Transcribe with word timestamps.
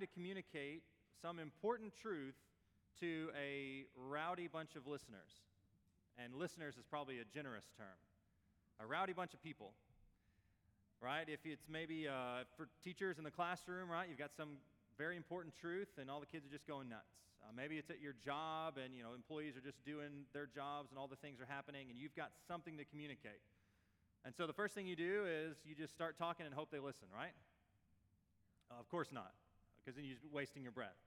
to 0.00 0.06
communicate 0.06 0.82
some 1.20 1.38
important 1.38 1.92
truth 1.94 2.34
to 3.00 3.28
a 3.38 3.84
rowdy 3.96 4.48
bunch 4.48 4.76
of 4.76 4.86
listeners. 4.86 5.42
And 6.22 6.34
listeners 6.34 6.76
is 6.76 6.84
probably 6.88 7.18
a 7.18 7.24
generous 7.24 7.66
term. 7.76 7.98
A 8.80 8.86
rowdy 8.86 9.12
bunch 9.12 9.34
of 9.34 9.42
people, 9.42 9.72
right? 11.02 11.26
If 11.28 11.40
it's 11.44 11.66
maybe 11.68 12.06
uh, 12.06 12.44
for 12.56 12.68
teachers 12.82 13.18
in 13.18 13.24
the 13.24 13.30
classroom, 13.30 13.90
right? 13.90 14.08
You've 14.08 14.18
got 14.18 14.34
some 14.36 14.58
very 14.96 15.16
important 15.16 15.54
truth 15.54 15.88
and 15.98 16.10
all 16.10 16.20
the 16.20 16.26
kids 16.26 16.46
are 16.46 16.50
just 16.50 16.66
going 16.66 16.88
nuts. 16.88 17.14
Uh, 17.42 17.54
maybe 17.56 17.78
it's 17.78 17.90
at 17.90 18.00
your 18.00 18.14
job 18.24 18.78
and, 18.82 18.94
you 18.94 19.02
know, 19.02 19.14
employees 19.14 19.56
are 19.56 19.62
just 19.62 19.78
doing 19.84 20.26
their 20.32 20.46
jobs 20.46 20.90
and 20.90 20.98
all 20.98 21.06
the 21.06 21.16
things 21.16 21.40
are 21.40 21.46
happening 21.46 21.86
and 21.90 21.98
you've 21.98 22.14
got 22.14 22.30
something 22.46 22.76
to 22.76 22.84
communicate. 22.84 23.42
And 24.24 24.34
so 24.34 24.46
the 24.46 24.52
first 24.52 24.74
thing 24.74 24.86
you 24.86 24.96
do 24.96 25.24
is 25.26 25.56
you 25.64 25.74
just 25.74 25.94
start 25.94 26.18
talking 26.18 26.46
and 26.46 26.54
hope 26.54 26.70
they 26.70 26.80
listen, 26.80 27.06
right? 27.14 27.34
Uh, 28.70 28.80
of 28.80 28.88
course 28.88 29.08
not, 29.12 29.32
because 29.88 29.96
then 29.96 30.04
you're 30.04 30.18
wasting 30.30 30.62
your 30.62 30.72
breath. 30.72 31.00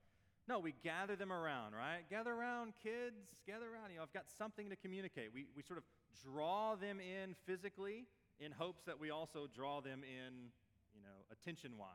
No, 0.48 0.58
we 0.58 0.74
gather 0.82 1.14
them 1.14 1.32
around, 1.32 1.72
right? 1.72 2.02
Gather 2.10 2.32
around, 2.32 2.72
kids, 2.82 3.30
gather 3.46 3.66
around. 3.66 3.90
You 3.92 3.98
know, 3.98 4.02
I've 4.02 4.12
got 4.12 4.24
something 4.38 4.70
to 4.70 4.74
communicate. 4.76 5.28
We, 5.32 5.46
we 5.56 5.62
sort 5.62 5.78
of 5.78 5.84
draw 6.26 6.74
them 6.74 6.98
in 6.98 7.36
physically 7.46 8.06
in 8.40 8.50
hopes 8.50 8.82
that 8.86 8.98
we 8.98 9.10
also 9.10 9.46
draw 9.54 9.80
them 9.80 10.02
in, 10.02 10.50
you 10.92 11.00
know, 11.00 11.14
attention 11.30 11.78
wise. 11.78 11.86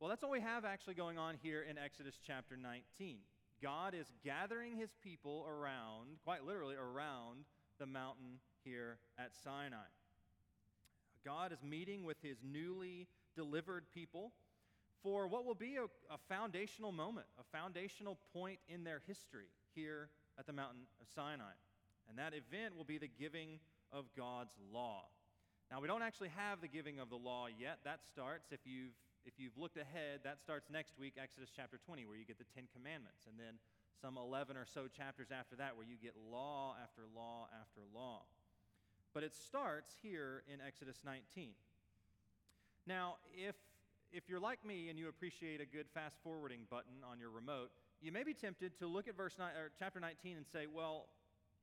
Well, 0.00 0.08
that's 0.08 0.22
what 0.22 0.30
we 0.30 0.40
have 0.40 0.64
actually 0.64 0.94
going 0.94 1.18
on 1.18 1.34
here 1.42 1.60
in 1.60 1.76
Exodus 1.76 2.14
chapter 2.26 2.56
19. 2.56 3.18
God 3.62 3.92
is 3.92 4.06
gathering 4.24 4.76
his 4.78 4.94
people 5.04 5.46
around, 5.46 6.16
quite 6.24 6.42
literally, 6.42 6.76
around 6.76 7.44
the 7.78 7.86
mountain 7.86 8.40
here 8.64 8.96
at 9.18 9.32
Sinai. 9.44 9.92
God 11.22 11.52
is 11.52 11.62
meeting 11.62 12.02
with 12.02 12.16
his 12.22 12.38
newly 12.42 13.08
delivered 13.34 13.84
people 13.92 14.32
for 15.02 15.26
what 15.28 15.44
will 15.44 15.54
be 15.54 15.76
a, 15.76 15.84
a, 16.12 16.18
foundational 16.28 16.92
moment, 16.92 17.26
a 17.38 17.44
foundational 17.56 18.18
point 18.32 18.58
in 18.68 18.84
their 18.84 19.00
history 19.06 19.46
here 19.74 20.08
at 20.38 20.46
the 20.46 20.52
mountain 20.52 20.82
of 21.00 21.06
Sinai. 21.14 21.54
And 22.08 22.18
that 22.18 22.34
event 22.34 22.76
will 22.76 22.84
be 22.84 22.98
the 22.98 23.08
giving 23.08 23.58
of 23.92 24.06
God's 24.16 24.54
law. 24.72 25.04
Now, 25.70 25.80
we 25.80 25.88
don't 25.88 26.02
actually 26.02 26.30
have 26.36 26.60
the 26.60 26.68
giving 26.68 27.00
of 27.00 27.10
the 27.10 27.16
law 27.16 27.46
yet. 27.46 27.78
That 27.84 28.00
starts, 28.06 28.52
if 28.52 28.60
you've, 28.64 28.94
if 29.24 29.34
you've 29.38 29.56
looked 29.58 29.76
ahead, 29.76 30.20
that 30.22 30.40
starts 30.40 30.70
next 30.70 30.98
week, 30.98 31.14
Exodus 31.20 31.50
chapter 31.54 31.78
20, 31.84 32.06
where 32.06 32.16
you 32.16 32.24
get 32.24 32.38
the 32.38 32.46
Ten 32.54 32.64
Commandments. 32.72 33.26
And 33.26 33.34
then 33.38 33.58
some 34.00 34.16
11 34.16 34.56
or 34.56 34.66
so 34.66 34.86
chapters 34.86 35.28
after 35.34 35.56
that, 35.56 35.76
where 35.76 35.86
you 35.86 35.96
get 36.00 36.14
law 36.30 36.76
after 36.82 37.02
law 37.14 37.48
after 37.60 37.80
law. 37.94 38.22
But 39.12 39.24
it 39.24 39.34
starts 39.34 39.94
here 40.02 40.44
in 40.46 40.60
Exodus 40.64 40.98
19. 41.04 41.50
Now, 42.86 43.16
if 43.34 43.56
if 44.16 44.30
you're 44.32 44.40
like 44.40 44.64
me 44.64 44.88
and 44.88 44.98
you 44.98 45.08
appreciate 45.08 45.60
a 45.60 45.66
good 45.66 45.84
fast 45.92 46.16
forwarding 46.24 46.64
button 46.70 47.04
on 47.04 47.20
your 47.20 47.28
remote, 47.28 47.68
you 48.00 48.10
may 48.10 48.24
be 48.24 48.32
tempted 48.32 48.72
to 48.78 48.86
look 48.86 49.08
at 49.08 49.16
verse 49.16 49.36
nine, 49.38 49.52
or 49.52 49.70
chapter 49.78 50.00
19 50.00 50.38
and 50.38 50.46
say, 50.46 50.64
well, 50.64 51.12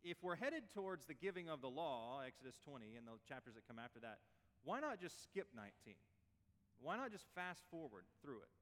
if 0.04 0.22
we're 0.22 0.36
headed 0.36 0.70
towards 0.70 1.06
the 1.06 1.16
giving 1.16 1.50
of 1.50 1.62
the 1.62 1.68
law, 1.68 2.22
Exodus 2.22 2.60
20, 2.64 2.94
and 2.96 3.08
the 3.08 3.18
chapters 3.28 3.56
that 3.56 3.66
come 3.68 3.82
after 3.82 4.00
that, 4.02 4.20
why 4.64 4.80
not 4.80 5.02
just 5.02 5.24
skip 5.24 5.48
19? 5.56 5.98
Why 6.78 6.96
not 6.96 7.12
just 7.12 7.26
fast 7.34 7.66
forward 7.72 8.06
through 8.22 8.46
it? 8.46 8.54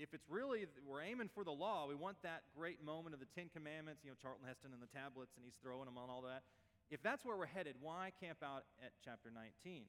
If 0.00 0.14
it's 0.14 0.24
really, 0.30 0.64
we're 0.88 1.02
aiming 1.02 1.28
for 1.34 1.44
the 1.44 1.52
law, 1.52 1.84
we 1.86 1.94
want 1.94 2.16
that 2.22 2.48
great 2.56 2.82
moment 2.82 3.12
of 3.12 3.20
the 3.20 3.28
Ten 3.36 3.52
Commandments, 3.52 4.00
you 4.02 4.10
know, 4.10 4.16
Charlton 4.22 4.48
Heston 4.48 4.72
and 4.72 4.80
the 4.80 4.88
tablets, 4.88 5.36
and 5.36 5.44
he's 5.44 5.60
throwing 5.60 5.84
them 5.84 6.00
on 6.00 6.08
all 6.08 6.22
that. 6.24 6.48
If 6.88 7.02
that's 7.02 7.26
where 7.26 7.36
we're 7.36 7.52
headed, 7.52 7.76
why 7.76 8.12
camp 8.24 8.38
out 8.40 8.64
at 8.80 8.96
chapter 9.04 9.28
19? 9.28 9.84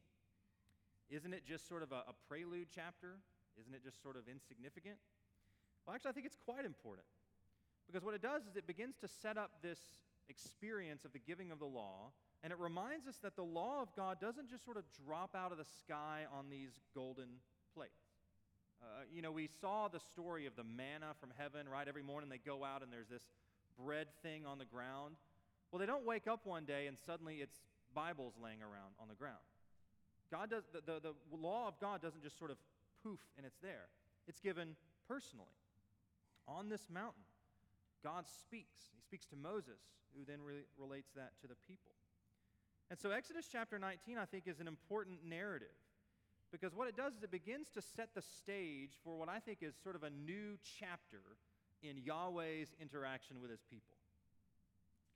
Isn't 1.14 1.34
it 1.34 1.46
just 1.46 1.70
sort 1.70 1.84
of 1.84 1.92
a, 1.92 2.02
a 2.10 2.14
prelude 2.28 2.68
chapter? 2.74 3.22
Isn't 3.62 3.76
it 3.76 3.84
just 3.84 4.02
sort 4.02 4.18
of 4.18 4.24
insignificant? 4.28 4.98
Well, 5.86 5.94
actually, 5.94 6.10
I 6.10 6.14
think 6.14 6.26
it's 6.26 6.42
quite 6.44 6.66
important. 6.66 7.06
Because 7.86 8.04
what 8.04 8.16
it 8.16 8.22
does 8.22 8.42
is 8.50 8.56
it 8.56 8.66
begins 8.66 8.96
to 9.02 9.08
set 9.08 9.38
up 9.38 9.52
this 9.62 9.80
experience 10.28 11.06
of 11.06 11.14
the 11.14 11.20
giving 11.20 11.52
of 11.52 11.60
the 11.60 11.70
law, 11.70 12.10
and 12.42 12.52
it 12.52 12.58
reminds 12.58 13.08
us 13.08 13.18
that 13.22 13.36
the 13.36 13.44
law 13.44 13.82
of 13.82 13.94
God 13.96 14.20
doesn't 14.20 14.50
just 14.50 14.66
sort 14.66 14.78
of 14.78 14.84
drop 15.06 15.36
out 15.36 15.52
of 15.52 15.58
the 15.58 15.70
sky 15.86 16.26
on 16.34 16.50
these 16.50 16.72
golden 16.96 17.28
plates. 17.76 18.10
Uh, 18.82 19.04
you 19.14 19.22
know, 19.22 19.32
we 19.32 19.48
saw 19.62 19.88
the 19.88 20.00
story 20.00 20.46
of 20.46 20.56
the 20.56 20.64
manna 20.64 21.14
from 21.20 21.30
heaven, 21.38 21.70
right? 21.70 21.88
Every 21.88 22.04
morning 22.04 22.30
they 22.30 22.40
go 22.40 22.64
out 22.64 22.82
and 22.82 22.92
there's 22.92 23.08
this 23.08 23.24
bread 23.80 24.08
thing 24.24 24.46
on 24.46 24.58
the 24.58 24.66
ground. 24.66 25.16
Well, 25.72 25.80
they 25.80 25.86
don't 25.86 26.06
wake 26.06 26.28
up 26.28 26.46
one 26.46 26.66
day 26.66 26.88
and 26.88 26.98
suddenly 27.06 27.36
it's 27.36 27.56
Bibles 27.96 28.34
laying 28.42 28.62
around 28.62 28.94
on 29.00 29.08
the 29.08 29.16
ground. 29.16 29.40
God 30.32 30.50
does, 30.50 30.64
the, 30.74 30.82
the, 30.86 31.00
the 31.32 31.38
law 31.38 31.68
of 31.68 31.80
God 31.80 32.02
doesn't 32.02 32.24
just 32.24 32.38
sort 32.38 32.52
of 32.52 32.58
poof 33.04 33.20
and 33.38 33.46
it's 33.46 33.60
there. 33.62 33.88
It's 34.28 34.40
given 34.40 34.76
personally. 35.08 35.54
On 36.48 36.70
this 36.70 36.88
mountain, 36.92 37.24
God 38.04 38.26
speaks. 38.28 38.92
He 38.96 39.02
speaks 39.02 39.26
to 39.28 39.36
Moses, 39.36 39.80
who 40.16 40.26
then 40.26 40.42
re- 40.44 40.68
relates 40.78 41.12
that 41.16 41.32
to 41.42 41.48
the 41.48 41.56
people. 41.68 41.92
And 42.90 43.00
so, 43.00 43.12
Exodus 43.12 43.48
chapter 43.50 43.80
19, 43.80 44.18
I 44.18 44.26
think, 44.26 44.48
is 44.48 44.60
an 44.60 44.68
important 44.68 45.20
narrative 45.26 45.76
because 46.52 46.76
what 46.76 46.88
it 46.88 46.96
does 46.96 47.14
is 47.16 47.24
it 47.24 47.32
begins 47.32 47.70
to 47.72 47.82
set 47.82 48.10
the 48.14 48.22
stage 48.22 48.92
for 49.04 49.18
what 49.18 49.28
I 49.28 49.40
think 49.40 49.60
is 49.62 49.74
sort 49.82 49.96
of 49.96 50.04
a 50.04 50.10
new 50.10 50.58
chapter 50.80 51.24
in 51.82 51.98
Yahweh's 51.98 52.70
interaction 52.80 53.42
with 53.42 53.50
his 53.50 53.62
people. 53.70 53.98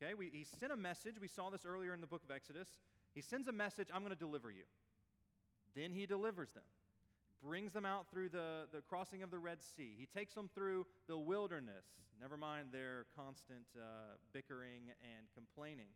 Okay, 0.01 0.13
we, 0.13 0.29
he 0.33 0.45
sent 0.59 0.71
a 0.71 0.77
message. 0.77 1.15
We 1.21 1.27
saw 1.27 1.49
this 1.49 1.65
earlier 1.65 1.93
in 1.93 2.01
the 2.01 2.07
book 2.07 2.23
of 2.23 2.35
Exodus. 2.35 2.67
He 3.13 3.21
sends 3.21 3.47
a 3.47 3.51
message 3.51 3.87
I'm 3.93 4.01
going 4.01 4.13
to 4.13 4.19
deliver 4.19 4.49
you. 4.49 4.63
Then 5.77 5.91
he 5.91 6.07
delivers 6.07 6.49
them, 6.51 6.63
brings 7.43 7.71
them 7.71 7.85
out 7.85 8.09
through 8.09 8.29
the, 8.29 8.65
the 8.73 8.81
crossing 8.81 9.21
of 9.21 9.29
the 9.29 9.37
Red 9.37 9.61
Sea. 9.61 9.93
He 9.95 10.07
takes 10.07 10.33
them 10.33 10.49
through 10.55 10.87
the 11.07 11.17
wilderness, 11.17 11.85
never 12.19 12.35
mind 12.35 12.69
their 12.71 13.05
constant 13.15 13.69
uh, 13.77 14.17
bickering 14.33 14.89
and 15.05 15.27
complaining. 15.35 15.93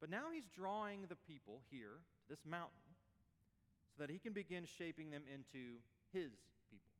But 0.00 0.08
now 0.08 0.32
he's 0.32 0.48
drawing 0.56 1.02
the 1.06 1.16
people 1.28 1.60
here 1.70 2.00
to 2.00 2.28
this 2.30 2.46
mountain 2.48 2.96
so 3.92 4.02
that 4.02 4.10
he 4.10 4.18
can 4.18 4.32
begin 4.32 4.64
shaping 4.64 5.10
them 5.10 5.22
into 5.28 5.84
his 6.14 6.32
people. 6.70 6.96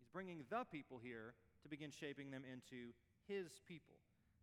He's 0.00 0.08
bringing 0.12 0.42
the 0.50 0.64
people 0.72 0.98
here 1.00 1.34
to 1.62 1.68
begin 1.68 1.92
shaping 1.92 2.32
them 2.32 2.42
into 2.50 2.90
his 3.28 3.60
people. 3.68 3.94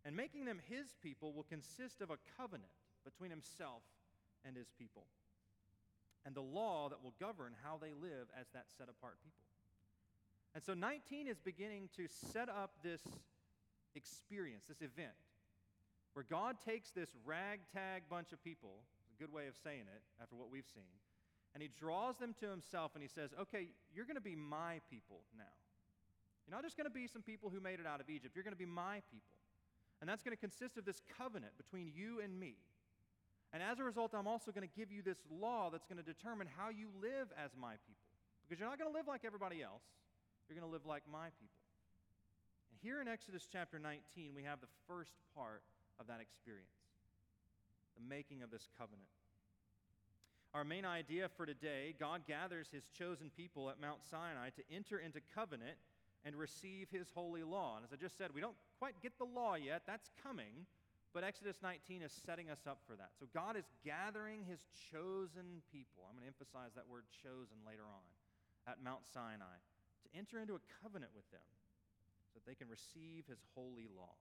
And 0.06 0.16
making 0.16 0.46
them 0.46 0.60
his 0.64 0.94
people 1.02 1.34
will 1.34 1.42
consist 1.42 2.00
of 2.00 2.08
a 2.08 2.16
covenant 2.38 2.72
between 3.04 3.28
himself 3.28 3.82
and 4.46 4.56
his 4.56 4.70
people 4.78 5.04
and 6.28 6.36
the 6.36 6.44
law 6.44 6.90
that 6.90 7.02
will 7.02 7.14
govern 7.18 7.56
how 7.64 7.80
they 7.80 7.96
live 7.96 8.28
as 8.38 8.44
that 8.52 8.66
set 8.76 8.84
apart 8.92 9.16
people. 9.24 9.48
And 10.52 10.62
so 10.62 10.74
19 10.74 11.26
is 11.26 11.40
beginning 11.40 11.88
to 11.96 12.04
set 12.04 12.50
up 12.50 12.72
this 12.84 13.00
experience, 13.94 14.66
this 14.68 14.82
event, 14.82 15.16
where 16.12 16.26
God 16.28 16.56
takes 16.62 16.90
this 16.90 17.08
ragtag 17.24 18.02
bunch 18.10 18.32
of 18.32 18.44
people, 18.44 18.84
a 19.08 19.16
good 19.16 19.32
way 19.32 19.46
of 19.48 19.56
saying 19.56 19.88
it 19.88 20.02
after 20.20 20.36
what 20.36 20.52
we've 20.52 20.68
seen, 20.68 20.92
and 21.54 21.62
he 21.62 21.70
draws 21.80 22.18
them 22.18 22.34
to 22.40 22.46
himself 22.50 22.92
and 22.92 23.00
he 23.00 23.08
says, 23.08 23.30
Okay, 23.40 23.68
you're 23.96 24.04
going 24.04 24.20
to 24.20 24.20
be 24.20 24.36
my 24.36 24.84
people 24.90 25.24
now. 25.32 25.56
You're 26.44 26.56
not 26.56 26.62
just 26.62 26.76
going 26.76 26.84
to 26.84 26.92
be 26.92 27.06
some 27.06 27.22
people 27.22 27.48
who 27.48 27.58
made 27.58 27.80
it 27.80 27.86
out 27.86 28.02
of 28.02 28.10
Egypt, 28.10 28.36
you're 28.36 28.44
going 28.44 28.52
to 28.52 28.58
be 28.58 28.68
my 28.68 29.00
people. 29.10 29.40
And 30.02 30.08
that's 30.08 30.22
going 30.22 30.36
to 30.36 30.40
consist 30.40 30.76
of 30.76 30.84
this 30.84 31.00
covenant 31.16 31.56
between 31.56 31.90
you 31.96 32.20
and 32.20 32.38
me 32.38 32.56
and 33.52 33.62
as 33.62 33.78
a 33.78 33.84
result, 33.84 34.12
I'm 34.14 34.26
also 34.26 34.52
going 34.52 34.66
to 34.68 34.74
give 34.76 34.92
you 34.92 35.00
this 35.00 35.18
law 35.30 35.70
that's 35.70 35.86
going 35.86 35.96
to 35.96 36.04
determine 36.04 36.48
how 36.56 36.68
you 36.68 36.88
live 37.00 37.32
as 37.32 37.50
my 37.56 37.80
people. 37.88 38.08
Because 38.44 38.60
you're 38.60 38.68
not 38.68 38.78
going 38.78 38.90
to 38.90 38.96
live 38.96 39.08
like 39.08 39.24
everybody 39.24 39.62
else, 39.62 39.84
you're 40.48 40.58
going 40.58 40.68
to 40.68 40.72
live 40.72 40.84
like 40.84 41.02
my 41.10 41.32
people. 41.40 41.64
And 42.72 42.76
here 42.82 43.00
in 43.00 43.08
Exodus 43.08 43.48
chapter 43.50 43.78
19, 43.78 44.32
we 44.34 44.44
have 44.44 44.60
the 44.60 44.72
first 44.86 45.16
part 45.34 45.62
of 46.00 46.06
that 46.06 46.20
experience 46.20 46.68
the 47.96 48.06
making 48.08 48.42
of 48.42 48.50
this 48.50 48.68
covenant. 48.78 49.08
Our 50.54 50.64
main 50.64 50.84
idea 50.84 51.28
for 51.36 51.44
today 51.44 51.94
God 51.98 52.22
gathers 52.26 52.68
his 52.72 52.84
chosen 52.96 53.30
people 53.36 53.70
at 53.70 53.80
Mount 53.80 53.98
Sinai 54.08 54.50
to 54.50 54.62
enter 54.72 54.98
into 54.98 55.20
covenant 55.34 55.76
and 56.24 56.36
receive 56.36 56.88
his 56.90 57.08
holy 57.14 57.42
law. 57.42 57.76
And 57.76 57.84
as 57.84 57.92
I 57.92 57.96
just 57.96 58.16
said, 58.16 58.30
we 58.34 58.40
don't 58.40 58.56
quite 58.78 58.94
get 59.02 59.18
the 59.18 59.24
law 59.24 59.56
yet, 59.56 59.82
that's 59.86 60.10
coming. 60.22 60.66
But 61.16 61.24
Exodus 61.24 61.56
19 61.64 62.04
is 62.04 62.12
setting 62.12 62.52
us 62.52 62.68
up 62.68 62.84
for 62.84 62.94
that. 62.96 63.16
So 63.16 63.24
God 63.32 63.56
is 63.56 63.64
gathering 63.80 64.44
his 64.44 64.68
chosen 64.92 65.64
people. 65.72 66.04
I'm 66.04 66.14
going 66.14 66.28
to 66.28 66.32
emphasize 66.32 66.76
that 66.76 66.84
word 66.84 67.08
chosen 67.24 67.56
later 67.64 67.88
on 67.88 68.04
at 68.68 68.84
Mount 68.84 69.08
Sinai 69.08 69.56
to 70.04 70.08
enter 70.12 70.36
into 70.36 70.52
a 70.52 70.62
covenant 70.84 71.16
with 71.16 71.24
them 71.32 71.44
so 72.28 72.36
that 72.36 72.44
they 72.44 72.54
can 72.54 72.68
receive 72.68 73.24
his 73.24 73.40
holy 73.56 73.88
law. 73.88 74.12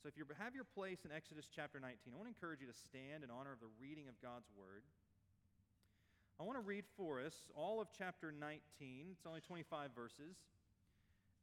So 0.00 0.08
if 0.08 0.16
you 0.16 0.24
have 0.40 0.56
your 0.56 0.64
place 0.64 1.04
in 1.04 1.12
Exodus 1.12 1.44
chapter 1.44 1.76
19, 1.76 2.00
I 2.08 2.16
want 2.16 2.24
to 2.24 2.32
encourage 2.32 2.64
you 2.64 2.70
to 2.72 2.78
stand 2.88 3.20
in 3.20 3.28
honor 3.28 3.52
of 3.52 3.60
the 3.60 3.68
reading 3.76 4.08
of 4.08 4.16
God's 4.24 4.48
word. 4.56 4.80
I 6.40 6.42
want 6.48 6.56
to 6.56 6.64
read 6.64 6.88
for 6.96 7.20
us 7.20 7.36
all 7.52 7.84
of 7.84 7.92
chapter 7.92 8.32
19. 8.32 8.56
It's 9.12 9.28
only 9.28 9.44
25 9.44 9.92
verses. 9.92 10.40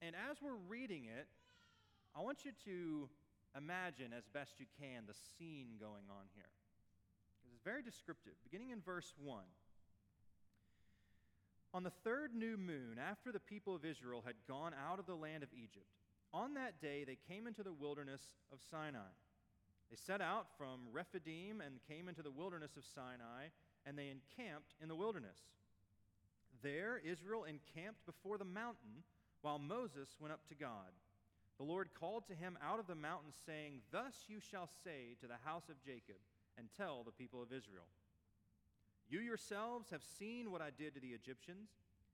And 0.01 0.17
as 0.17 0.41
we're 0.41 0.57
reading 0.67 1.05
it, 1.05 1.29
I 2.17 2.21
want 2.25 2.45
you 2.45 2.51
to 2.65 3.09
imagine 3.57 4.13
as 4.15 4.27
best 4.27 4.59
you 4.59 4.65
can 4.79 5.03
the 5.07 5.17
scene 5.37 5.75
going 5.79 6.05
on 6.09 6.25
here. 6.35 6.51
Because 7.41 7.53
it's 7.53 7.63
very 7.63 7.81
descriptive. 7.81 8.33
Beginning 8.43 8.69
in 8.69 8.81
verse 8.81 9.13
1. 9.23 9.43
On 11.73 11.83
the 11.83 11.91
third 12.03 12.33
new 12.33 12.57
moon, 12.57 12.97
after 12.97 13.31
the 13.31 13.39
people 13.39 13.75
of 13.75 13.83
Israel 13.83 14.23
had 14.25 14.35
gone 14.47 14.73
out 14.73 14.99
of 14.99 15.05
the 15.05 15.15
land 15.15 15.43
of 15.43 15.49
Egypt, 15.53 15.89
on 16.33 16.53
that 16.53 16.81
day 16.81 17.03
they 17.03 17.17
came 17.27 17.47
into 17.47 17.63
the 17.63 17.73
wilderness 17.73 18.21
of 18.51 18.59
Sinai. 18.71 19.11
They 19.89 19.97
set 19.97 20.21
out 20.21 20.47
from 20.57 20.81
Rephidim 20.91 21.61
and 21.61 21.79
came 21.87 22.09
into 22.09 22.21
the 22.21 22.31
wilderness 22.31 22.75
of 22.77 22.83
Sinai, 22.83 23.47
and 23.85 23.97
they 23.97 24.09
encamped 24.09 24.75
in 24.81 24.87
the 24.87 24.95
wilderness. 24.95 25.39
There 26.63 26.99
Israel 27.05 27.45
encamped 27.45 28.05
before 28.05 28.37
the 28.37 28.45
mountain, 28.45 29.03
while 29.41 29.59
Moses 29.59 30.15
went 30.19 30.33
up 30.33 30.47
to 30.49 30.55
God. 30.55 30.91
The 31.57 31.65
Lord 31.65 31.89
called 31.99 32.27
to 32.27 32.35
him 32.35 32.57
out 32.63 32.79
of 32.79 32.87
the 32.87 32.95
mountain, 32.95 33.31
saying, 33.45 33.81
Thus 33.91 34.13
you 34.27 34.39
shall 34.39 34.69
say 34.83 35.15
to 35.21 35.27
the 35.27 35.41
house 35.43 35.69
of 35.69 35.81
Jacob, 35.83 36.21
and 36.57 36.67
tell 36.77 37.03
the 37.03 37.11
people 37.11 37.41
of 37.41 37.51
Israel. 37.51 37.85
You 39.09 39.19
yourselves 39.19 39.89
have 39.91 40.01
seen 40.19 40.51
what 40.51 40.61
I 40.61 40.69
did 40.77 40.93
to 40.95 40.99
the 40.99 41.13
Egyptians, 41.13 41.69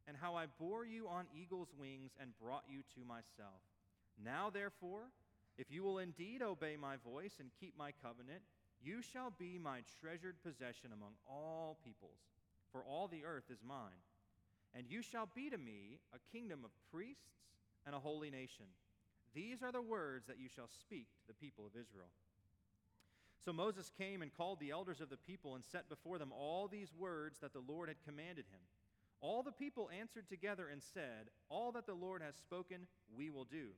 and 0.08 0.18
how 0.20 0.36
I 0.36 0.46
bore 0.60 0.86
you 0.86 1.08
on 1.08 1.26
eagle's 1.34 1.74
wings 1.78 2.12
and 2.20 2.38
brought 2.42 2.64
you 2.70 2.84
to 2.96 3.08
myself. 3.08 3.64
Now, 4.24 4.50
therefore, 4.50 5.08
if 5.58 5.72
you 5.72 5.84
will 5.84 6.00
indeed 6.00 6.42
obey 6.42 6.76
my 6.80 6.96
voice 6.98 7.36
and 7.40 7.50
keep 7.60 7.78
my 7.78 7.92
covenant, 8.04 8.42
you 8.84 9.02
shall 9.02 9.32
be 9.40 9.58
my 9.58 9.80
treasured 10.02 10.36
possession 10.44 10.92
among 10.94 11.14
all 11.28 11.78
peoples, 11.86 12.20
for 12.72 12.84
all 12.84 13.08
the 13.08 13.24
earth 13.24 13.50
is 13.50 13.60
mine. 13.66 14.04
And 14.76 14.86
you 14.90 15.02
shall 15.02 15.30
be 15.34 15.50
to 15.50 15.58
me 15.58 16.00
a 16.14 16.36
kingdom 16.36 16.62
of 16.66 16.72
priests 16.92 17.40
and 17.86 17.96
a 17.96 18.00
holy 18.00 18.30
nation. 18.30 18.66
These 19.34 19.64
are 19.64 19.72
the 19.72 19.82
words 19.82 20.28
that 20.28 20.40
you 20.40 20.48
shall 20.48 20.68
speak 20.68 21.08
to 21.22 21.28
the 21.28 21.34
people 21.34 21.66
of 21.66 21.72
Israel. 21.72 22.10
So 23.44 23.52
Moses 23.52 23.92
came 23.98 24.22
and 24.22 24.34
called 24.34 24.60
the 24.60 24.72
elders 24.72 25.02
of 25.02 25.10
the 25.10 25.18
people 25.18 25.56
and 25.56 25.64
set 25.64 25.90
before 25.90 26.18
them 26.18 26.32
all 26.32 26.68
these 26.68 26.94
words 26.98 27.40
that 27.40 27.52
the 27.52 27.64
Lord 27.68 27.90
had 27.90 27.98
commanded 28.06 28.46
him. 28.46 28.62
All 29.20 29.44
the 29.44 29.52
people 29.52 29.90
answered 29.98 30.30
together 30.30 30.68
and 30.72 30.82
said, 30.82 31.30
All 31.50 31.72
that 31.74 31.86
the 31.86 31.94
Lord 31.94 32.22
has 32.22 32.36
spoken, 32.36 32.88
we 33.16 33.30
will 33.30 33.46
do. 33.46 33.70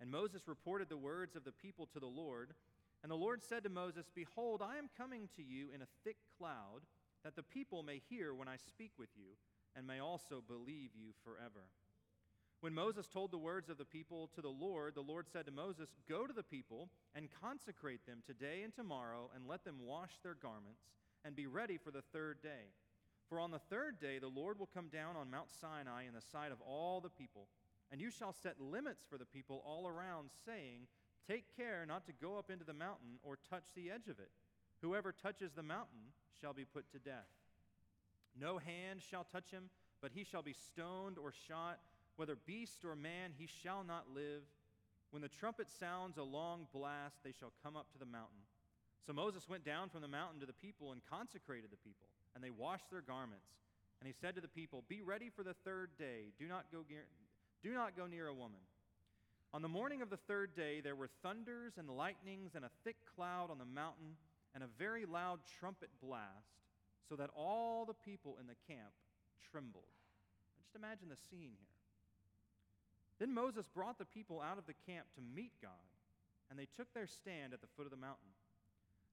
And 0.00 0.10
Moses 0.10 0.48
reported 0.48 0.88
the 0.88 0.96
words 0.96 1.36
of 1.36 1.44
the 1.44 1.52
people 1.52 1.86
to 1.92 2.00
the 2.00 2.06
Lord. 2.06 2.50
And 3.02 3.10
the 3.10 3.16
Lord 3.16 3.42
said 3.42 3.62
to 3.64 3.70
Moses, 3.70 4.06
Behold, 4.14 4.62
I 4.62 4.78
am 4.78 4.90
coming 4.96 5.28
to 5.36 5.42
you 5.42 5.68
in 5.74 5.82
a 5.82 5.92
thick 6.02 6.16
cloud, 6.38 6.82
that 7.24 7.36
the 7.36 7.42
people 7.42 7.82
may 7.82 8.02
hear 8.10 8.34
when 8.34 8.48
I 8.48 8.56
speak 8.56 8.92
with 8.98 9.10
you, 9.16 9.36
and 9.76 9.86
may 9.86 10.00
also 10.00 10.42
believe 10.46 10.90
you 10.94 11.12
forever. 11.24 11.68
When 12.64 12.72
Moses 12.72 13.06
told 13.06 13.30
the 13.30 13.36
words 13.36 13.68
of 13.68 13.76
the 13.76 13.84
people 13.84 14.30
to 14.34 14.40
the 14.40 14.48
Lord, 14.48 14.94
the 14.94 15.02
Lord 15.02 15.26
said 15.30 15.44
to 15.44 15.52
Moses, 15.52 15.90
Go 16.08 16.26
to 16.26 16.32
the 16.32 16.42
people 16.42 16.88
and 17.14 17.28
consecrate 17.42 18.06
them 18.06 18.22
today 18.26 18.62
and 18.64 18.74
tomorrow, 18.74 19.28
and 19.36 19.46
let 19.46 19.66
them 19.66 19.84
wash 19.84 20.12
their 20.22 20.32
garments, 20.32 20.80
and 21.26 21.36
be 21.36 21.46
ready 21.46 21.76
for 21.76 21.90
the 21.90 22.00
third 22.00 22.40
day. 22.42 22.72
For 23.28 23.38
on 23.38 23.50
the 23.50 23.58
third 23.58 24.00
day 24.00 24.18
the 24.18 24.28
Lord 24.28 24.58
will 24.58 24.70
come 24.72 24.88
down 24.88 25.14
on 25.14 25.30
Mount 25.30 25.48
Sinai 25.60 26.04
in 26.08 26.14
the 26.14 26.22
sight 26.22 26.52
of 26.52 26.60
all 26.62 27.02
the 27.02 27.10
people, 27.10 27.48
and 27.92 28.00
you 28.00 28.10
shall 28.10 28.32
set 28.32 28.58
limits 28.58 29.04
for 29.10 29.18
the 29.18 29.26
people 29.26 29.62
all 29.66 29.86
around, 29.86 30.30
saying, 30.46 30.86
Take 31.28 31.54
care 31.54 31.84
not 31.86 32.06
to 32.06 32.12
go 32.14 32.38
up 32.38 32.48
into 32.48 32.64
the 32.64 32.72
mountain 32.72 33.18
or 33.22 33.36
touch 33.50 33.74
the 33.74 33.90
edge 33.90 34.08
of 34.08 34.18
it. 34.18 34.30
Whoever 34.80 35.12
touches 35.12 35.52
the 35.52 35.62
mountain 35.62 36.14
shall 36.40 36.54
be 36.54 36.64
put 36.64 36.90
to 36.92 36.98
death. 36.98 37.28
No 38.40 38.56
hand 38.56 39.02
shall 39.10 39.26
touch 39.30 39.50
him, 39.50 39.64
but 40.00 40.12
he 40.14 40.24
shall 40.24 40.42
be 40.42 40.54
stoned 40.54 41.18
or 41.18 41.30
shot 41.46 41.78
whether 42.16 42.36
beast 42.46 42.84
or 42.84 42.96
man, 42.96 43.32
he 43.36 43.48
shall 43.62 43.84
not 43.84 44.06
live. 44.14 44.42
When 45.10 45.22
the 45.22 45.28
trumpet 45.28 45.68
sounds 45.68 46.18
a 46.18 46.22
long 46.22 46.66
blast, 46.72 47.16
they 47.24 47.32
shall 47.32 47.52
come 47.62 47.76
up 47.76 47.90
to 47.92 47.98
the 47.98 48.06
mountain. 48.06 48.42
So 49.06 49.12
Moses 49.12 49.48
went 49.48 49.64
down 49.64 49.90
from 49.90 50.00
the 50.00 50.08
mountain 50.08 50.40
to 50.40 50.46
the 50.46 50.52
people 50.52 50.92
and 50.92 51.00
consecrated 51.10 51.70
the 51.70 51.76
people, 51.76 52.08
and 52.34 52.42
they 52.42 52.50
washed 52.50 52.90
their 52.90 53.02
garments. 53.02 53.46
And 54.00 54.06
he 54.06 54.14
said 54.20 54.34
to 54.34 54.40
the 54.40 54.48
people, 54.48 54.84
Be 54.88 55.02
ready 55.02 55.30
for 55.34 55.42
the 55.42 55.54
third 55.64 55.90
day. 55.98 56.32
Do 56.38 56.46
not 56.46 56.66
go 56.72 56.84
near, 56.88 57.04
do 57.62 57.72
not 57.74 57.96
go 57.96 58.06
near 58.06 58.26
a 58.28 58.34
woman. 58.34 58.60
On 59.52 59.62
the 59.62 59.68
morning 59.68 60.02
of 60.02 60.10
the 60.10 60.16
third 60.16 60.56
day, 60.56 60.80
there 60.80 60.96
were 60.96 61.08
thunders 61.22 61.74
and 61.78 61.88
lightnings 61.88 62.56
and 62.56 62.64
a 62.64 62.70
thick 62.82 62.96
cloud 63.14 63.50
on 63.50 63.58
the 63.58 63.64
mountain 63.64 64.16
and 64.54 64.64
a 64.64 64.68
very 64.78 65.04
loud 65.04 65.40
trumpet 65.60 65.90
blast, 66.02 66.58
so 67.08 67.16
that 67.16 67.30
all 67.36 67.84
the 67.84 67.94
people 67.94 68.36
in 68.40 68.46
the 68.46 68.56
camp 68.66 68.92
trembled. 69.50 69.84
Just 70.58 70.74
imagine 70.74 71.08
the 71.08 71.20
scene 71.30 71.52
here. 71.58 71.73
Then 73.18 73.32
Moses 73.32 73.68
brought 73.68 73.98
the 73.98 74.04
people 74.04 74.40
out 74.40 74.58
of 74.58 74.66
the 74.66 74.74
camp 74.86 75.06
to 75.14 75.22
meet 75.34 75.52
God, 75.62 75.70
and 76.50 76.58
they 76.58 76.68
took 76.76 76.92
their 76.92 77.06
stand 77.06 77.52
at 77.52 77.60
the 77.60 77.70
foot 77.76 77.86
of 77.86 77.90
the 77.90 77.96
mountain. 77.96 78.34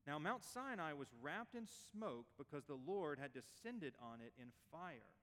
Now, 0.08 0.18
Mount 0.18 0.44
Sinai 0.44 0.94
was 0.94 1.14
wrapped 1.22 1.54
in 1.54 1.68
smoke 1.68 2.26
because 2.38 2.66
the 2.66 2.80
Lord 2.88 3.20
had 3.20 3.34
descended 3.34 3.94
on 4.02 4.20
it 4.20 4.34
in 4.42 4.48
fire. 4.72 5.14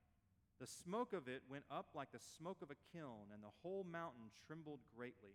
The 0.60 0.66
smoke 0.66 1.12
of 1.12 1.26
it 1.26 1.42
went 1.50 1.64
up 1.70 1.86
like 1.94 2.12
the 2.12 2.22
smoke 2.38 2.62
of 2.62 2.70
a 2.70 2.82
kiln, 2.92 3.30
and 3.34 3.42
the 3.42 3.54
whole 3.62 3.84
mountain 3.90 4.30
trembled 4.46 4.80
greatly. 4.96 5.34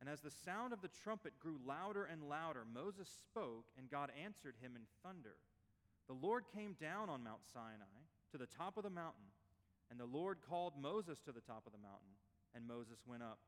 And 0.00 0.08
as 0.08 0.20
the 0.20 0.30
sound 0.30 0.72
of 0.72 0.80
the 0.80 0.92
trumpet 1.04 1.38
grew 1.40 1.60
louder 1.66 2.04
and 2.04 2.28
louder, 2.28 2.64
Moses 2.64 3.08
spoke, 3.08 3.66
and 3.76 3.90
God 3.90 4.10
answered 4.16 4.54
him 4.60 4.72
in 4.74 4.88
thunder. 5.04 5.36
The 6.08 6.14
Lord 6.14 6.44
came 6.54 6.76
down 6.80 7.08
on 7.10 7.24
Mount 7.24 7.44
Sinai 7.52 8.00
to 8.32 8.38
the 8.38 8.46
top 8.46 8.76
of 8.76 8.84
the 8.84 8.90
mountain, 8.90 9.28
and 9.90 10.00
the 10.00 10.06
Lord 10.06 10.38
called 10.48 10.72
Moses 10.80 11.20
to 11.20 11.32
the 11.32 11.44
top 11.44 11.64
of 11.66 11.72
the 11.72 11.78
mountain. 11.78 12.16
And 12.54 12.66
Moses 12.66 12.98
went 13.06 13.22
up. 13.22 13.38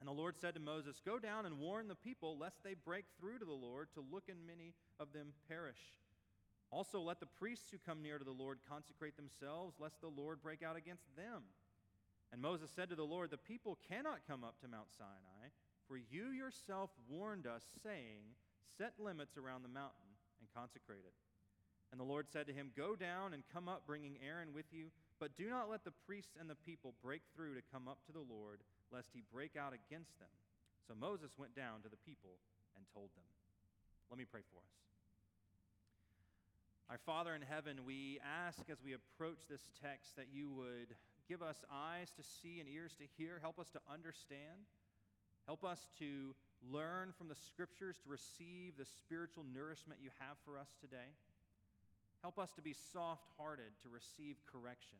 And 0.00 0.08
the 0.08 0.12
Lord 0.12 0.36
said 0.36 0.54
to 0.54 0.60
Moses, 0.60 1.00
Go 1.04 1.18
down 1.18 1.46
and 1.46 1.58
warn 1.58 1.88
the 1.88 1.94
people, 1.94 2.36
lest 2.38 2.62
they 2.62 2.74
break 2.74 3.04
through 3.18 3.38
to 3.38 3.44
the 3.44 3.52
Lord 3.52 3.88
to 3.94 4.04
look 4.12 4.24
and 4.28 4.46
many 4.46 4.74
of 5.00 5.12
them 5.12 5.32
perish. 5.48 5.80
Also, 6.70 7.00
let 7.00 7.20
the 7.20 7.26
priests 7.26 7.70
who 7.70 7.78
come 7.78 8.02
near 8.02 8.18
to 8.18 8.24
the 8.24 8.30
Lord 8.30 8.58
consecrate 8.68 9.16
themselves, 9.16 9.76
lest 9.78 10.00
the 10.00 10.08
Lord 10.08 10.42
break 10.42 10.62
out 10.62 10.76
against 10.76 11.04
them. 11.16 11.42
And 12.32 12.42
Moses 12.42 12.70
said 12.74 12.90
to 12.90 12.96
the 12.96 13.06
Lord, 13.06 13.30
The 13.30 13.38
people 13.38 13.78
cannot 13.88 14.26
come 14.26 14.42
up 14.42 14.60
to 14.60 14.68
Mount 14.68 14.90
Sinai, 14.90 15.54
for 15.86 15.96
you 15.96 16.30
yourself 16.30 16.90
warned 17.08 17.46
us, 17.46 17.62
saying, 17.82 18.34
Set 18.76 18.94
limits 18.98 19.36
around 19.36 19.62
the 19.62 19.68
mountain 19.68 20.18
and 20.40 20.48
consecrate 20.52 21.04
it. 21.06 21.14
And 21.92 22.00
the 22.00 22.04
Lord 22.04 22.26
said 22.28 22.48
to 22.48 22.52
him, 22.52 22.72
Go 22.76 22.96
down 22.96 23.34
and 23.34 23.44
come 23.52 23.68
up, 23.68 23.86
bringing 23.86 24.18
Aaron 24.26 24.52
with 24.52 24.66
you. 24.72 24.86
But 25.24 25.40
do 25.40 25.48
not 25.48 25.72
let 25.72 25.88
the 25.88 25.96
priests 26.04 26.36
and 26.36 26.52
the 26.52 26.60
people 26.68 26.92
break 27.00 27.22
through 27.32 27.56
to 27.56 27.64
come 27.72 27.88
up 27.88 27.96
to 28.04 28.12
the 28.12 28.20
Lord, 28.20 28.60
lest 28.92 29.08
he 29.16 29.24
break 29.32 29.56
out 29.56 29.72
against 29.72 30.12
them. 30.20 30.28
So 30.84 30.92
Moses 30.92 31.32
went 31.40 31.56
down 31.56 31.80
to 31.80 31.88
the 31.88 31.96
people 32.04 32.36
and 32.76 32.84
told 32.92 33.08
them. 33.16 33.24
Let 34.12 34.20
me 34.20 34.28
pray 34.28 34.44
for 34.52 34.60
us. 34.60 34.76
Our 36.92 37.00
Father 37.08 37.32
in 37.32 37.40
heaven, 37.40 37.88
we 37.88 38.20
ask 38.20 38.68
as 38.68 38.84
we 38.84 38.92
approach 38.92 39.48
this 39.48 39.72
text 39.80 40.12
that 40.20 40.28
you 40.28 40.52
would 40.52 40.92
give 41.24 41.40
us 41.40 41.64
eyes 41.72 42.12
to 42.20 42.22
see 42.22 42.60
and 42.60 42.68
ears 42.68 42.92
to 43.00 43.08
hear. 43.16 43.40
Help 43.40 43.58
us 43.58 43.72
to 43.72 43.80
understand. 43.88 44.68
Help 45.48 45.64
us 45.64 45.88
to 46.04 46.36
learn 46.68 47.16
from 47.16 47.32
the 47.32 47.40
scriptures 47.48 47.96
to 48.04 48.12
receive 48.12 48.76
the 48.76 48.84
spiritual 48.84 49.48
nourishment 49.48 50.04
you 50.04 50.10
have 50.20 50.36
for 50.44 50.60
us 50.60 50.76
today. 50.84 51.16
Help 52.20 52.38
us 52.38 52.52
to 52.52 52.60
be 52.60 52.76
soft 52.92 53.24
hearted 53.40 53.72
to 53.80 53.88
receive 53.88 54.36
correction, 54.52 54.96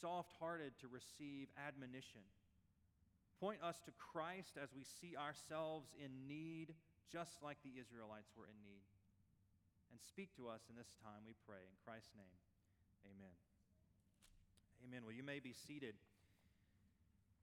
soft 0.00 0.30
hearted 0.40 0.72
to 0.80 0.88
receive 0.88 1.48
admonition. 1.56 2.24
Point 3.40 3.62
us 3.62 3.78
to 3.86 3.92
Christ 3.94 4.58
as 4.60 4.74
we 4.74 4.82
see 4.82 5.14
ourselves 5.14 5.94
in 5.96 6.10
need, 6.26 6.74
just 7.10 7.38
like 7.42 7.58
the 7.62 7.78
Israelites 7.78 8.34
were 8.36 8.46
in 8.46 8.58
need. 8.66 8.84
And 9.90 10.00
speak 10.02 10.34
to 10.36 10.48
us 10.48 10.66
in 10.68 10.76
this 10.76 10.90
time, 11.00 11.22
we 11.24 11.34
pray. 11.46 11.62
In 11.62 11.76
Christ's 11.86 12.12
name, 12.18 12.38
amen. 13.06 13.34
Amen. 14.84 15.00
Well, 15.06 15.14
you 15.14 15.24
may 15.24 15.38
be 15.38 15.54
seated. 15.54 15.94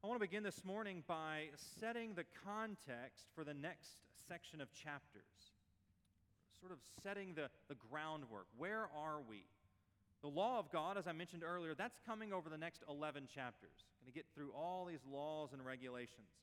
I 0.04 0.08
want 0.08 0.20
to 0.22 0.28
begin 0.28 0.44
this 0.44 0.64
morning 0.64 1.04
by 1.08 1.50
setting 1.80 2.14
the 2.14 2.26
context 2.46 3.26
for 3.34 3.44
the 3.44 3.56
next 3.56 4.04
section 4.28 4.62
of 4.62 4.72
chapters 4.72 5.56
sort 6.66 6.72
of 6.72 6.80
setting 7.04 7.34
the, 7.36 7.50
the 7.70 7.76
groundwork. 7.76 8.48
Where 8.58 8.90
are 8.98 9.22
we? 9.30 9.44
The 10.26 10.32
law 10.32 10.58
of 10.58 10.72
God, 10.72 10.98
as 10.98 11.06
I 11.06 11.12
mentioned 11.12 11.44
earlier, 11.46 11.76
that's 11.76 12.00
coming 12.04 12.34
over 12.34 12.50
the 12.50 12.58
next 12.58 12.82
11 12.90 13.28
chapters. 13.30 13.86
Going 14.02 14.12
to 14.12 14.12
get 14.12 14.26
through 14.34 14.54
all 14.58 14.84
these 14.90 15.06
laws 15.06 15.54
and 15.54 15.64
regulations. 15.64 16.34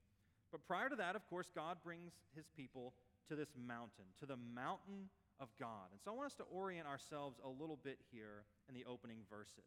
But 0.53 0.65
prior 0.69 0.89
to 0.89 0.95
that, 0.95 1.17
of 1.17 1.29
course, 1.29 1.51
God 1.53 1.79
brings 1.83 2.13
his 2.37 2.47
people 2.57 2.95
to 3.29 3.35
this 3.35 3.49
mountain, 3.67 4.05
to 4.21 4.27
the 4.27 4.37
mountain 4.55 5.11
of 5.41 5.49
God. 5.59 5.91
And 5.91 6.01
so 6.01 6.13
I 6.13 6.15
want 6.15 6.27
us 6.27 6.37
to 6.37 6.45
orient 6.45 6.87
ourselves 6.87 7.41
a 7.45 7.49
little 7.49 7.77
bit 7.83 7.99
here 8.13 8.45
in 8.69 8.75
the 8.77 8.85
opening 8.85 9.19
verses. 9.29 9.67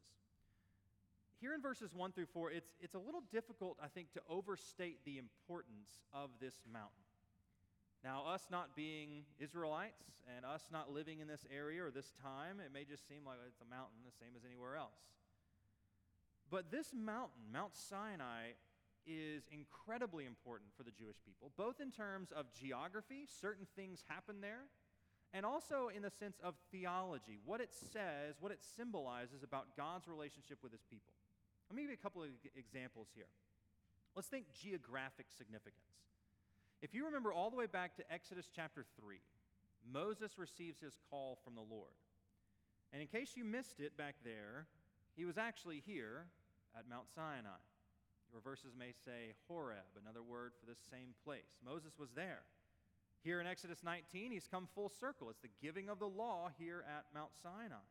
Here 1.41 1.53
in 1.53 1.61
verses 1.61 1.93
1 1.93 2.13
through 2.13 2.27
4, 2.31 2.51
it's, 2.51 2.71
it's 2.79 2.95
a 2.95 2.99
little 2.99 3.23
difficult, 3.33 3.75
I 3.83 3.89
think, 3.89 4.13
to 4.13 4.21
overstate 4.29 4.99
the 5.03 5.17
importance 5.17 5.99
of 6.13 6.29
this 6.39 6.55
mountain. 6.71 7.04
Now, 8.05 8.21
us 8.29 8.45
not 8.51 8.75
being 8.75 9.25
Israelites 9.41 10.21
and 10.37 10.45
us 10.45 10.61
not 10.71 10.93
living 10.93 11.21
in 11.21 11.27
this 11.27 11.41
area 11.49 11.81
or 11.81 11.89
this 11.89 12.13
time, 12.21 12.61
it 12.61 12.69
may 12.69 12.85
just 12.85 13.09
seem 13.09 13.25
like 13.25 13.41
it's 13.49 13.65
a 13.65 13.69
mountain 13.73 13.97
the 14.05 14.13
same 14.21 14.37
as 14.37 14.45
anywhere 14.45 14.77
else. 14.77 15.01
But 16.53 16.69
this 16.69 16.93
mountain, 16.93 17.49
Mount 17.51 17.73
Sinai, 17.73 18.53
is 19.09 19.49
incredibly 19.49 20.29
important 20.29 20.69
for 20.77 20.83
the 20.85 20.93
Jewish 20.93 21.17
people, 21.25 21.49
both 21.57 21.81
in 21.81 21.89
terms 21.89 22.29
of 22.29 22.45
geography, 22.53 23.25
certain 23.25 23.65
things 23.75 24.05
happen 24.05 24.37
there, 24.37 24.69
and 25.33 25.41
also 25.43 25.89
in 25.89 26.05
the 26.05 26.13
sense 26.13 26.37
of 26.45 26.53
theology, 26.71 27.41
what 27.43 27.57
it 27.57 27.73
says, 27.73 28.37
what 28.39 28.51
it 28.51 28.61
symbolizes 28.61 29.41
about 29.41 29.73
God's 29.75 30.07
relationship 30.07 30.61
with 30.61 30.71
his 30.71 30.85
people. 30.85 31.13
Let 31.69 31.75
me 31.75 31.81
give 31.81 31.89
you 31.89 31.97
a 31.97 32.05
couple 32.05 32.21
of 32.21 32.29
examples 32.53 33.09
here. 33.17 33.33
Let's 34.13 34.27
think 34.27 34.45
geographic 34.53 35.25
significance. 35.33 35.89
If 36.85 36.93
you 36.93 37.05
remember 37.05 37.33
all 37.33 37.49
the 37.49 37.55
way 37.55 37.65
back 37.65 37.95
to 37.97 38.13
Exodus 38.13 38.45
chapter 38.55 38.85
3, 39.01 39.17
Moses 39.91 40.37
receives 40.37 40.79
his 40.79 40.99
call 41.09 41.39
from 41.43 41.55
the 41.55 41.65
Lord. 41.67 41.97
And 42.93 43.01
in 43.01 43.07
case 43.07 43.31
you 43.35 43.43
missed 43.43 43.79
it 43.79 43.97
back 43.97 44.13
there, 44.23 44.67
he 45.15 45.25
was 45.25 45.35
actually 45.35 45.81
here 45.83 46.27
at 46.77 46.87
Mount 46.87 47.09
Sinai. 47.09 47.57
Your 48.31 48.39
verses 48.39 48.75
may 48.77 48.91
say 49.03 49.33
Horeb, 49.47 49.97
another 49.99 50.21
word 50.21 50.51
for 50.59 50.67
this 50.67 50.77
same 50.91 51.15
place. 51.23 51.57
Moses 51.65 51.93
was 51.97 52.11
there. 52.11 52.43
Here 53.23 53.41
in 53.41 53.47
Exodus 53.47 53.79
19, 53.83 54.31
he's 54.31 54.47
come 54.47 54.67
full 54.75 54.89
circle. 54.89 55.31
It's 55.31 55.41
the 55.41 55.49
giving 55.63 55.89
of 55.89 55.97
the 55.97 56.05
law 56.05 56.51
here 56.59 56.85
at 56.87 57.05
Mount 57.15 57.31
Sinai. 57.41 57.81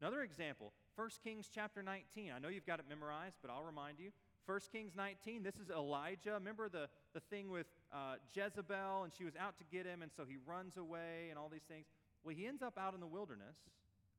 Another 0.00 0.22
example, 0.22 0.72
1 0.94 1.08
Kings 1.24 1.50
chapter 1.52 1.82
19. 1.82 2.30
I 2.30 2.38
know 2.38 2.50
you've 2.50 2.66
got 2.66 2.78
it 2.78 2.84
memorized, 2.88 3.38
but 3.42 3.50
I'll 3.50 3.64
remind 3.64 3.98
you. 3.98 4.12
1 4.46 4.60
Kings 4.70 4.92
19, 4.94 5.42
this 5.42 5.56
is 5.56 5.70
Elijah. 5.70 6.34
Remember 6.34 6.68
the, 6.68 6.88
the 7.16 7.24
thing 7.32 7.48
with 7.48 7.64
uh, 7.96 8.20
Jezebel, 8.36 9.08
and 9.08 9.12
she 9.16 9.24
was 9.24 9.32
out 9.40 9.56
to 9.56 9.64
get 9.72 9.88
him, 9.88 10.04
and 10.04 10.12
so 10.12 10.28
he 10.28 10.36
runs 10.44 10.76
away 10.76 11.32
and 11.32 11.38
all 11.40 11.48
these 11.48 11.64
things. 11.64 11.86
Well, 12.22 12.36
he 12.36 12.46
ends 12.46 12.60
up 12.60 12.76
out 12.76 12.92
in 12.92 13.00
the 13.00 13.08
wilderness 13.08 13.56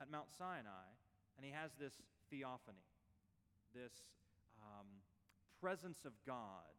at 0.01 0.09
Mount 0.09 0.33
Sinai, 0.35 0.89
and 1.37 1.45
he 1.45 1.53
has 1.53 1.69
this 1.77 1.93
theophany, 2.33 2.89
this 3.69 3.93
um, 4.65 4.89
presence 5.61 6.09
of 6.09 6.13
God 6.25 6.73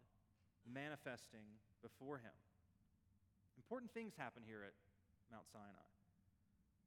manifesting 0.67 1.47
before 1.87 2.19
him. 2.19 2.35
Important 3.57 3.95
things 3.95 4.15
happen 4.19 4.43
here 4.45 4.67
at 4.67 4.75
Mount 5.31 5.47
Sinai. 5.53 5.87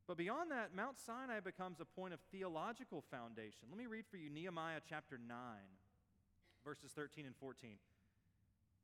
But 0.07 0.17
beyond 0.17 0.51
that, 0.51 0.75
Mount 0.75 0.99
Sinai 0.99 1.39
becomes 1.39 1.79
a 1.79 1.85
point 1.85 2.13
of 2.13 2.19
theological 2.35 3.01
foundation. 3.09 3.71
Let 3.71 3.77
me 3.77 3.87
read 3.87 4.03
for 4.11 4.17
you 4.17 4.29
Nehemiah 4.29 4.81
chapter 4.83 5.15
9, 5.15 5.37
verses 6.65 6.91
13 6.91 7.25
and 7.25 7.35
14. 7.39 7.79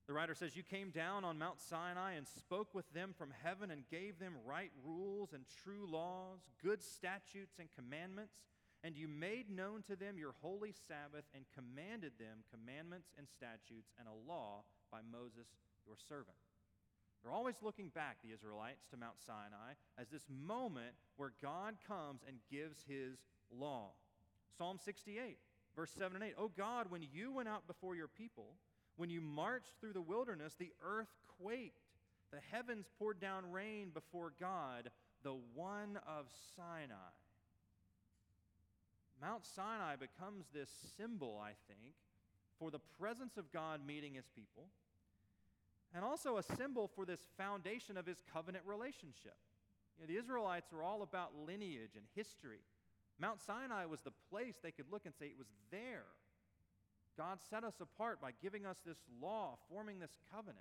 The 0.08 0.14
writer 0.14 0.34
says, 0.34 0.56
You 0.56 0.64
came 0.64 0.90
down 0.90 1.26
on 1.26 1.38
Mount 1.38 1.60
Sinai 1.60 2.14
and 2.14 2.26
spoke 2.28 2.74
with 2.74 2.92
them 2.94 3.14
from 3.18 3.34
heaven 3.44 3.72
and 3.72 3.84
gave 3.92 4.20
them 4.20 4.36
right 4.46 4.72
rules 4.86 5.34
and 5.34 5.44
true 5.64 5.86
laws, 5.90 6.40
good 6.64 6.82
statutes 6.82 7.60
and 7.60 7.68
commandments. 7.76 8.34
And 8.84 8.96
you 8.96 9.08
made 9.10 9.50
known 9.50 9.84
to 9.88 9.98
them 9.98 10.18
your 10.18 10.34
holy 10.42 10.72
Sabbath 10.88 11.26
and 11.36 11.44
commanded 11.54 12.14
them 12.20 12.46
commandments 12.54 13.10
and 13.18 13.28
statutes 13.28 13.92
and 14.00 14.08
a 14.08 14.32
law 14.32 14.64
by 14.92 15.00
Moses 15.12 15.48
your 15.86 15.98
servant. 16.08 16.38
They're 17.22 17.34
always 17.34 17.56
looking 17.62 17.90
back, 17.90 18.18
the 18.24 18.32
Israelites, 18.32 18.86
to 18.92 18.98
Mount 18.98 19.20
Sinai 19.26 19.76
as 19.98 20.08
this 20.08 20.28
moment 20.30 20.96
where 21.18 21.34
God 21.42 21.76
comes 21.88 22.22
and 22.28 22.38
gives 22.50 22.86
his 22.88 23.18
law. 23.52 23.92
Psalm 24.58 24.78
68, 24.84 25.38
verse 25.76 25.92
7 25.98 26.16
and 26.16 26.24
8. 26.24 26.36
Oh 26.38 26.52
God, 26.56 26.88
when 26.90 27.02
you 27.12 27.34
went 27.34 27.50
out 27.50 27.68
before 27.68 27.96
your 27.96 28.08
people, 28.08 28.56
when 28.98 29.10
you 29.10 29.22
marched 29.22 29.74
through 29.80 29.94
the 29.94 30.02
wilderness, 30.02 30.56
the 30.58 30.74
earth 30.84 31.08
quaked. 31.42 31.78
The 32.32 32.40
heavens 32.52 32.88
poured 33.00 33.22
down 33.22 33.52
rain 33.52 33.92
before 33.94 34.34
God, 34.40 34.92
the 35.24 35.38
one 35.56 35.98
of 36.06 36.26
Sinai. 36.56 37.14
Mount 39.22 39.46
Sinai 39.46 39.96
becomes 39.96 40.46
this 40.54 40.70
symbol, 40.98 41.42
I 41.42 41.54
think, 41.68 41.96
for 42.60 42.70
the 42.70 42.82
presence 43.00 43.38
of 43.38 43.52
God 43.52 43.86
meeting 43.86 44.16
his 44.16 44.28
people, 44.36 44.68
and 45.96 46.04
also 46.04 46.38
a 46.38 46.44
symbol 46.44 46.90
for 46.94 47.06
this 47.06 47.22
foundation 47.38 47.98
of 47.98 48.06
his 48.06 48.22
covenant 48.34 48.66
relationship. 48.68 49.38
You 49.98 50.06
know, 50.06 50.14
the 50.14 50.20
Israelites 50.20 50.72
were 50.72 50.84
all 50.84 51.02
about 51.02 51.32
lineage 51.48 51.96
and 51.96 52.06
history. 52.14 52.60
Mount 53.20 53.42
Sinai 53.42 53.86
was 53.86 54.02
the 54.02 54.14
place 54.30 54.56
they 54.62 54.72
could 54.72 54.92
look 54.92 55.06
and 55.06 55.16
say 55.16 55.28
it 55.28 55.38
was 55.38 55.48
there. 55.72 56.06
God 57.18 57.40
set 57.50 57.64
us 57.64 57.76
apart 57.82 58.22
by 58.22 58.32
giving 58.42 58.66
us 58.66 58.78
this 58.86 59.00
law, 59.22 59.58
forming 59.70 60.00
this 60.00 60.16
covenant. 60.32 60.60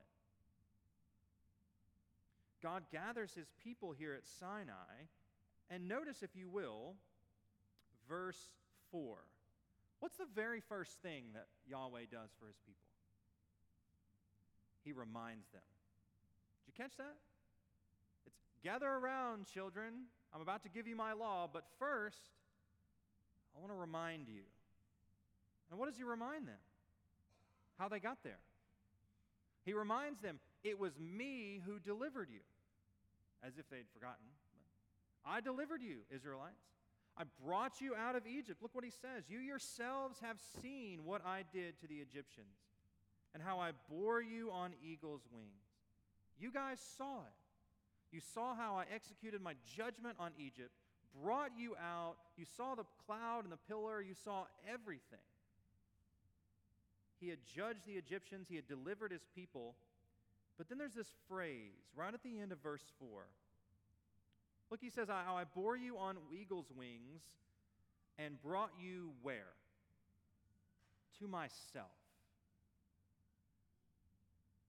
God 2.62 2.84
gathers 2.90 3.32
his 3.34 3.48
people 3.62 3.92
here 3.92 4.14
at 4.14 4.26
Sinai, 4.40 5.06
and 5.70 5.86
notice, 5.86 6.22
if 6.22 6.30
you 6.34 6.48
will, 6.48 6.94
verse 8.08 8.40
4. 8.90 9.16
What's 10.00 10.16
the 10.16 10.26
very 10.34 10.60
first 10.60 11.00
thing 11.02 11.24
that 11.34 11.46
Yahweh 11.68 12.06
does 12.10 12.30
for 12.40 12.46
his 12.46 12.56
people? 12.66 12.80
He 14.84 14.92
reminds 14.92 15.48
them. 15.48 15.62
Did 16.64 16.72
you 16.72 16.84
catch 16.84 16.96
that? 16.96 17.16
It's 18.26 18.36
gather 18.62 18.88
around, 18.88 19.46
children. 19.46 19.92
I'm 20.34 20.40
about 20.40 20.62
to 20.62 20.68
give 20.68 20.86
you 20.86 20.96
my 20.96 21.12
law, 21.12 21.48
but 21.52 21.64
first, 21.78 22.30
I 23.54 23.60
want 23.60 23.72
to 23.72 23.78
remind 23.78 24.28
you. 24.28 24.42
And 25.70 25.78
what 25.78 25.88
does 25.88 25.96
he 25.96 26.04
remind 26.04 26.46
them? 26.46 26.60
How 27.78 27.88
they 27.88 27.98
got 27.98 28.18
there. 28.22 28.38
He 29.64 29.72
reminds 29.72 30.20
them, 30.20 30.38
it 30.62 30.78
was 30.78 30.92
me 30.98 31.60
who 31.66 31.78
delivered 31.78 32.28
you, 32.30 32.40
as 33.42 33.58
if 33.58 33.68
they'd 33.68 33.88
forgotten. 33.92 34.24
I 35.24 35.40
delivered 35.40 35.82
you, 35.82 35.98
Israelites. 36.14 36.62
I 37.18 37.24
brought 37.44 37.80
you 37.80 37.94
out 37.94 38.14
of 38.14 38.26
Egypt. 38.26 38.62
Look 38.62 38.74
what 38.74 38.84
he 38.84 38.90
says. 38.90 39.24
You 39.28 39.38
yourselves 39.38 40.18
have 40.20 40.36
seen 40.62 41.00
what 41.04 41.24
I 41.24 41.42
did 41.52 41.80
to 41.80 41.86
the 41.86 41.96
Egyptians 41.96 42.56
and 43.34 43.42
how 43.42 43.58
I 43.58 43.72
bore 43.90 44.22
you 44.22 44.50
on 44.50 44.72
eagle's 44.82 45.22
wings. 45.32 45.66
You 46.38 46.52
guys 46.52 46.78
saw 46.96 47.20
it. 47.20 47.34
You 48.12 48.20
saw 48.34 48.54
how 48.54 48.76
I 48.76 48.84
executed 48.94 49.42
my 49.42 49.54
judgment 49.76 50.16
on 50.20 50.30
Egypt, 50.38 50.70
brought 51.22 51.50
you 51.58 51.74
out. 51.76 52.16
You 52.36 52.44
saw 52.56 52.74
the 52.74 52.84
cloud 53.06 53.44
and 53.44 53.52
the 53.52 53.58
pillar. 53.68 54.00
You 54.00 54.14
saw 54.24 54.44
everything. 54.72 55.18
He 57.20 57.28
had 57.28 57.38
judged 57.54 57.86
the 57.86 57.94
Egyptians, 57.94 58.46
he 58.48 58.56
had 58.56 58.68
delivered 58.68 59.12
his 59.12 59.24
people. 59.34 59.74
But 60.58 60.68
then 60.68 60.78
there's 60.78 60.94
this 60.94 61.12
phrase 61.28 61.72
right 61.94 62.12
at 62.12 62.22
the 62.22 62.40
end 62.40 62.52
of 62.52 62.58
verse 62.62 62.84
4 62.98 63.08
Look, 64.70 64.80
he 64.80 64.90
says, 64.90 65.08
How 65.08 65.36
I 65.36 65.44
bore 65.44 65.76
you 65.76 65.96
on 65.96 66.16
eagle's 66.32 66.72
wings 66.76 67.22
and 68.18 68.40
brought 68.42 68.70
you 68.80 69.10
where? 69.22 69.54
To 71.20 71.28
myself. 71.28 71.94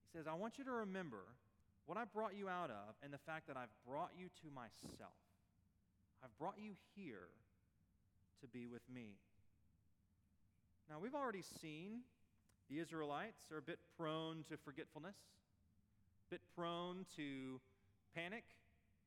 He 0.04 0.18
says, 0.18 0.26
I 0.26 0.34
want 0.34 0.56
you 0.56 0.64
to 0.64 0.72
remember 0.72 1.24
what 1.86 1.98
I 1.98 2.04
brought 2.04 2.36
you 2.36 2.48
out 2.48 2.70
of 2.70 2.94
and 3.02 3.12
the 3.12 3.18
fact 3.18 3.48
that 3.48 3.56
I've 3.56 3.72
brought 3.86 4.10
you 4.16 4.28
to 4.42 4.54
myself. 4.54 5.18
I've 6.22 6.36
brought 6.38 6.56
you 6.58 6.72
here 6.94 7.28
to 8.40 8.46
be 8.46 8.66
with 8.66 8.82
me. 8.92 9.16
Now, 10.88 10.96
we've 11.02 11.14
already 11.14 11.42
seen 11.60 12.00
the 12.68 12.78
Israelites 12.78 13.44
are 13.50 13.58
a 13.58 13.62
bit 13.62 13.78
prone 13.96 14.44
to 14.48 14.56
forgetfulness, 14.56 15.16
a 16.28 16.34
bit 16.34 16.40
prone 16.54 17.06
to 17.16 17.60
panic 18.14 18.44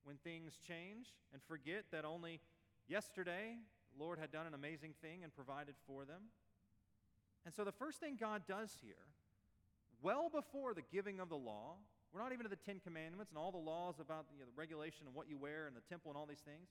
when 0.04 0.18
things 0.18 0.58
change 0.68 1.14
and 1.34 1.42
forget 1.48 1.86
that 1.92 2.06
only 2.06 2.40
yesterday 2.88 3.58
the 3.94 4.04
Lord 4.04 4.20
had 4.20 4.32
done 4.32 4.48
an 4.48 4.54
amazing 4.54 4.94
thing 5.02 5.24
and 5.24 5.36
provided 5.36 5.76
for 5.86 6.06
them. 6.06 6.22
And 7.46 7.54
so 7.54 7.64
the 7.64 7.72
first 7.72 8.00
thing 8.00 8.18
God 8.20 8.44
does 8.48 8.78
here, 8.82 9.06
well 10.02 10.30
before 10.30 10.74
the 10.74 10.84
giving 10.92 11.20
of 11.20 11.30
the 11.30 11.38
law, 11.38 11.76
we're 12.14 12.22
not 12.22 12.34
even 12.34 12.44
to 12.44 12.50
the 12.50 12.60
Ten 12.60 12.82
Commandments 12.84 13.32
and 13.32 13.38
all 13.38 13.52
the 13.52 13.62
laws 13.62 14.00
about 14.00 14.26
you 14.34 14.40
know, 14.40 14.46
the 14.46 14.60
regulation 14.60 15.08
of 15.08 15.16
what 15.16 15.30
you 15.30 15.38
wear 15.38 15.68
and 15.68 15.76
the 15.76 15.86
temple 15.88 16.12
and 16.12 16.18
all 16.18 16.26
these 16.26 16.44
things. 16.44 16.68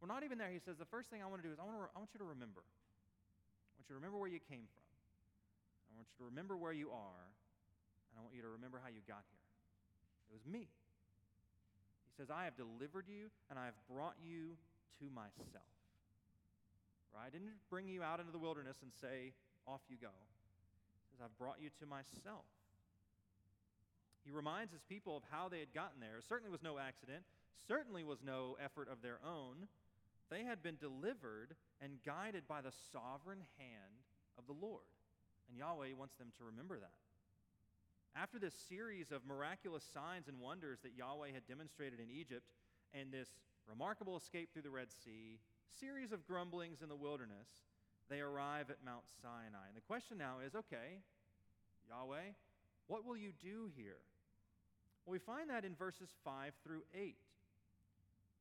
We're 0.00 0.10
not 0.10 0.24
even 0.24 0.38
there. 0.38 0.50
He 0.50 0.58
says, 0.58 0.76
the 0.76 0.88
first 0.90 1.10
thing 1.10 1.22
I 1.22 1.26
want 1.30 1.42
to 1.42 1.46
do 1.46 1.52
is 1.52 1.60
I 1.60 1.64
want, 1.64 1.78
to, 1.78 1.86
I 1.94 1.98
want 1.98 2.10
you 2.10 2.18
to 2.18 2.26
remember. 2.26 2.66
I 2.66 3.78
want 3.78 3.86
you 3.86 3.94
to 3.94 4.00
remember 4.02 4.18
where 4.18 4.32
you 4.32 4.42
came 4.42 4.66
from. 4.74 4.81
I 5.92 6.00
want 6.00 6.08
you 6.08 6.24
to 6.24 6.28
remember 6.32 6.56
where 6.56 6.72
you 6.72 6.88
are, 6.88 7.24
and 8.08 8.14
I 8.16 8.20
want 8.24 8.34
you 8.34 8.40
to 8.40 8.48
remember 8.48 8.80
how 8.80 8.88
you 8.88 9.04
got 9.04 9.22
here. 9.28 9.44
It 10.32 10.32
was 10.32 10.48
me. 10.48 10.72
He 12.08 12.12
says, 12.16 12.32
I 12.32 12.44
have 12.44 12.56
delivered 12.56 13.04
you 13.08 13.28
and 13.48 13.58
I 13.58 13.64
have 13.66 13.76
brought 13.88 14.16
you 14.24 14.56
to 15.00 15.08
myself. 15.12 15.68
Right? 17.12 17.28
I 17.28 17.30
didn't 17.30 17.56
bring 17.68 17.88
you 17.88 18.02
out 18.02 18.20
into 18.20 18.32
the 18.32 18.40
wilderness 18.40 18.76
and 18.80 18.92
say, 18.92 19.32
off 19.68 19.80
you 19.88 19.96
go. 20.00 20.12
He 20.12 21.16
says, 21.16 21.20
I've 21.24 21.36
brought 21.36 21.60
you 21.60 21.68
to 21.80 21.86
myself. 21.86 22.48
He 24.24 24.30
reminds 24.30 24.72
his 24.72 24.82
people 24.88 25.16
of 25.16 25.22
how 25.30 25.48
they 25.48 25.60
had 25.60 25.74
gotten 25.74 26.00
there. 26.00 26.18
It 26.18 26.24
certainly 26.28 26.50
was 26.50 26.62
no 26.62 26.78
accident, 26.78 27.24
certainly 27.66 28.04
was 28.04 28.18
no 28.24 28.56
effort 28.62 28.88
of 28.88 29.02
their 29.02 29.18
own. 29.24 29.68
They 30.30 30.44
had 30.44 30.62
been 30.62 30.76
delivered 30.80 31.56
and 31.80 32.00
guided 32.06 32.48
by 32.48 32.60
the 32.60 32.72
sovereign 32.92 33.44
hand 33.58 34.00
of 34.38 34.46
the 34.46 34.54
Lord. 34.54 34.88
And 35.48 35.58
Yahweh 35.58 35.94
wants 35.98 36.14
them 36.16 36.32
to 36.38 36.44
remember 36.44 36.78
that. 36.78 36.96
After 38.14 38.38
this 38.38 38.54
series 38.68 39.10
of 39.10 39.24
miraculous 39.24 39.84
signs 39.94 40.28
and 40.28 40.38
wonders 40.38 40.80
that 40.82 40.96
Yahweh 40.96 41.32
had 41.32 41.46
demonstrated 41.48 41.98
in 41.98 42.10
Egypt 42.10 42.44
and 42.92 43.10
this 43.10 43.28
remarkable 43.66 44.16
escape 44.16 44.52
through 44.52 44.62
the 44.62 44.70
Red 44.70 44.88
Sea, 45.04 45.40
series 45.80 46.12
of 46.12 46.26
grumblings 46.26 46.82
in 46.82 46.88
the 46.88 46.96
wilderness, 46.96 47.48
they 48.10 48.20
arrive 48.20 48.68
at 48.68 48.84
Mount 48.84 49.04
Sinai. 49.22 49.68
And 49.68 49.76
the 49.76 49.88
question 49.88 50.18
now 50.18 50.44
is 50.44 50.54
okay, 50.54 51.00
Yahweh, 51.88 52.36
what 52.86 53.06
will 53.06 53.16
you 53.16 53.32
do 53.40 53.70
here? 53.74 54.02
Well, 55.04 55.12
we 55.12 55.18
find 55.18 55.48
that 55.50 55.64
in 55.64 55.74
verses 55.74 56.10
5 56.24 56.52
through 56.62 56.82
8. 56.94 57.16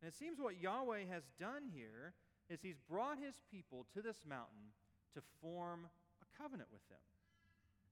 And 0.01 0.07
it 0.09 0.15
seems 0.15 0.39
what 0.39 0.61
Yahweh 0.61 1.05
has 1.09 1.23
done 1.39 1.63
here 1.73 2.13
is 2.49 2.59
he's 2.61 2.79
brought 2.89 3.17
his 3.17 3.35
people 3.49 3.85
to 3.93 4.01
this 4.01 4.17
mountain 4.27 4.73
to 5.13 5.21
form 5.41 5.87
covenant 6.41 6.69
with 6.71 6.87
them 6.89 6.97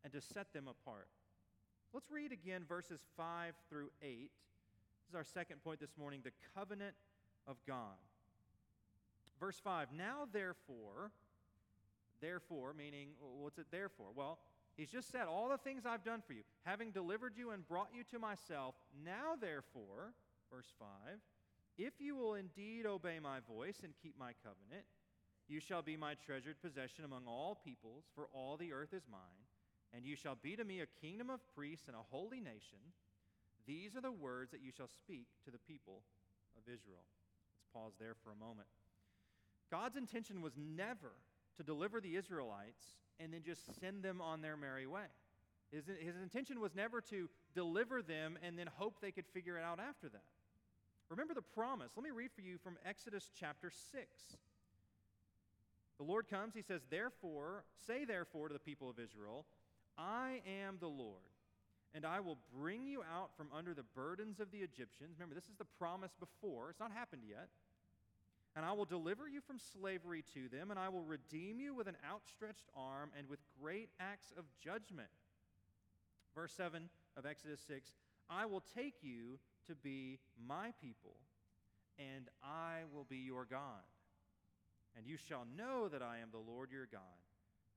and 0.03 0.13
to 0.13 0.21
set 0.21 0.53
them 0.53 0.67
apart. 0.67 1.07
Let's 1.93 2.11
read 2.11 2.31
again 2.31 2.63
verses 2.67 2.99
5 3.17 3.53
through 3.69 3.89
8. 4.01 4.09
This 4.11 5.09
is 5.09 5.15
our 5.15 5.23
second 5.23 5.63
point 5.63 5.79
this 5.79 5.97
morning 5.97 6.21
the 6.23 6.31
covenant 6.55 6.95
of 7.47 7.57
God. 7.67 7.97
Verse 9.39 9.59
5 9.63 9.87
Now, 9.97 10.27
therefore, 10.31 11.11
therefore, 12.21 12.73
meaning, 12.77 13.09
what's 13.39 13.57
it 13.57 13.67
there 13.71 13.89
for? 13.89 14.07
Well, 14.13 14.39
he's 14.77 14.89
just 14.89 15.11
said, 15.11 15.27
All 15.27 15.49
the 15.49 15.57
things 15.57 15.83
I've 15.85 16.03
done 16.03 16.21
for 16.25 16.33
you, 16.33 16.43
having 16.63 16.91
delivered 16.91 17.33
you 17.37 17.51
and 17.51 17.67
brought 17.67 17.89
you 17.95 18.03
to 18.11 18.19
myself, 18.19 18.75
now, 19.03 19.35
therefore, 19.39 20.13
verse 20.53 20.71
5, 20.77 20.87
if 21.77 21.93
you 21.99 22.15
will 22.15 22.35
indeed 22.35 22.85
obey 22.85 23.19
my 23.19 23.39
voice 23.47 23.79
and 23.83 23.93
keep 24.03 24.19
my 24.19 24.33
covenant, 24.43 24.85
you 25.49 25.59
shall 25.59 25.81
be 25.81 25.97
my 25.97 26.13
treasured 26.13 26.61
possession 26.61 27.03
among 27.03 27.23
all 27.27 27.59
peoples, 27.65 28.05
for 28.13 28.27
all 28.33 28.55
the 28.55 28.71
earth 28.71 28.93
is 28.93 29.03
mine, 29.11 29.43
and 29.93 30.05
you 30.05 30.15
shall 30.15 30.37
be 30.41 30.55
to 30.55 30.63
me 30.63 30.81
a 30.81 31.01
kingdom 31.01 31.29
of 31.29 31.39
priests 31.55 31.87
and 31.87 31.97
a 31.97 32.05
holy 32.11 32.39
nation. 32.39 32.77
These 33.65 33.95
are 33.95 34.01
the 34.01 34.11
words 34.11 34.51
that 34.51 34.61
you 34.61 34.71
shall 34.71 34.87
speak 34.87 35.27
to 35.45 35.51
the 35.51 35.57
people 35.57 36.01
of 36.55 36.63
Israel. 36.71 37.01
Let's 37.57 37.73
pause 37.73 37.93
there 37.99 38.15
for 38.23 38.31
a 38.31 38.35
moment. 38.35 38.67
God's 39.71 39.97
intention 39.97 40.41
was 40.41 40.53
never 40.55 41.11
to 41.57 41.63
deliver 41.63 41.99
the 41.99 42.15
Israelites 42.15 42.93
and 43.19 43.33
then 43.33 43.41
just 43.43 43.61
send 43.79 44.03
them 44.03 44.21
on 44.21 44.41
their 44.41 44.55
merry 44.55 44.87
way. 44.87 45.09
His, 45.71 45.85
his 45.85 46.15
intention 46.21 46.59
was 46.59 46.73
never 46.73 47.01
to 47.01 47.29
deliver 47.53 48.01
them 48.01 48.37
and 48.43 48.57
then 48.57 48.67
hope 48.67 49.01
they 49.01 49.11
could 49.11 49.27
figure 49.33 49.57
it 49.57 49.63
out 49.63 49.79
after 49.79 50.09
that. 50.09 50.23
Remember 51.09 51.33
the 51.33 51.41
promise. 51.41 51.91
Let 51.95 52.03
me 52.03 52.11
read 52.11 52.31
for 52.35 52.41
you 52.41 52.57
from 52.57 52.77
Exodus 52.85 53.29
chapter 53.39 53.71
6. 53.91 54.37
The 55.99 56.05
Lord 56.05 56.29
comes, 56.29 56.55
he 56.55 56.61
says, 56.61 56.81
Therefore, 56.89 57.65
say 57.85 58.05
therefore 58.05 58.47
to 58.47 58.53
the 58.53 58.59
people 58.59 58.89
of 58.89 58.97
Israel, 58.99 59.45
I 59.97 60.41
am 60.63 60.77
the 60.79 60.87
Lord, 60.87 61.27
and 61.93 62.05
I 62.05 62.21
will 62.21 62.37
bring 62.57 62.87
you 62.87 63.03
out 63.03 63.31
from 63.35 63.49
under 63.55 63.73
the 63.73 63.83
burdens 63.83 64.39
of 64.39 64.49
the 64.49 64.59
Egyptians. 64.59 65.17
Remember, 65.17 65.35
this 65.35 65.49
is 65.49 65.57
the 65.57 65.65
promise 65.77 66.11
before, 66.17 66.69
it's 66.69 66.79
not 66.79 66.91
happened 66.93 67.23
yet. 67.27 67.49
And 68.55 68.65
I 68.65 68.71
will 68.71 68.85
deliver 68.85 69.27
you 69.27 69.41
from 69.41 69.59
slavery 69.59 70.23
to 70.33 70.49
them, 70.49 70.71
and 70.71 70.79
I 70.79 70.89
will 70.89 71.03
redeem 71.03 71.59
you 71.59 71.75
with 71.75 71.87
an 71.87 71.97
outstretched 72.09 72.67
arm 72.75 73.11
and 73.17 73.29
with 73.29 73.39
great 73.61 73.89
acts 73.99 74.33
of 74.37 74.45
judgment. 74.63 75.09
Verse 76.33 76.53
7 76.53 76.89
of 77.15 77.25
Exodus 77.25 77.59
6 77.67 77.91
I 78.29 78.45
will 78.45 78.63
take 78.75 78.95
you 79.01 79.37
to 79.67 79.75
be 79.75 80.19
my 80.47 80.71
people, 80.81 81.15
and 81.97 82.27
I 82.43 82.81
will 82.93 83.05
be 83.09 83.17
your 83.17 83.45
God. 83.45 83.83
And 84.99 85.07
you 85.07 85.15
shall 85.15 85.47
know 85.55 85.87
that 85.87 86.01
I 86.03 86.19
am 86.19 86.27
the 86.27 86.43
Lord 86.43 86.75
your 86.75 86.85
God, 86.91 87.23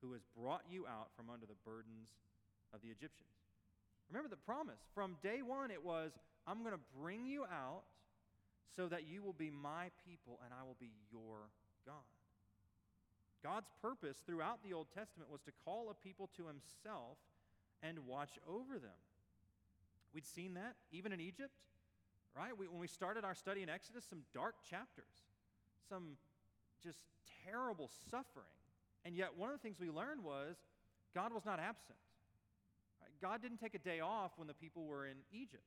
who 0.03 0.11
has 0.13 0.23
brought 0.37 0.67
you 0.69 0.89
out 0.89 1.15
from 1.15 1.31
under 1.31 1.47
the 1.47 1.55
burdens 1.65 2.11
of 2.75 2.83
the 2.83 2.89
Egyptians. 2.89 3.31
Remember 4.11 4.29
the 4.29 4.43
promise. 4.43 4.83
From 4.93 5.15
day 5.23 5.39
one, 5.39 5.71
it 5.71 5.85
was, 5.85 6.11
I'm 6.49 6.65
going 6.67 6.75
to 6.75 6.83
bring 6.99 7.25
you 7.25 7.45
out 7.45 7.87
so 8.75 8.89
that 8.89 9.07
you 9.07 9.23
will 9.23 9.39
be 9.39 9.51
my 9.55 9.95
people 10.05 10.41
and 10.43 10.53
I 10.53 10.67
will 10.67 10.77
be 10.81 10.91
your 11.13 11.47
God. 11.87 12.11
God's 13.45 13.71
purpose 13.81 14.19
throughout 14.27 14.59
the 14.67 14.73
Old 14.75 14.89
Testament 14.93 15.31
was 15.31 15.43
to 15.43 15.53
call 15.65 15.91
a 15.91 15.95
people 15.95 16.29
to 16.37 16.47
himself 16.51 17.19
and 17.85 18.05
watch 18.05 18.35
over 18.51 18.81
them. 18.81 18.99
We'd 20.13 20.27
seen 20.27 20.55
that 20.55 20.75
even 20.91 21.13
in 21.13 21.21
Egypt, 21.21 21.55
right? 22.37 22.51
We, 22.59 22.67
when 22.67 22.81
we 22.81 22.89
started 22.89 23.25
our 23.25 23.35
study 23.37 23.63
in 23.63 23.69
Exodus, 23.69 24.05
some 24.11 24.23
dark 24.35 24.57
chapters, 24.69 25.23
some 25.89 26.19
just 26.83 26.99
terrible 27.45 27.91
suffering. 28.11 28.47
And 29.05 29.17
yet, 29.17 29.37
one 29.37 29.51
of 29.51 29.57
the 29.57 29.63
things 29.63 29.79
we 29.81 29.91
learned 29.91 30.23
was 30.23 30.57
God 31.15 31.33
was 31.33 31.45
not 31.45 31.59
absent. 31.59 31.99
God 33.23 33.41
didn't 33.41 33.59
take 33.59 33.75
a 33.75 33.79
day 33.79 34.01
off 34.01 34.33
when 34.37 34.49
the 34.49 34.55
people 34.55 34.85
were 34.85 35.07
in 35.07 35.23
Egypt. 35.31 35.63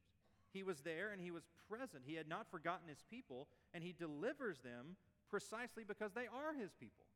He 0.51 0.61
was 0.61 0.81
there 0.81 1.11
and 1.11 1.21
he 1.21 1.31
was 1.31 1.47
present. 1.71 2.03
He 2.05 2.15
had 2.15 2.27
not 2.27 2.51
forgotten 2.51 2.87
his 2.87 3.01
people, 3.09 3.47
and 3.73 3.81
he 3.81 3.95
delivers 3.97 4.59
them 4.59 4.99
precisely 5.29 5.83
because 5.87 6.11
they 6.11 6.27
are 6.27 6.53
his 6.53 6.71
people. 6.75 7.07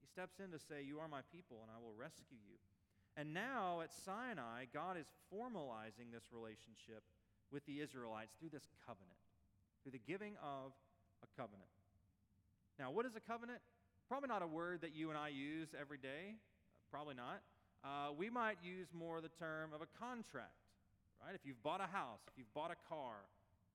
He 0.00 0.08
steps 0.08 0.40
in 0.40 0.50
to 0.50 0.58
say, 0.58 0.82
You 0.82 0.98
are 0.98 1.08
my 1.08 1.20
people, 1.30 1.60
and 1.60 1.68
I 1.68 1.80
will 1.80 1.94
rescue 1.96 2.40
you. 2.40 2.56
And 3.16 3.32
now 3.32 3.80
at 3.84 3.92
Sinai, 3.92 4.64
God 4.72 4.96
is 4.96 5.06
formalizing 5.32 6.10
this 6.10 6.32
relationship 6.32 7.04
with 7.52 7.64
the 7.66 7.80
Israelites 7.80 8.34
through 8.40 8.50
this 8.50 8.66
covenant, 8.84 9.20
through 9.82 9.92
the 9.92 10.02
giving 10.04 10.34
of 10.42 10.72
a 11.22 11.28
covenant. 11.40 11.70
Now, 12.78 12.90
what 12.90 13.06
is 13.06 13.16
a 13.16 13.20
covenant? 13.20 13.60
Probably 14.08 14.28
not 14.28 14.42
a 14.42 14.46
word 14.46 14.80
that 14.82 14.94
you 14.94 15.10
and 15.10 15.18
I 15.18 15.28
use 15.28 15.68
every 15.78 15.98
day. 15.98 16.36
Probably 16.90 17.14
not. 17.14 17.40
Uh, 17.84 18.12
we 18.16 18.30
might 18.30 18.56
use 18.62 18.88
more 18.92 19.20
the 19.20 19.32
term 19.38 19.72
of 19.74 19.80
a 19.80 19.90
contract, 19.98 20.56
right? 21.24 21.34
If 21.34 21.42
you've 21.44 21.62
bought 21.62 21.80
a 21.80 21.86
house, 21.86 22.20
if 22.26 22.32
you've 22.36 22.52
bought 22.54 22.70
a 22.70 22.80
car, 22.88 23.28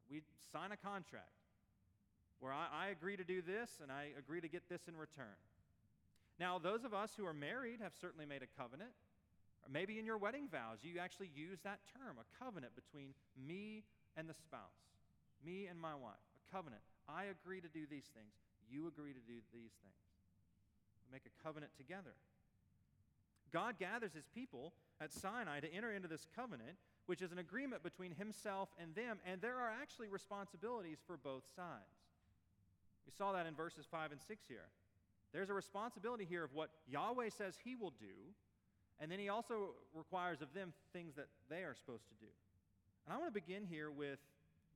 we 0.09 0.21
sign 0.51 0.71
a 0.71 0.77
contract 0.77 1.37
where 2.39 2.51
I, 2.51 2.67
I 2.71 2.87
agree 2.89 3.17
to 3.17 3.23
do 3.23 3.41
this 3.41 3.69
and 3.81 3.91
I 3.91 4.09
agree 4.17 4.41
to 4.41 4.47
get 4.47 4.67
this 4.69 4.81
in 4.87 4.95
return. 4.95 5.37
Now, 6.39 6.57
those 6.57 6.85
of 6.85 6.93
us 6.93 7.11
who 7.17 7.25
are 7.25 7.33
married 7.33 7.79
have 7.81 7.91
certainly 7.99 8.25
made 8.25 8.41
a 8.41 8.61
covenant. 8.61 8.91
Or 9.63 9.69
maybe 9.71 9.99
in 9.99 10.05
your 10.05 10.17
wedding 10.17 10.47
vows, 10.49 10.79
you 10.81 10.99
actually 10.99 11.29
use 11.35 11.59
that 11.63 11.79
term, 11.91 12.15
a 12.17 12.43
covenant 12.43 12.73
between 12.75 13.13
me 13.35 13.83
and 14.15 14.29
the 14.29 14.33
spouse, 14.33 14.87
me 15.45 15.67
and 15.67 15.79
my 15.79 15.93
wife, 15.93 16.23
a 16.39 16.55
covenant. 16.55 16.81
I 17.07 17.25
agree 17.25 17.59
to 17.59 17.67
do 17.67 17.83
these 17.89 18.07
things. 18.15 18.31
You 18.69 18.87
agree 18.87 19.13
to 19.13 19.19
do 19.25 19.41
these 19.53 19.73
things. 19.81 20.05
We 21.05 21.11
make 21.11 21.25
a 21.25 21.43
covenant 21.43 21.71
together. 21.77 22.13
God 23.51 23.79
gathers 23.79 24.13
his 24.13 24.25
people 24.33 24.73
at 25.01 25.11
Sinai 25.11 25.59
to 25.59 25.73
enter 25.73 25.91
into 25.91 26.07
this 26.07 26.27
covenant, 26.35 26.77
which 27.07 27.21
is 27.21 27.31
an 27.31 27.39
agreement 27.39 27.81
between 27.81 28.13
himself 28.13 28.69
and 28.79 28.93
them, 28.93 29.19
and 29.25 29.41
there 29.41 29.57
are 29.57 29.71
actually 29.81 30.07
responsibilities 30.07 30.99
for 31.07 31.17
both 31.17 31.43
sides. 31.55 31.97
We 33.05 33.11
saw 33.17 33.33
that 33.33 33.47
in 33.47 33.55
verses 33.55 33.87
5 33.89 34.11
and 34.11 34.21
6 34.21 34.43
here. 34.47 34.69
There's 35.33 35.49
a 35.49 35.53
responsibility 35.53 36.25
here 36.29 36.43
of 36.43 36.53
what 36.53 36.69
Yahweh 36.87 37.29
says 37.29 37.55
he 37.63 37.75
will 37.75 37.93
do, 37.99 38.33
and 38.99 39.11
then 39.11 39.19
he 39.19 39.29
also 39.29 39.73
requires 39.95 40.41
of 40.41 40.53
them 40.53 40.73
things 40.93 41.15
that 41.15 41.27
they 41.49 41.63
are 41.63 41.73
supposed 41.73 42.07
to 42.09 42.15
do. 42.19 42.31
And 43.05 43.13
I 43.13 43.17
want 43.17 43.33
to 43.33 43.39
begin 43.41 43.65
here 43.65 43.89
with 43.89 44.19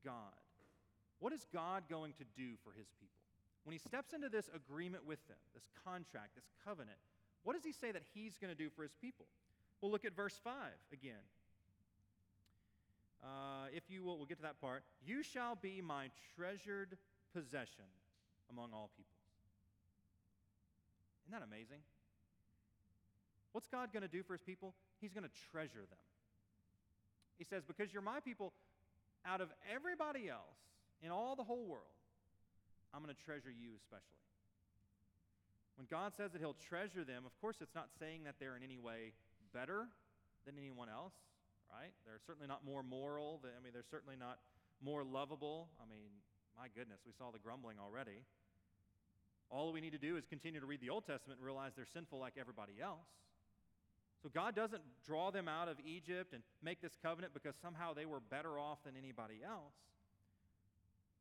God. 0.04 0.34
What 1.20 1.34
is 1.34 1.46
God 1.54 1.84
going 1.90 2.14
to 2.14 2.26
do 2.36 2.54
for 2.64 2.72
his 2.72 2.88
people? 3.00 3.23
When 3.64 3.74
he 3.74 3.80
steps 3.80 4.14
into 4.14 4.30
this 4.30 4.50
agreement 4.54 5.06
with 5.06 5.26
them, 5.28 5.38
this 5.54 5.64
contract, 5.84 6.36
this 6.36 6.50
covenant, 6.66 6.98
what 7.44 7.54
does 7.54 7.64
he 7.64 7.72
say 7.72 7.92
that 7.92 8.04
he's 8.14 8.38
going 8.38 8.52
to 8.52 8.58
do 8.58 8.70
for 8.70 8.84
his 8.84 8.94
people? 9.00 9.26
Well, 9.82 9.92
look 9.92 10.06
at 10.06 10.16
verse 10.16 10.40
5 10.44 10.54
again. 10.92 11.24
Uh, 13.24 13.68
if 13.74 13.84
you 13.90 14.04
will, 14.04 14.18
we'll 14.18 14.26
get 14.26 14.38
to 14.38 14.44
that 14.44 14.60
part. 14.60 14.84
You 15.06 15.24
shall 15.24 15.56
be 15.56 15.82
my 15.82 16.10
treasured 16.36 16.98
possession 17.34 17.88
among 18.50 18.72
all 18.74 18.90
peoples. 18.98 19.24
Isn't 21.24 21.40
that 21.40 21.46
amazing? 21.46 21.80
What's 23.54 23.68
God 23.68 23.94
going 23.94 24.04
to 24.04 24.10
do 24.10 24.24
for 24.24 24.34
his 24.34 24.42
people? 24.42 24.74
He's 25.00 25.14
going 25.14 25.24
to 25.24 25.32
treasure 25.52 25.86
them. 25.90 26.00
He 27.38 27.46
says, 27.46 27.64
Because 27.66 27.94
you're 27.94 28.02
my 28.02 28.20
people, 28.20 28.52
out 29.26 29.40
of 29.40 29.50
everybody 29.74 30.30
else 30.30 30.60
in 31.02 31.12
all 31.12 31.36
the 31.36 31.44
whole 31.44 31.66
world, 31.66 31.96
I'm 32.94 33.02
going 33.02 33.14
to 33.14 33.24
treasure 33.26 33.50
you 33.50 33.74
especially. 33.76 34.22
When 35.76 35.88
God 35.90 36.14
says 36.14 36.32
that 36.32 36.40
He'll 36.40 36.54
treasure 36.54 37.04
them, 37.04 37.26
of 37.26 37.34
course, 37.42 37.58
it's 37.60 37.74
not 37.74 37.90
saying 38.00 38.24
that 38.26 38.36
they're 38.40 38.56
in 38.56 38.64
any 38.64 38.78
way 38.78 39.14
better 39.54 39.90
than 40.46 40.56
anyone 40.58 40.88
else, 40.90 41.14
right? 41.74 41.92
They're 42.06 42.22
certainly 42.26 42.48
not 42.48 42.62
more 42.64 42.84
moral. 42.84 43.42
I 43.42 43.62
mean, 43.64 43.74
they're 43.74 43.90
certainly 43.90 44.16
not 44.16 44.38
more 44.84 45.04
lovable. 45.04 45.70
I 45.82 45.90
mean, 45.90 46.14
my 46.58 46.68
goodness, 46.76 47.02
we 47.06 47.14
saw 47.18 47.32
the 47.32 47.40
grumbling 47.40 47.78
already. 47.82 48.22
All 49.50 49.74
we 49.74 49.82
need 49.82 49.94
to 49.94 50.02
do 50.02 50.18
is 50.18 50.26
continue 50.26 50.60
to 50.60 50.66
read 50.66 50.82
the 50.82 50.90
Old 50.90 51.06
Testament 51.06 51.40
and 51.40 51.46
realize 51.46 51.74
they're 51.76 51.90
sinful 51.90 52.20
like 52.20 52.34
everybody 52.40 52.74
else. 52.82 53.10
So 54.22 54.30
God 54.30 54.56
doesn't 54.56 54.82
draw 55.06 55.32
them 55.32 55.48
out 55.48 55.68
of 55.68 55.78
Egypt 55.86 56.34
and 56.34 56.44
make 56.64 56.82
this 56.82 56.94
covenant 57.02 57.34
because 57.34 57.56
somehow 57.62 57.94
they 57.94 58.06
were 58.06 58.22
better 58.22 58.58
off 58.58 58.80
than 58.86 58.94
anybody 58.96 59.42
else 59.46 59.74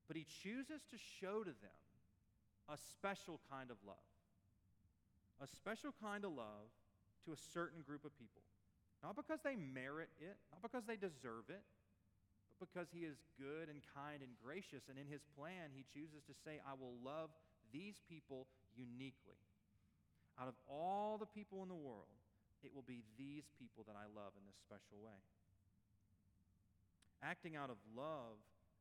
but 0.08 0.16
he 0.16 0.26
chooses 0.42 0.82
to 0.90 0.96
show 1.20 1.42
to 1.42 1.54
them 1.62 1.82
a 2.68 2.76
special 2.76 3.40
kind 3.50 3.70
of 3.70 3.76
love. 3.86 4.08
A 5.42 5.46
special 5.46 5.90
kind 6.00 6.24
of 6.24 6.32
love 6.32 6.70
to 7.26 7.32
a 7.32 7.40
certain 7.54 7.82
group 7.82 8.04
of 8.04 8.14
people. 8.18 8.42
Not 9.02 9.18
because 9.18 9.42
they 9.42 9.58
merit 9.58 10.10
it, 10.22 10.38
not 10.54 10.62
because 10.62 10.86
they 10.86 10.94
deserve 10.94 11.50
it, 11.50 11.62
but 12.62 12.70
because 12.70 12.86
he 12.94 13.02
is 13.02 13.18
good 13.34 13.66
and 13.66 13.82
kind 13.90 14.22
and 14.22 14.30
gracious. 14.38 14.86
And 14.86 14.94
in 14.94 15.10
his 15.10 15.26
plan, 15.34 15.74
he 15.74 15.82
chooses 15.90 16.22
to 16.30 16.34
say, 16.46 16.62
I 16.62 16.78
will 16.78 16.94
love 17.02 17.34
these 17.74 17.98
people 18.06 18.46
uniquely. 18.78 19.42
Out 20.38 20.46
of 20.46 20.54
all 20.70 21.18
the 21.18 21.26
people 21.26 21.66
in 21.66 21.68
the 21.68 21.78
world, 21.78 22.14
it 22.62 22.70
will 22.70 22.86
be 22.86 23.02
these 23.18 23.50
people 23.58 23.82
that 23.90 23.98
I 23.98 24.06
love 24.14 24.38
in 24.38 24.46
this 24.46 24.58
special 24.62 25.02
way. 25.02 25.18
Acting 27.22 27.58
out 27.58 27.70
of 27.70 27.78
love 27.94 28.38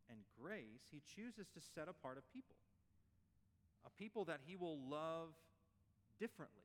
and 0.10 0.20
grace, 0.42 0.88
he 0.92 1.02
chooses 1.16 1.48
to 1.54 1.62
set 1.76 1.88
apart 1.88 2.18
a 2.18 2.34
people, 2.34 2.56
a 3.86 3.90
people 4.02 4.26
that 4.26 4.40
he 4.46 4.56
will 4.56 4.80
love 4.90 5.30
differently, 6.20 6.64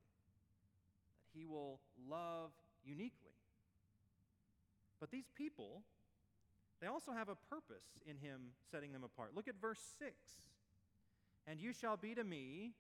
that 1.21 1.39
he 1.39 1.47
will 1.47 1.81
love 2.09 2.51
uniquely. 2.85 3.33
But 5.01 5.11
these 5.11 5.29
people, 5.37 5.83
they 6.81 6.87
also 6.87 7.13
have 7.13 7.29
a 7.29 7.37
purpose 7.51 7.85
in 8.07 8.17
him 8.17 8.53
setting 8.71 8.93
them 8.93 9.05
apart. 9.05 9.31
Look 9.35 9.49
at 9.49 9.55
verse 9.61 9.81
6. 9.99 10.13
And 11.47 11.61
you 11.61 11.73
shall 11.73 11.97
be 11.97 12.15
to 12.15 12.25
me 12.25 12.73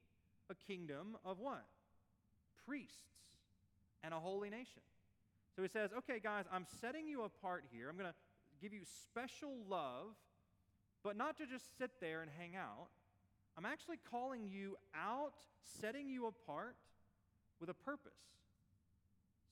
a 0.50 0.54
kingdom 0.54 1.16
of 1.24 1.38
what? 1.38 1.64
Priests 2.66 2.94
and 4.02 4.12
a 4.12 4.18
holy 4.18 4.50
nation. 4.50 4.82
So 5.54 5.62
he 5.62 5.68
says, 5.68 5.90
okay, 5.98 6.20
guys, 6.22 6.44
I'm 6.52 6.66
setting 6.80 7.08
you 7.08 7.22
apart 7.22 7.64
here. 7.72 7.88
I'm 7.88 7.96
going 7.96 8.10
to 8.10 8.14
give 8.60 8.72
you 8.72 8.82
special 9.02 9.52
love, 9.68 10.14
but 11.06 11.16
not 11.16 11.38
to 11.38 11.46
just 11.46 11.78
sit 11.78 11.92
there 12.00 12.20
and 12.20 12.28
hang 12.36 12.56
out. 12.56 12.90
I'm 13.56 13.64
actually 13.64 13.98
calling 14.10 14.48
you 14.50 14.76
out, 14.92 15.34
setting 15.80 16.10
you 16.10 16.26
apart 16.26 16.74
with 17.60 17.70
a 17.70 17.74
purpose 17.74 18.18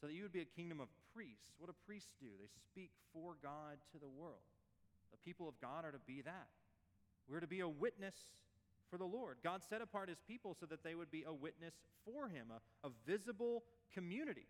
so 0.01 0.09
that 0.09 0.15
you 0.15 0.25
would 0.25 0.33
be 0.33 0.41
a 0.41 0.57
kingdom 0.57 0.81
of 0.81 0.89
priests. 1.15 1.55
What 1.59 1.69
do 1.69 1.75
priests 1.87 2.11
do? 2.19 2.27
They 2.41 2.49
speak 2.67 2.91
for 3.13 3.37
God 3.41 3.79
to 3.93 4.01
the 4.01 4.09
world. 4.09 4.43
The 5.13 5.19
people 5.25 5.49
of 5.49 5.55
God 5.61 5.85
are 5.85 5.93
to 5.93 6.01
be 6.09 6.23
that. 6.23 6.49
We're 7.29 7.39
to 7.39 7.47
be 7.47 7.61
a 7.61 7.69
witness 7.69 8.17
for 8.91 8.99
the 8.99 9.05
Lord. 9.05 9.37
God 9.45 9.63
set 9.63 9.81
apart 9.81 10.09
his 10.09 10.19
people 10.27 10.57
so 10.59 10.67
that 10.67 10.83
they 10.83 10.97
would 10.97 11.13
be 11.13 11.23
a 11.23 11.33
witness 11.33 11.75
for 12.05 12.27
him, 12.27 12.49
a, 12.51 12.89
a 12.89 12.91
visible 13.07 13.63
community. 13.95 14.49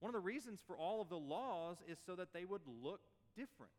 One 0.00 0.10
of 0.10 0.14
the 0.14 0.20
reasons 0.20 0.60
for 0.66 0.76
all 0.76 1.00
of 1.00 1.08
the 1.08 1.16
laws 1.16 1.78
is 1.88 1.96
so 2.04 2.14
that 2.14 2.34
they 2.34 2.44
would 2.44 2.60
look 2.82 3.00
different. 3.34 3.72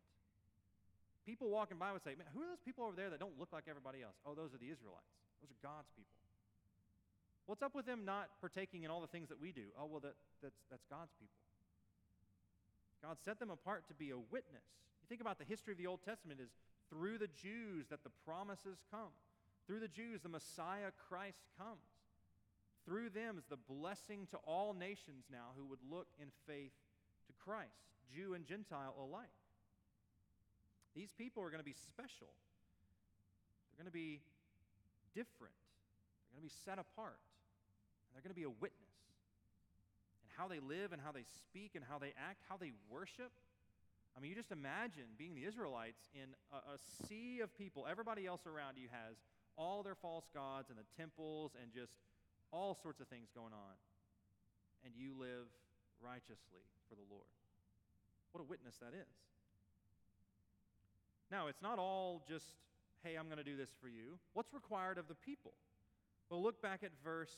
People 1.27 1.51
walking 1.51 1.75
by 1.75 1.91
would 1.91 2.07
say, 2.07 2.15
Man, 2.15 2.31
who 2.31 2.39
are 2.39 2.47
those 2.47 2.63
people 2.63 2.87
over 2.87 2.95
there 2.95 3.11
that 3.11 3.19
don't 3.19 3.35
look 3.35 3.51
like 3.51 3.67
everybody 3.67 3.99
else? 3.99 4.15
Oh, 4.23 4.31
those 4.31 4.55
are 4.55 4.61
the 4.63 4.71
Israelites. 4.71 5.11
Those 5.43 5.51
are 5.51 5.59
God's 5.59 5.91
people. 5.91 6.15
What's 7.51 7.59
up 7.59 7.75
with 7.75 7.85
them 7.85 8.07
not 8.07 8.31
partaking 8.39 8.83
in 8.83 8.89
all 8.89 9.03
the 9.03 9.11
things 9.11 9.27
that 9.27 9.39
we 9.39 9.51
do? 9.51 9.67
Oh, 9.75 9.91
well, 9.91 9.99
that, 9.99 10.15
that's, 10.41 10.55
that's 10.71 10.87
God's 10.87 11.11
people. 11.19 11.35
God 13.03 13.17
set 13.23 13.39
them 13.39 13.51
apart 13.51 13.87
to 13.91 13.93
be 13.93 14.11
a 14.11 14.17
witness. 14.17 14.63
You 15.03 15.07
think 15.07 15.19
about 15.19 15.37
the 15.37 15.45
history 15.45 15.71
of 15.71 15.77
the 15.77 15.87
Old 15.87 15.99
Testament 16.03 16.39
is 16.39 16.49
through 16.89 17.19
the 17.19 17.31
Jews 17.35 17.87
that 17.91 18.03
the 18.03 18.11
promises 18.25 18.79
come. 18.89 19.11
Through 19.67 19.81
the 19.81 19.91
Jews, 19.91 20.23
the 20.23 20.31
Messiah 20.31 20.95
Christ 21.09 21.43
comes. 21.59 21.91
Through 22.87 23.11
them 23.11 23.37
is 23.37 23.43
the 23.49 23.59
blessing 23.59 24.27
to 24.31 24.37
all 24.47 24.73
nations 24.73 25.27
now 25.31 25.51
who 25.57 25.65
would 25.65 25.83
look 25.91 26.07
in 26.19 26.27
faith 26.47 26.71
to 27.27 27.33
Christ, 27.43 27.83
Jew 28.15 28.33
and 28.33 28.45
Gentile 28.45 28.95
alike. 28.95 29.27
These 30.97 31.13
people 31.13 31.45
are 31.45 31.53
going 31.53 31.61
to 31.61 31.67
be 31.67 31.77
special. 31.77 32.33
They're 33.69 33.85
going 33.85 33.93
to 33.93 33.93
be 33.93 34.25
different. 35.13 35.53
They're 36.25 36.41
going 36.41 36.49
to 36.49 36.49
be 36.49 36.59
set 36.65 36.81
apart. 36.81 37.21
And 38.09 38.17
they're 38.17 38.25
going 38.25 38.33
to 38.33 38.41
be 38.41 38.49
a 38.49 38.57
witness. 38.57 38.97
And 40.25 40.33
how 40.33 40.49
they 40.49 40.57
live 40.57 40.97
and 40.97 40.97
how 40.97 41.13
they 41.13 41.29
speak 41.45 41.77
and 41.77 41.85
how 41.85 42.01
they 42.01 42.17
act, 42.17 42.41
how 42.49 42.57
they 42.57 42.73
worship. 42.89 43.29
I 44.17 44.19
mean, 44.19 44.33
you 44.33 44.35
just 44.35 44.49
imagine 44.49 45.13
being 45.21 45.37
the 45.37 45.45
Israelites 45.45 46.09
in 46.17 46.33
a, 46.49 46.73
a 46.73 46.77
sea 47.05 47.45
of 47.45 47.53
people. 47.53 47.85
Everybody 47.85 48.25
else 48.25 48.49
around 48.49 48.81
you 48.81 48.89
has 48.89 49.21
all 49.53 49.85
their 49.85 49.93
false 49.93 50.25
gods 50.33 50.73
and 50.73 50.77
the 50.81 50.89
temples 50.97 51.53
and 51.61 51.69
just 51.69 51.93
all 52.49 52.73
sorts 52.73 53.01
of 53.01 53.07
things 53.07 53.29
going 53.35 53.53
on, 53.53 53.75
and 54.85 54.93
you 54.95 55.13
live 55.13 55.45
righteously 56.01 56.65
for 56.89 56.95
the 56.95 57.05
Lord. 57.09 57.29
What 58.31 58.41
a 58.41 58.47
witness 58.47 58.77
that 58.81 58.97
is. 58.97 59.13
Now, 61.31 61.47
it's 61.47 61.61
not 61.61 61.79
all 61.79 62.21
just, 62.27 62.45
hey, 63.03 63.15
I'm 63.15 63.25
going 63.25 63.37
to 63.37 63.43
do 63.43 63.57
this 63.57 63.69
for 63.81 63.87
you. 63.87 64.17
What's 64.33 64.53
required 64.53 64.97
of 64.97 65.07
the 65.07 65.15
people? 65.15 65.53
Well, 66.29 66.41
look 66.41 66.61
back 66.61 66.83
at 66.83 66.91
verse 67.03 67.35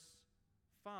5. 0.83 0.93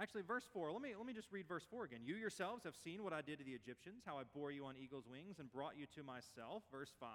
Actually, 0.00 0.22
verse 0.22 0.44
4. 0.52 0.72
Let 0.72 0.82
me, 0.82 0.94
let 0.96 1.06
me 1.06 1.12
just 1.12 1.28
read 1.30 1.46
verse 1.46 1.64
4 1.70 1.84
again. 1.84 2.00
You 2.04 2.14
yourselves 2.14 2.64
have 2.64 2.74
seen 2.82 3.04
what 3.04 3.12
I 3.12 3.20
did 3.20 3.38
to 3.38 3.44
the 3.44 3.52
Egyptians, 3.52 4.02
how 4.06 4.16
I 4.16 4.22
bore 4.34 4.50
you 4.50 4.64
on 4.64 4.74
eagle's 4.82 5.06
wings 5.06 5.38
and 5.38 5.52
brought 5.52 5.76
you 5.76 5.86
to 5.94 6.02
myself. 6.02 6.62
Verse 6.72 6.92
5. 6.98 7.08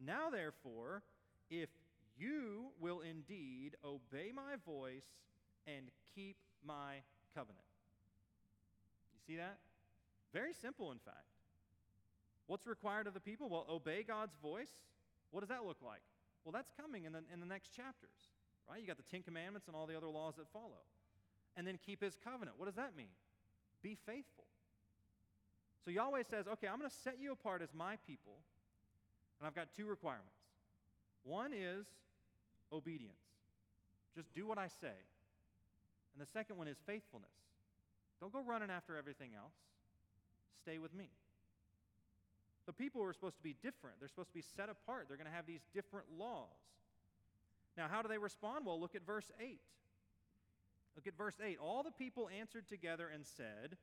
Now, 0.00 0.30
therefore, 0.30 1.02
if 1.50 1.68
you 2.18 2.66
will 2.80 3.00
indeed 3.00 3.76
obey 3.84 4.32
my 4.34 4.56
voice 4.66 5.06
and 5.66 5.86
keep 6.14 6.36
my 6.66 6.96
covenant. 7.34 7.62
You 9.14 9.34
see 9.34 9.36
that? 9.36 9.58
Very 10.32 10.52
simple, 10.52 10.90
in 10.90 10.98
fact. 10.98 11.37
What's 12.48 12.66
required 12.66 13.06
of 13.06 13.14
the 13.14 13.20
people? 13.20 13.48
Well, 13.48 13.66
obey 13.70 14.02
God's 14.02 14.34
voice. 14.42 14.72
What 15.30 15.40
does 15.40 15.50
that 15.50 15.64
look 15.64 15.78
like? 15.84 16.00
Well, 16.44 16.52
that's 16.52 16.72
coming 16.80 17.04
in 17.04 17.12
the, 17.12 17.20
in 17.32 17.40
the 17.40 17.46
next 17.46 17.76
chapters, 17.76 18.32
right? 18.68 18.80
You 18.80 18.86
got 18.86 18.96
the 18.96 19.04
Ten 19.04 19.22
Commandments 19.22 19.68
and 19.68 19.76
all 19.76 19.86
the 19.86 19.96
other 19.96 20.08
laws 20.08 20.34
that 20.36 20.48
follow. 20.50 20.82
And 21.56 21.66
then 21.66 21.78
keep 21.84 22.02
his 22.02 22.16
covenant. 22.24 22.56
What 22.56 22.66
does 22.66 22.76
that 22.76 22.96
mean? 22.96 23.12
Be 23.82 23.96
faithful. 24.06 24.44
So 25.84 25.90
Yahweh 25.90 26.22
says, 26.28 26.46
okay, 26.48 26.68
I'm 26.68 26.78
going 26.78 26.90
to 26.90 26.96
set 26.96 27.20
you 27.20 27.32
apart 27.32 27.62
as 27.62 27.68
my 27.74 27.96
people, 28.06 28.40
and 29.38 29.46
I've 29.46 29.54
got 29.54 29.68
two 29.76 29.86
requirements. 29.86 30.32
One 31.24 31.52
is 31.52 31.86
obedience. 32.72 33.12
Just 34.16 34.32
do 34.34 34.46
what 34.46 34.58
I 34.58 34.68
say. 34.68 34.96
And 36.14 36.20
the 36.20 36.30
second 36.32 36.56
one 36.56 36.66
is 36.66 36.76
faithfulness. 36.86 37.30
Don't 38.20 38.32
go 38.32 38.42
running 38.42 38.70
after 38.70 38.96
everything 38.96 39.30
else. 39.36 39.54
Stay 40.62 40.78
with 40.78 40.94
me. 40.94 41.10
The 42.68 42.74
people 42.74 43.02
are 43.02 43.14
supposed 43.14 43.38
to 43.38 43.42
be 43.42 43.56
different. 43.62 43.96
They're 43.98 44.10
supposed 44.10 44.28
to 44.28 44.34
be 44.34 44.44
set 44.54 44.68
apart. 44.68 45.06
They're 45.08 45.16
going 45.16 45.26
to 45.26 45.34
have 45.34 45.46
these 45.46 45.64
different 45.72 46.04
laws. 46.18 46.52
Now, 47.78 47.86
how 47.90 48.02
do 48.02 48.08
they 48.08 48.18
respond? 48.18 48.66
Well, 48.66 48.78
look 48.78 48.94
at 48.94 49.06
verse 49.06 49.30
8. 49.40 49.58
Look 50.94 51.06
at 51.06 51.16
verse 51.16 51.36
8. 51.42 51.56
All 51.62 51.82
the 51.82 51.90
people 51.90 52.28
answered 52.28 52.68
together 52.68 53.08
and 53.08 53.24
said, 53.24 53.78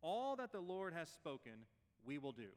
All 0.00 0.36
that 0.36 0.52
the 0.52 0.60
Lord 0.60 0.94
has 0.94 1.08
spoken, 1.08 1.66
we 2.06 2.18
will 2.18 2.30
do. 2.30 2.54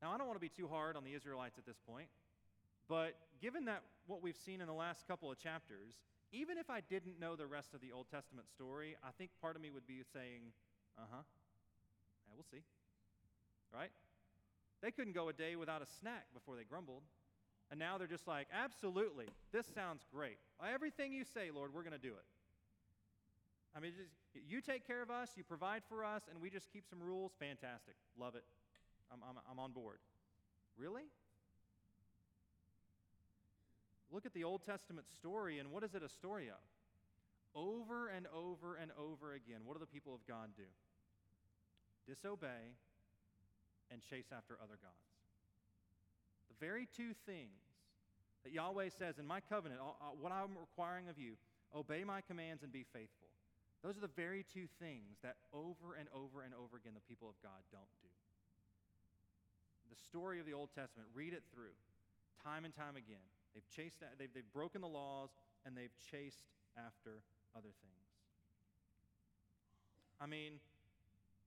Now, 0.00 0.12
I 0.12 0.16
don't 0.16 0.28
want 0.28 0.36
to 0.36 0.40
be 0.40 0.48
too 0.48 0.68
hard 0.68 0.94
on 0.94 1.02
the 1.02 1.14
Israelites 1.14 1.58
at 1.58 1.66
this 1.66 1.80
point. 1.84 2.06
But 2.88 3.16
given 3.40 3.64
that 3.64 3.82
what 4.06 4.22
we've 4.22 4.38
seen 4.46 4.60
in 4.60 4.68
the 4.68 4.72
last 4.72 5.08
couple 5.08 5.28
of 5.28 5.38
chapters, 5.38 5.94
even 6.30 6.56
if 6.56 6.70
I 6.70 6.82
didn't 6.88 7.18
know 7.18 7.34
the 7.34 7.48
rest 7.48 7.74
of 7.74 7.80
the 7.80 7.90
Old 7.90 8.06
Testament 8.12 8.46
story, 8.48 8.94
I 9.02 9.10
think 9.18 9.30
part 9.40 9.56
of 9.56 9.62
me 9.62 9.70
would 9.70 9.88
be 9.88 10.02
saying, 10.12 10.52
uh 10.96 11.02
huh, 11.10 11.22
yeah, 12.28 12.34
we'll 12.36 12.46
see. 12.48 12.62
Right? 13.72 13.90
They 14.82 14.90
couldn't 14.90 15.14
go 15.14 15.28
a 15.28 15.32
day 15.32 15.56
without 15.56 15.80
a 15.80 15.86
snack 16.00 16.26
before 16.34 16.56
they 16.56 16.64
grumbled. 16.64 17.02
And 17.70 17.78
now 17.78 17.96
they're 17.96 18.06
just 18.06 18.28
like, 18.28 18.48
absolutely, 18.52 19.26
this 19.50 19.66
sounds 19.74 20.04
great. 20.12 20.36
Everything 20.62 21.12
you 21.12 21.24
say, 21.24 21.50
Lord, 21.54 21.72
we're 21.72 21.82
going 21.82 21.96
to 21.96 21.98
do 21.98 22.12
it. 22.12 22.26
I 23.74 23.80
mean, 23.80 23.92
just, 23.96 24.10
you 24.46 24.60
take 24.60 24.86
care 24.86 25.00
of 25.00 25.10
us, 25.10 25.30
you 25.36 25.44
provide 25.44 25.82
for 25.88 26.04
us, 26.04 26.22
and 26.30 26.42
we 26.42 26.50
just 26.50 26.70
keep 26.70 26.84
some 26.90 26.98
rules. 27.00 27.32
Fantastic. 27.40 27.94
Love 28.18 28.34
it. 28.34 28.44
I'm, 29.10 29.20
I'm, 29.26 29.36
I'm 29.50 29.58
on 29.58 29.72
board. 29.72 29.96
Really? 30.76 31.04
Look 34.12 34.26
at 34.26 34.34
the 34.34 34.44
Old 34.44 34.66
Testament 34.66 35.06
story, 35.08 35.58
and 35.58 35.70
what 35.70 35.82
is 35.82 35.94
it 35.94 36.02
a 36.02 36.08
story 36.08 36.48
of? 36.48 36.60
Over 37.54 38.08
and 38.08 38.26
over 38.36 38.76
and 38.76 38.90
over 38.98 39.32
again, 39.32 39.60
what 39.64 39.74
do 39.74 39.80
the 39.80 39.86
people 39.86 40.14
of 40.14 40.20
God 40.26 40.50
do? 40.56 40.68
Disobey 42.06 42.76
and 43.90 44.00
chase 44.02 44.30
after 44.30 44.54
other 44.62 44.78
gods. 44.80 45.08
The 46.48 46.58
very 46.60 46.88
two 46.96 47.14
things 47.26 47.58
that 48.44 48.52
Yahweh 48.52 48.90
says 48.98 49.18
in 49.18 49.26
my 49.26 49.40
covenant, 49.40 49.80
what 50.20 50.32
I'm 50.32 50.54
requiring 50.58 51.08
of 51.08 51.18
you, 51.18 51.34
obey 51.74 52.04
my 52.04 52.20
commands 52.20 52.62
and 52.62 52.72
be 52.72 52.84
faithful. 52.92 53.28
Those 53.82 53.96
are 53.96 54.04
the 54.04 54.14
very 54.14 54.44
two 54.46 54.66
things 54.78 55.18
that 55.22 55.36
over 55.52 55.98
and 55.98 56.08
over 56.14 56.42
and 56.42 56.54
over 56.54 56.76
again 56.76 56.94
the 56.94 57.06
people 57.08 57.28
of 57.28 57.34
God 57.42 57.58
don't 57.72 57.94
do. 58.02 58.10
The 59.90 59.98
story 60.06 60.38
of 60.40 60.46
the 60.46 60.54
Old 60.54 60.70
Testament, 60.74 61.08
read 61.14 61.34
it 61.34 61.42
through 61.52 61.74
time 62.42 62.64
and 62.64 62.74
time 62.74 62.96
again. 62.96 63.22
They've 63.54 63.68
chased, 63.68 63.96
they've, 64.18 64.32
they've 64.32 64.52
broken 64.54 64.80
the 64.80 64.88
laws, 64.88 65.30
and 65.66 65.76
they've 65.76 65.94
chased 66.10 66.46
after 66.78 67.22
other 67.54 67.70
things. 67.82 68.08
I 70.20 70.26
mean, 70.26 70.62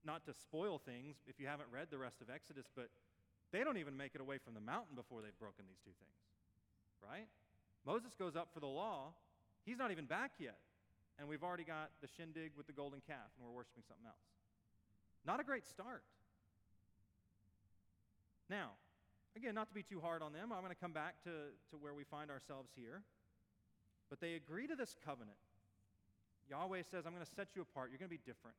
not 0.06 0.24
to 0.26 0.32
spoil 0.32 0.78
things 0.78 1.16
if 1.26 1.40
you 1.40 1.46
haven't 1.46 1.68
read 1.70 1.88
the 1.90 1.98
rest 1.98 2.22
of 2.22 2.30
Exodus, 2.30 2.66
but 2.74 2.88
they 3.52 3.64
don't 3.64 3.76
even 3.76 3.96
make 3.96 4.14
it 4.14 4.20
away 4.20 4.38
from 4.38 4.54
the 4.54 4.60
mountain 4.60 4.94
before 4.94 5.20
they've 5.20 5.38
broken 5.38 5.64
these 5.66 5.82
two 5.84 5.94
things, 5.98 6.20
right? 7.02 7.26
Moses 7.84 8.14
goes 8.14 8.36
up 8.36 8.48
for 8.54 8.60
the 8.60 8.70
law. 8.70 9.12
He's 9.64 9.78
not 9.78 9.90
even 9.90 10.06
back 10.06 10.32
yet. 10.38 10.58
And 11.18 11.28
we've 11.28 11.42
already 11.42 11.64
got 11.64 11.90
the 12.00 12.08
shindig 12.08 12.52
with 12.56 12.66
the 12.66 12.72
golden 12.72 13.00
calf, 13.06 13.30
and 13.36 13.46
we're 13.46 13.54
worshiping 13.54 13.82
something 13.88 14.06
else. 14.06 14.26
Not 15.26 15.40
a 15.40 15.44
great 15.44 15.66
start. 15.66 16.02
Now, 18.50 18.72
Again, 19.36 19.54
not 19.54 19.68
to 19.68 19.74
be 19.74 19.82
too 19.82 20.00
hard 20.00 20.22
on 20.22 20.32
them, 20.32 20.50
I'm 20.50 20.64
going 20.64 20.72
to 20.72 20.80
come 20.80 20.96
back 20.96 21.20
to, 21.24 21.52
to 21.70 21.76
where 21.76 21.92
we 21.92 22.04
find 22.04 22.30
ourselves 22.30 22.70
here. 22.74 23.02
But 24.08 24.18
they 24.18 24.32
agree 24.32 24.66
to 24.66 24.74
this 24.74 24.96
covenant. 25.04 25.36
Yahweh 26.48 26.88
says, 26.90 27.04
I'm 27.04 27.12
going 27.12 27.24
to 27.24 27.34
set 27.36 27.48
you 27.54 27.60
apart. 27.60 27.90
You're 27.90 27.98
going 27.98 28.08
to 28.08 28.16
be 28.16 28.24
different. 28.24 28.56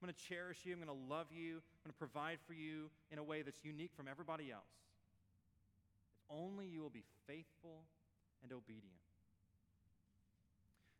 I'm 0.00 0.06
going 0.06 0.14
to 0.16 0.28
cherish 0.28 0.58
you. 0.64 0.72
I'm 0.72 0.80
going 0.80 0.88
to 0.88 1.04
love 1.12 1.26
you. 1.30 1.60
I'm 1.60 1.84
going 1.84 1.92
to 1.92 1.98
provide 1.98 2.38
for 2.46 2.54
you 2.54 2.88
in 3.10 3.18
a 3.18 3.22
way 3.22 3.42
that's 3.42 3.60
unique 3.62 3.90
from 3.94 4.08
everybody 4.08 4.50
else. 4.50 4.72
If 6.24 6.36
only 6.36 6.66
you 6.66 6.80
will 6.80 6.88
be 6.88 7.04
faithful 7.26 7.84
and 8.42 8.50
obedient. 8.50 9.04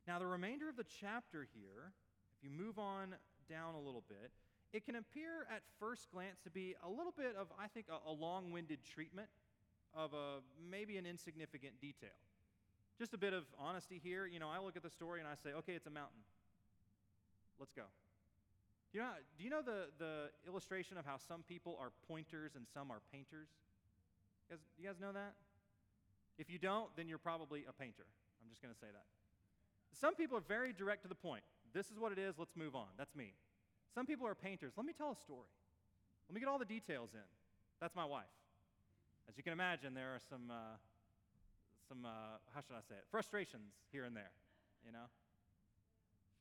Now, 0.07 0.19
the 0.19 0.27
remainder 0.27 0.69
of 0.69 0.77
the 0.77 0.85
chapter 1.01 1.47
here, 1.55 1.93
if 2.37 2.45
you 2.45 2.51
move 2.51 2.79
on 2.79 3.15
down 3.49 3.75
a 3.75 3.81
little 3.81 4.05
bit, 4.07 4.31
it 4.73 4.85
can 4.85 4.97
appear 4.97 5.47
at 5.51 5.63
first 5.79 6.11
glance 6.13 6.41
to 6.45 6.51
be 6.51 6.75
a 6.85 6.89
little 6.89 7.15
bit 7.17 7.35
of, 7.41 7.49
I 7.59 7.69
think, 7.69 7.87
a, 7.89 8.11
a 8.11 8.13
long 8.13 8.53
winded 8.53 8.81
treatment 8.85 9.29
of 9.95 10.13
a, 10.13 10.45
maybe 10.71 10.99
an 10.99 11.07
insignificant 11.07 11.81
detail. 11.81 12.15
Just 12.99 13.15
a 13.15 13.19
bit 13.19 13.33
of 13.33 13.45
honesty 13.59 13.99
here. 14.03 14.27
You 14.27 14.41
know, 14.41 14.49
I 14.49 14.63
look 14.63 14.77
at 14.77 14.83
the 14.83 14.91
story 14.91 15.21
and 15.21 15.29
I 15.29 15.35
say, 15.43 15.57
okay, 15.57 15.73
it's 15.73 15.87
a 15.87 15.91
mountain. 15.91 16.21
Let's 17.59 17.73
go. 17.73 17.85
You 18.93 19.01
know, 19.01 19.11
do 19.39 19.45
you 19.45 19.51
know 19.51 19.63
the, 19.63 19.87
the 19.99 20.31
illustration 20.49 20.99
of 20.99 21.07
how 21.07 21.17
some 21.17 21.43
people 21.47 21.79
are 21.81 21.93
pointers 22.09 22.53
and 22.57 22.67
some 22.75 22.91
are 22.91 22.99
painters? 23.13 23.47
You 24.49 24.57
guys, 24.57 24.65
you 24.79 24.87
guys 24.87 24.99
know 25.01 25.13
that? 25.13 25.35
If 26.39 26.51
you 26.51 26.59
don't, 26.59 26.91
then 26.97 27.07
you're 27.07 27.23
probably 27.23 27.65
a 27.69 27.73
painter. 27.73 28.03
I'm 28.43 28.51
just 28.51 28.63
going 28.63 28.75
to 28.75 28.81
say 28.81 28.91
that. 28.91 29.07
Some 29.95 30.15
people 30.15 30.37
are 30.39 30.47
very 30.47 30.73
direct 30.73 31.03
to 31.03 31.09
the 31.09 31.15
point. 31.15 31.43
This 31.73 31.91
is 31.91 31.99
what 31.99 32.11
it 32.11 32.19
is, 32.19 32.35
let's 32.39 32.57
move 32.57 32.75
on. 32.75 32.91
That's 32.99 33.15
me. 33.15 33.33
Some 33.95 34.07
people 34.07 34.27
are 34.27 34.35
painters. 34.35 34.73
Let 34.77 34.87
me 34.87 34.93
tell 34.93 35.13
a 35.13 35.17
story. 35.17 35.51
Let 36.29 36.35
me 36.35 36.41
get 36.41 36.49
all 36.49 36.59
the 36.59 36.65
details 36.65 37.11
in. 37.15 37.27
That's 37.81 37.95
my 37.95 38.05
wife. 38.05 38.31
As 39.29 39.37
you 39.37 39.43
can 39.43 39.53
imagine, 39.53 39.95
there 39.95 40.15
are 40.15 40.23
some, 40.29 40.51
uh, 40.51 40.75
some 41.89 42.05
uh, 42.05 42.43
how 42.55 42.61
should 42.61 42.75
I 42.75 42.83
say 42.89 42.99
it, 42.99 43.05
frustrations 43.11 43.71
here 43.93 44.05
and 44.05 44.17
there, 44.17 44.35
you 44.85 44.91
know? 44.91 45.07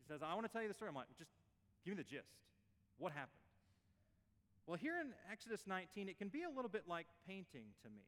She 0.02 0.08
says, 0.08 0.22
I 0.26 0.34
want 0.34 0.48
to 0.48 0.52
tell 0.52 0.62
you 0.62 0.68
the 0.68 0.74
story. 0.74 0.90
I'm 0.90 0.96
like, 0.96 1.10
just 1.18 1.30
Give 1.90 1.98
me 1.98 2.04
the 2.06 2.10
gist. 2.10 2.38
What 3.02 3.14
happened? 3.14 3.42
Well, 4.68 4.78
here 4.78 5.02
in 5.02 5.10
Exodus 5.32 5.66
19, 5.66 6.06
it 6.06 6.22
can 6.22 6.30
be 6.30 6.46
a 6.46 6.50
little 6.54 6.70
bit 6.70 6.84
like 6.86 7.08
painting 7.26 7.66
to 7.82 7.90
me. 7.90 8.06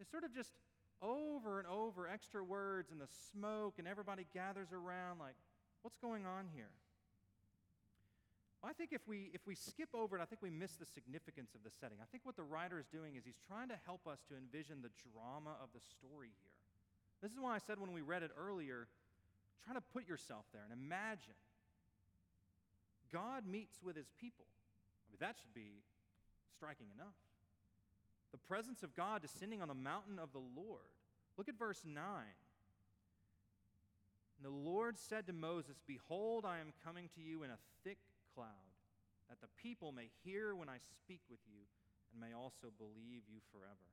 It's 0.00 0.10
sort 0.10 0.24
of 0.24 0.34
just 0.34 0.50
over 0.98 1.62
and 1.62 1.68
over, 1.68 2.08
extra 2.10 2.42
words 2.42 2.90
and 2.90 3.00
the 3.00 3.06
smoke, 3.30 3.74
and 3.78 3.86
everybody 3.86 4.26
gathers 4.34 4.74
around 4.74 5.20
like, 5.20 5.38
what's 5.82 5.98
going 6.02 6.26
on 6.26 6.50
here? 6.50 6.74
Well, 8.58 8.70
I 8.70 8.74
think 8.74 8.90
if 8.90 9.06
we, 9.06 9.30
if 9.32 9.46
we 9.46 9.54
skip 9.54 9.94
over 9.94 10.18
it, 10.18 10.20
I 10.20 10.24
think 10.24 10.42
we 10.42 10.50
miss 10.50 10.74
the 10.74 10.86
significance 10.86 11.54
of 11.54 11.62
the 11.62 11.70
setting. 11.70 11.98
I 12.02 12.10
think 12.10 12.26
what 12.26 12.34
the 12.34 12.42
writer 12.42 12.80
is 12.80 12.90
doing 12.90 13.14
is 13.14 13.22
he's 13.22 13.38
trying 13.46 13.68
to 13.68 13.78
help 13.86 14.02
us 14.10 14.18
to 14.30 14.34
envision 14.34 14.82
the 14.82 14.90
drama 15.06 15.54
of 15.62 15.70
the 15.70 15.82
story 15.94 16.34
here. 16.42 16.58
This 17.22 17.30
is 17.30 17.38
why 17.38 17.54
I 17.54 17.62
said 17.62 17.78
when 17.78 17.92
we 17.92 18.02
read 18.02 18.24
it 18.24 18.34
earlier, 18.34 18.90
try 19.62 19.78
to 19.78 19.84
put 19.94 20.08
yourself 20.10 20.42
there 20.50 20.66
and 20.66 20.74
imagine 20.74 21.38
God 23.12 23.46
meets 23.46 23.78
with 23.82 23.96
his 23.96 24.10
people. 24.20 24.44
I 24.48 25.06
mean, 25.12 25.18
that 25.20 25.36
should 25.40 25.54
be 25.54 25.82
striking 26.56 26.88
enough. 26.94 27.16
The 28.32 28.38
presence 28.38 28.82
of 28.82 28.94
God 28.94 29.22
descending 29.22 29.62
on 29.62 29.68
the 29.68 29.74
mountain 29.74 30.18
of 30.18 30.32
the 30.32 30.42
Lord. 30.56 30.92
Look 31.36 31.48
at 31.48 31.58
verse 31.58 31.82
9. 31.86 31.94
And 34.36 34.44
the 34.44 34.54
Lord 34.54 34.98
said 34.98 35.26
to 35.26 35.32
Moses, 35.32 35.80
Behold, 35.86 36.44
I 36.44 36.58
am 36.58 36.72
coming 36.84 37.08
to 37.16 37.20
you 37.22 37.42
in 37.42 37.50
a 37.50 37.58
thick 37.84 37.98
cloud, 38.34 38.70
that 39.28 39.40
the 39.40 39.48
people 39.60 39.92
may 39.92 40.10
hear 40.24 40.54
when 40.54 40.68
I 40.68 40.78
speak 41.02 41.20
with 41.30 41.40
you 41.48 41.62
and 42.12 42.20
may 42.20 42.36
also 42.36 42.68
believe 42.76 43.22
you 43.26 43.40
forever. 43.50 43.88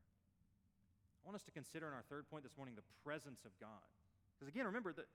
I 1.24 1.26
want 1.26 1.36
us 1.36 1.44
to 1.44 1.52
consider 1.52 1.88
in 1.88 1.94
our 1.94 2.04
third 2.10 2.30
point 2.30 2.44
this 2.44 2.56
morning 2.58 2.76
the 2.76 2.86
presence 3.04 3.42
of 3.46 3.52
God. 3.60 3.90
Because 4.38 4.54
again, 4.54 4.66
remember 4.66 4.94
that 4.94 5.08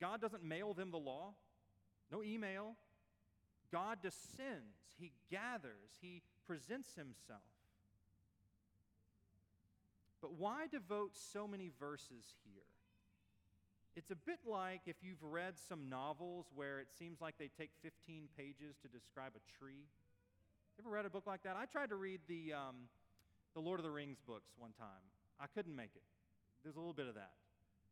God 0.00 0.20
doesn't 0.20 0.42
mail 0.42 0.74
them 0.74 0.90
the 0.90 0.98
law, 0.98 1.34
no 2.10 2.22
email, 2.22 2.74
God 3.72 3.98
descends, 4.02 4.76
He 5.00 5.12
gathers, 5.30 5.98
He 6.00 6.22
presents 6.46 6.90
Himself. 6.94 7.40
But 10.20 10.34
why 10.34 10.66
devote 10.70 11.16
so 11.16 11.48
many 11.48 11.70
verses 11.80 12.36
here? 12.44 12.62
It's 13.96 14.10
a 14.10 14.16
bit 14.16 14.38
like 14.46 14.82
if 14.86 14.96
you've 15.02 15.22
read 15.22 15.54
some 15.68 15.88
novels 15.90 16.46
where 16.54 16.78
it 16.78 16.88
seems 16.96 17.20
like 17.20 17.34
they 17.38 17.50
take 17.58 17.70
15 17.82 18.28
pages 18.38 18.76
to 18.82 18.88
describe 18.88 19.32
a 19.36 19.58
tree. 19.58 19.84
Ever 20.78 20.88
read 20.88 21.04
a 21.04 21.10
book 21.10 21.26
like 21.26 21.42
that? 21.42 21.56
I 21.56 21.66
tried 21.66 21.90
to 21.90 21.96
read 21.96 22.20
the, 22.28 22.54
um, 22.54 22.88
the 23.54 23.60
Lord 23.60 23.80
of 23.80 23.84
the 23.84 23.90
Rings 23.90 24.18
books 24.26 24.52
one 24.56 24.72
time. 24.78 25.04
I 25.38 25.46
couldn't 25.46 25.76
make 25.76 25.90
it. 25.94 26.02
There's 26.62 26.76
a 26.76 26.78
little 26.78 26.94
bit 26.94 27.08
of 27.08 27.16
that. 27.16 27.32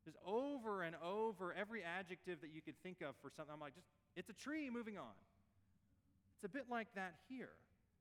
There's 0.04 0.16
over 0.24 0.82
and 0.82 0.96
over, 1.04 1.52
every 1.52 1.82
adjective 1.82 2.40
that 2.40 2.50
you 2.54 2.62
could 2.62 2.80
think 2.82 3.02
of 3.02 3.14
for 3.20 3.30
something. 3.36 3.52
I'm 3.52 3.60
like, 3.60 3.74
just, 3.74 3.88
it's 4.16 4.30
a 4.30 4.32
tree, 4.32 4.70
moving 4.70 4.96
on. 4.96 5.12
It's 6.40 6.46
a 6.46 6.56
bit 6.56 6.70
like 6.70 6.88
that 6.94 7.16
here. 7.28 7.50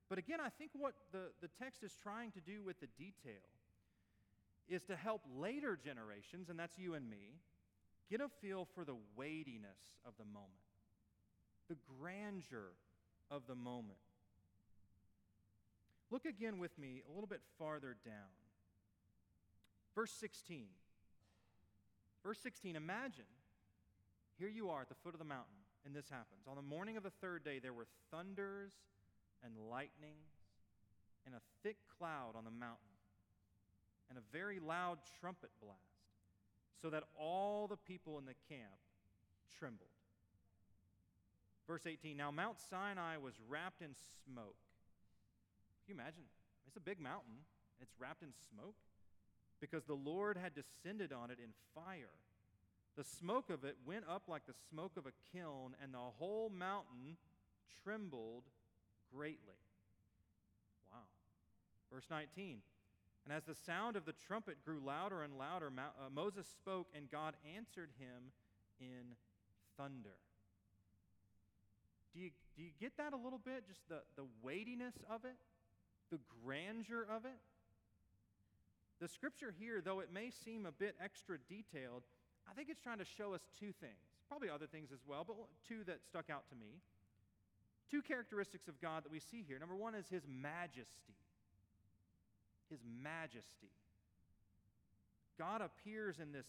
But 0.08 0.16
again, 0.16 0.38
I 0.40 0.48
think 0.48 0.70
what 0.72 0.94
the, 1.12 1.28
the 1.42 1.48
text 1.62 1.82
is 1.82 1.94
trying 2.02 2.30
to 2.32 2.40
do 2.40 2.62
with 2.64 2.80
the 2.80 2.86
detail 2.96 3.44
is 4.66 4.82
to 4.84 4.96
help 4.96 5.20
later 5.36 5.76
generations, 5.76 6.48
and 6.48 6.58
that's 6.58 6.78
you 6.78 6.94
and 6.94 7.10
me, 7.10 7.34
get 8.08 8.22
a 8.22 8.28
feel 8.40 8.66
for 8.74 8.86
the 8.86 8.96
weightiness 9.14 9.98
of 10.06 10.14
the 10.16 10.24
moment, 10.24 10.48
the 11.68 11.76
grandeur 12.00 12.72
of 13.30 13.42
the 13.46 13.54
moment. 13.54 13.98
Look 16.10 16.24
again 16.24 16.58
with 16.58 16.78
me 16.78 17.02
a 17.06 17.12
little 17.12 17.28
bit 17.28 17.42
farther 17.58 17.94
down. 18.06 18.14
Verse 19.94 20.12
16. 20.18 20.64
Verse 22.24 22.38
16, 22.42 22.74
imagine 22.74 23.24
here 24.38 24.48
you 24.48 24.70
are 24.70 24.80
at 24.80 24.88
the 24.88 24.94
foot 24.94 25.12
of 25.12 25.18
the 25.18 25.26
mountain 25.26 25.59
and 25.84 25.94
this 25.94 26.08
happens. 26.08 26.46
On 26.48 26.56
the 26.56 26.62
morning 26.62 26.96
of 26.96 27.02
the 27.02 27.12
third 27.20 27.44
day, 27.44 27.58
there 27.58 27.72
were 27.72 27.86
thunders 28.10 28.72
and 29.44 29.54
lightnings 29.70 30.34
and 31.26 31.34
a 31.34 31.40
thick 31.62 31.76
cloud 31.98 32.36
on 32.36 32.44
the 32.44 32.50
mountain 32.50 32.96
and 34.08 34.18
a 34.18 34.22
very 34.32 34.58
loud 34.58 34.98
trumpet 35.20 35.50
blast, 35.62 35.78
so 36.82 36.90
that 36.90 37.04
all 37.18 37.68
the 37.68 37.76
people 37.76 38.18
in 38.18 38.24
the 38.24 38.34
camp 38.48 38.80
trembled. 39.58 39.88
Verse 41.66 41.86
18 41.86 42.16
Now 42.16 42.30
Mount 42.30 42.58
Sinai 42.58 43.16
was 43.16 43.34
wrapped 43.48 43.82
in 43.82 43.94
smoke. 44.24 44.58
Can 45.86 45.94
you 45.94 46.00
imagine? 46.00 46.24
It's 46.66 46.76
a 46.76 46.80
big 46.80 47.00
mountain, 47.00 47.46
it's 47.80 47.94
wrapped 47.98 48.22
in 48.22 48.32
smoke 48.50 48.74
because 49.60 49.84
the 49.84 49.94
Lord 49.94 50.36
had 50.36 50.52
descended 50.54 51.12
on 51.12 51.30
it 51.30 51.38
in 51.38 51.50
fire 51.74 52.16
the 52.96 53.04
smoke 53.04 53.50
of 53.50 53.64
it 53.64 53.76
went 53.86 54.04
up 54.08 54.22
like 54.28 54.46
the 54.46 54.54
smoke 54.70 54.92
of 54.96 55.06
a 55.06 55.12
kiln, 55.32 55.74
and 55.82 55.94
the 55.94 55.98
whole 55.98 56.50
mountain 56.50 57.16
trembled 57.82 58.44
greatly. 59.14 59.58
Wow. 60.92 60.98
Verse 61.92 62.06
19. 62.10 62.58
And 63.24 63.34
as 63.36 63.44
the 63.44 63.54
sound 63.54 63.96
of 63.96 64.06
the 64.06 64.14
trumpet 64.26 64.64
grew 64.64 64.80
louder 64.84 65.22
and 65.22 65.38
louder, 65.38 65.70
uh, 65.78 66.10
Moses 66.12 66.46
spoke, 66.46 66.88
and 66.96 67.10
God 67.10 67.34
answered 67.56 67.90
him 67.98 68.32
in 68.80 69.14
thunder. 69.76 70.16
Do 72.14 72.20
you, 72.20 72.30
do 72.56 72.62
you 72.62 72.70
get 72.80 72.96
that 72.96 73.12
a 73.12 73.16
little 73.16 73.38
bit? 73.38 73.66
Just 73.68 73.88
the, 73.88 74.00
the 74.16 74.26
weightiness 74.42 74.94
of 75.08 75.24
it, 75.24 75.36
the 76.10 76.18
grandeur 76.44 77.06
of 77.14 77.24
it? 77.24 77.38
The 79.00 79.08
scripture 79.08 79.54
here, 79.58 79.80
though 79.80 80.00
it 80.00 80.08
may 80.12 80.30
seem 80.44 80.66
a 80.66 80.72
bit 80.72 80.94
extra 81.02 81.38
detailed, 81.48 82.02
I 82.48 82.54
think 82.54 82.68
it's 82.68 82.80
trying 82.80 82.98
to 82.98 83.04
show 83.04 83.34
us 83.34 83.42
two 83.58 83.72
things, 83.80 84.00
probably 84.28 84.48
other 84.48 84.66
things 84.66 84.90
as 84.92 85.00
well, 85.06 85.24
but 85.26 85.36
two 85.68 85.84
that 85.84 86.04
stuck 86.06 86.30
out 86.30 86.48
to 86.50 86.54
me. 86.54 86.80
Two 87.90 88.02
characteristics 88.02 88.68
of 88.68 88.80
God 88.80 89.04
that 89.04 89.10
we 89.10 89.18
see 89.18 89.44
here. 89.46 89.58
Number 89.58 89.74
one 89.74 89.94
is 89.94 90.06
his 90.08 90.22
majesty. 90.28 91.18
His 92.70 92.80
majesty. 93.02 93.74
God 95.38 95.60
appears 95.60 96.20
in 96.20 96.32
this 96.32 96.46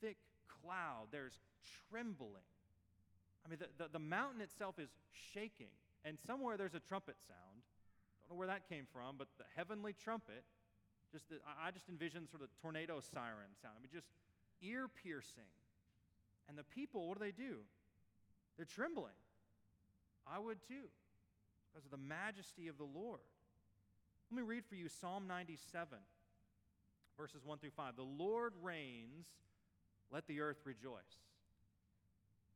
thick 0.00 0.16
cloud, 0.60 1.08
there's 1.10 1.38
trembling. 1.88 2.44
I 3.44 3.48
mean, 3.48 3.58
the, 3.60 3.84
the, 3.84 3.90
the, 3.92 4.02
mountain 4.02 4.40
itself 4.40 4.78
is 4.78 4.88
shaking, 5.32 5.72
and 6.04 6.18
somewhere 6.26 6.56
there's 6.56 6.74
a 6.74 6.80
trumpet 6.80 7.16
sound. 7.28 7.60
Don't 8.20 8.36
know 8.36 8.38
where 8.38 8.48
that 8.48 8.68
came 8.68 8.86
from, 8.92 9.16
but 9.16 9.28
the 9.38 9.44
heavenly 9.54 9.92
trumpet, 9.92 10.44
just 11.12 11.28
the, 11.28 11.36
I 11.46 11.70
just 11.70 11.88
envision 11.88 12.26
sort 12.28 12.42
of 12.42 12.48
tornado 12.60 13.00
siren 13.00 13.52
sound. 13.60 13.76
I 13.78 13.80
mean, 13.80 13.92
just 13.92 14.08
ear 14.64 14.88
piercing. 15.02 15.50
And 16.48 16.58
the 16.58 16.64
people, 16.64 17.08
what 17.08 17.18
do 17.18 17.24
they 17.24 17.32
do? 17.32 17.56
They're 18.56 18.66
trembling. 18.66 19.16
I 20.26 20.38
would 20.38 20.58
too, 20.66 20.88
because 21.72 21.84
of 21.84 21.90
the 21.90 21.96
majesty 21.96 22.68
of 22.68 22.78
the 22.78 22.84
Lord. 22.84 23.20
Let 24.30 24.36
me 24.36 24.42
read 24.42 24.64
for 24.64 24.74
you 24.74 24.88
Psalm 24.88 25.26
97, 25.26 25.98
verses 27.18 27.44
1 27.44 27.58
through 27.58 27.70
5. 27.76 27.96
The 27.96 28.02
Lord 28.02 28.52
reigns, 28.62 29.26
let 30.10 30.26
the 30.26 30.40
earth 30.40 30.60
rejoice. 30.64 31.22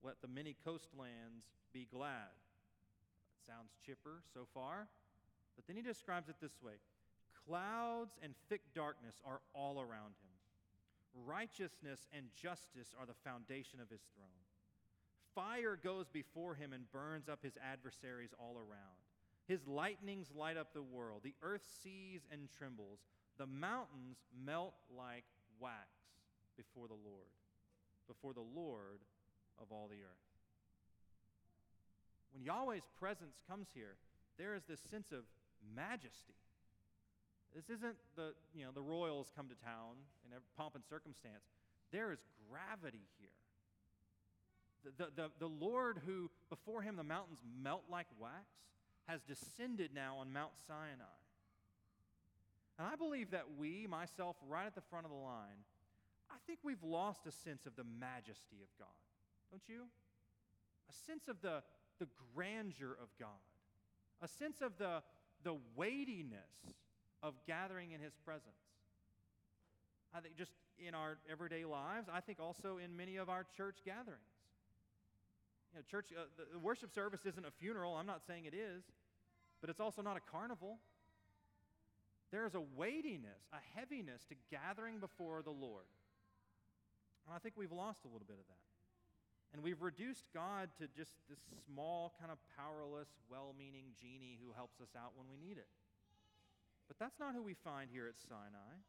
Let 0.03 0.21
the 0.23 0.29
many 0.29 0.57
coastlands 0.65 1.45
be 1.73 1.87
glad. 1.93 2.33
That 2.33 3.53
sounds 3.53 3.71
chipper 3.85 4.23
so 4.33 4.47
far, 4.55 4.89
but 5.57 5.67
then 5.67 5.77
he 5.77 5.83
describes 5.83 6.29
it 6.29 6.37
this 6.41 6.57
way 6.63 6.75
Clouds 7.47 8.19
and 8.23 8.35
thick 8.49 8.63
darkness 8.75 9.17
are 9.25 9.41
all 9.55 9.81
around 9.81 10.15
him. 10.23 10.28
Righteousness 11.27 12.07
and 12.13 12.27
justice 12.41 12.95
are 12.99 13.07
the 13.07 13.15
foundation 13.25 13.81
of 13.81 13.91
his 13.91 14.03
throne. 14.15 14.29
fire 15.35 15.79
goes 15.83 16.09
before 16.09 16.55
him 16.55 16.73
and 16.73 16.91
burns 16.91 17.29
up 17.29 17.41
his 17.43 17.57
adversaries 17.63 18.35
all 18.39 18.57
around. 18.57 18.99
His 19.47 19.67
lightnings 19.67 20.29
light 20.35 20.57
up 20.57 20.73
the 20.73 20.83
world. 20.83 21.21
The 21.23 21.35
earth 21.43 21.67
sees 21.83 22.23
and 22.31 22.49
trembles. 22.59 23.01
The 23.39 23.47
mountains 23.47 24.19
melt 24.45 24.75
like 24.95 25.25
wax 25.61 25.87
before 26.57 26.89
the 26.89 26.95
Lord, 26.95 27.31
before 28.07 28.35
the 28.35 28.45
Lord 28.55 28.99
of 29.61 29.69
all 29.71 29.89
the 29.89 30.03
earth. 30.03 30.29
When 32.33 32.43
Yahweh's 32.43 32.89
presence 32.99 33.37
comes 33.49 33.69
here, 33.73 33.97
there 34.39 34.55
is 34.55 34.63
this 34.69 34.81
sense 34.91 35.13
of 35.13 35.25
majesty. 35.75 36.35
This 37.55 37.71
isn't 37.71 37.97
the, 38.17 38.35
you 38.55 38.65
know, 38.65 38.71
the 38.75 38.83
royals 38.83 39.33
come 39.35 39.49
to 39.49 39.55
town 39.65 39.97
in 40.29 40.35
every 40.35 40.49
pomp 40.57 40.75
and 40.75 40.85
circumstance. 40.85 41.43
There 41.93 42.13
is 42.13 42.21
gravity 42.51 43.09
here. 43.19 43.29
The, 44.85 45.05
the, 45.05 45.11
the, 45.17 45.31
the 45.41 45.49
Lord, 45.49 46.01
who 46.07 46.31
before 46.51 46.83
him 46.83 46.97
the 46.97 47.03
mountains 47.03 47.41
melt 47.63 47.85
like 47.91 48.07
wax, 48.21 48.45
has 49.07 49.23
descended 49.23 49.91
now 49.95 50.17
on 50.19 50.33
Mount 50.33 50.53
Sinai. 50.67 51.19
And 52.79 52.87
I 52.87 52.95
believe 52.95 53.33
that 53.33 53.47
we, 53.59 53.87
myself, 53.89 54.37
right 54.49 54.67
at 54.67 54.75
the 54.75 54.83
front 54.83 55.05
of 55.07 55.11
the 55.11 55.19
line, 55.19 55.65
I 56.31 56.37
think 56.47 56.61
we've 56.63 56.83
lost 56.85 57.27
a 57.27 57.33
sense 57.33 57.67
of 57.67 57.75
the 57.75 57.85
majesty 57.99 58.61
of 58.63 58.69
God. 58.79 58.89
Don't 59.51 59.63
you? 59.67 59.85
A 60.89 60.93
sense 61.07 61.27
of 61.27 61.41
the, 61.43 61.63
the 61.99 62.07
grandeur 62.35 62.97
of 63.03 63.09
God, 63.19 63.29
a 64.23 64.29
sense 64.29 64.61
of 64.61 64.79
the, 64.79 65.03
the 65.43 65.57
weightiness 65.75 66.77
of 67.23 67.35
gathering 67.47 67.93
in 67.93 68.01
His 68.01 68.15
presence. 68.25 68.68
I 70.15 70.21
think 70.21 70.37
just 70.37 70.53
in 70.79 70.95
our 70.95 71.19
everyday 71.31 71.65
lives, 71.65 72.09
I 72.13 72.21
think 72.21 72.41
also 72.41 72.79
in 72.83 72.97
many 72.97 73.17
of 73.17 73.29
our 73.29 73.45
church 73.57 73.79
gatherings. 73.85 74.23
You 75.73 75.81
know, 75.81 75.85
church, 75.91 76.07
uh, 76.17 76.25
the 76.53 76.59
worship 76.59 76.93
service 76.93 77.27
isn't 77.27 77.45
a 77.45 77.51
funeral. 77.51 77.95
I'm 77.95 78.07
not 78.07 78.23
saying 78.27 78.47
it 78.47 78.55
is, 78.55 78.85
but 79.61 79.69
it's 79.69 79.81
also 79.81 80.01
not 80.01 80.17
a 80.17 80.21
carnival. 80.31 80.79
There 82.31 82.47
is 82.47 82.55
a 82.55 82.61
weightiness, 82.77 83.49
a 83.53 83.61
heaviness 83.79 84.25
to 84.29 84.35
gathering 84.51 84.99
before 84.99 85.43
the 85.43 85.51
Lord. 85.51 85.89
And 87.27 87.35
I 87.35 87.39
think 87.39 87.55
we've 87.57 87.73
lost 87.73 88.05
a 88.05 88.09
little 88.09 88.27
bit 88.27 88.37
of 88.41 88.47
that. 88.49 88.65
And 89.53 89.63
we've 89.63 89.81
reduced 89.81 90.29
God 90.35 90.69
to 90.79 90.89
just 90.93 91.17
this 91.29 91.41
small, 91.65 92.13
kind 92.21 92.31
of 92.31 92.37
powerless, 92.57 93.09
well 93.31 93.55
meaning 93.59 93.97
genie 93.97 94.39
who 94.45 94.53
helps 94.53 94.81
us 94.81 94.93
out 94.97 95.13
when 95.17 95.25
we 95.29 95.37
need 95.41 95.57
it. 95.57 95.69
But 96.87 96.99
that's 96.99 97.21
not 97.21 97.35
who 97.35 97.43
we 97.43 97.55
find 97.55 97.89
here 97.93 98.09
at 98.09 98.21
Sinai. 98.21 98.81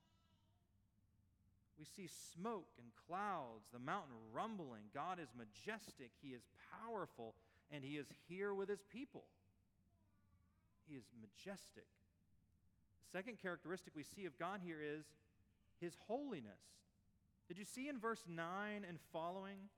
We 1.80 1.86
see 1.86 2.10
smoke 2.34 2.68
and 2.78 2.88
clouds, 3.08 3.66
the 3.72 3.80
mountain 3.80 4.16
rumbling. 4.34 4.92
God 4.94 5.18
is 5.20 5.30
majestic, 5.38 6.12
He 6.22 6.30
is 6.30 6.44
powerful, 6.84 7.36
and 7.72 7.84
He 7.84 7.96
is 7.96 8.08
here 8.28 8.54
with 8.54 8.68
His 8.68 8.84
people. 8.92 9.24
He 10.88 10.96
is 10.96 11.06
majestic. 11.22 11.88
The 13.06 13.18
second 13.18 13.38
characteristic 13.42 13.94
we 13.96 14.04
see 14.04 14.26
of 14.26 14.38
God 14.38 14.60
here 14.64 14.80
is 14.84 15.06
His 15.80 15.94
holiness. 16.08 16.60
Did 17.48 17.58
you 17.58 17.66
see 17.66 17.88
in 17.88 17.98
verse 17.98 18.24
9 18.28 18.86
and 18.88 19.00
following? 19.14 19.70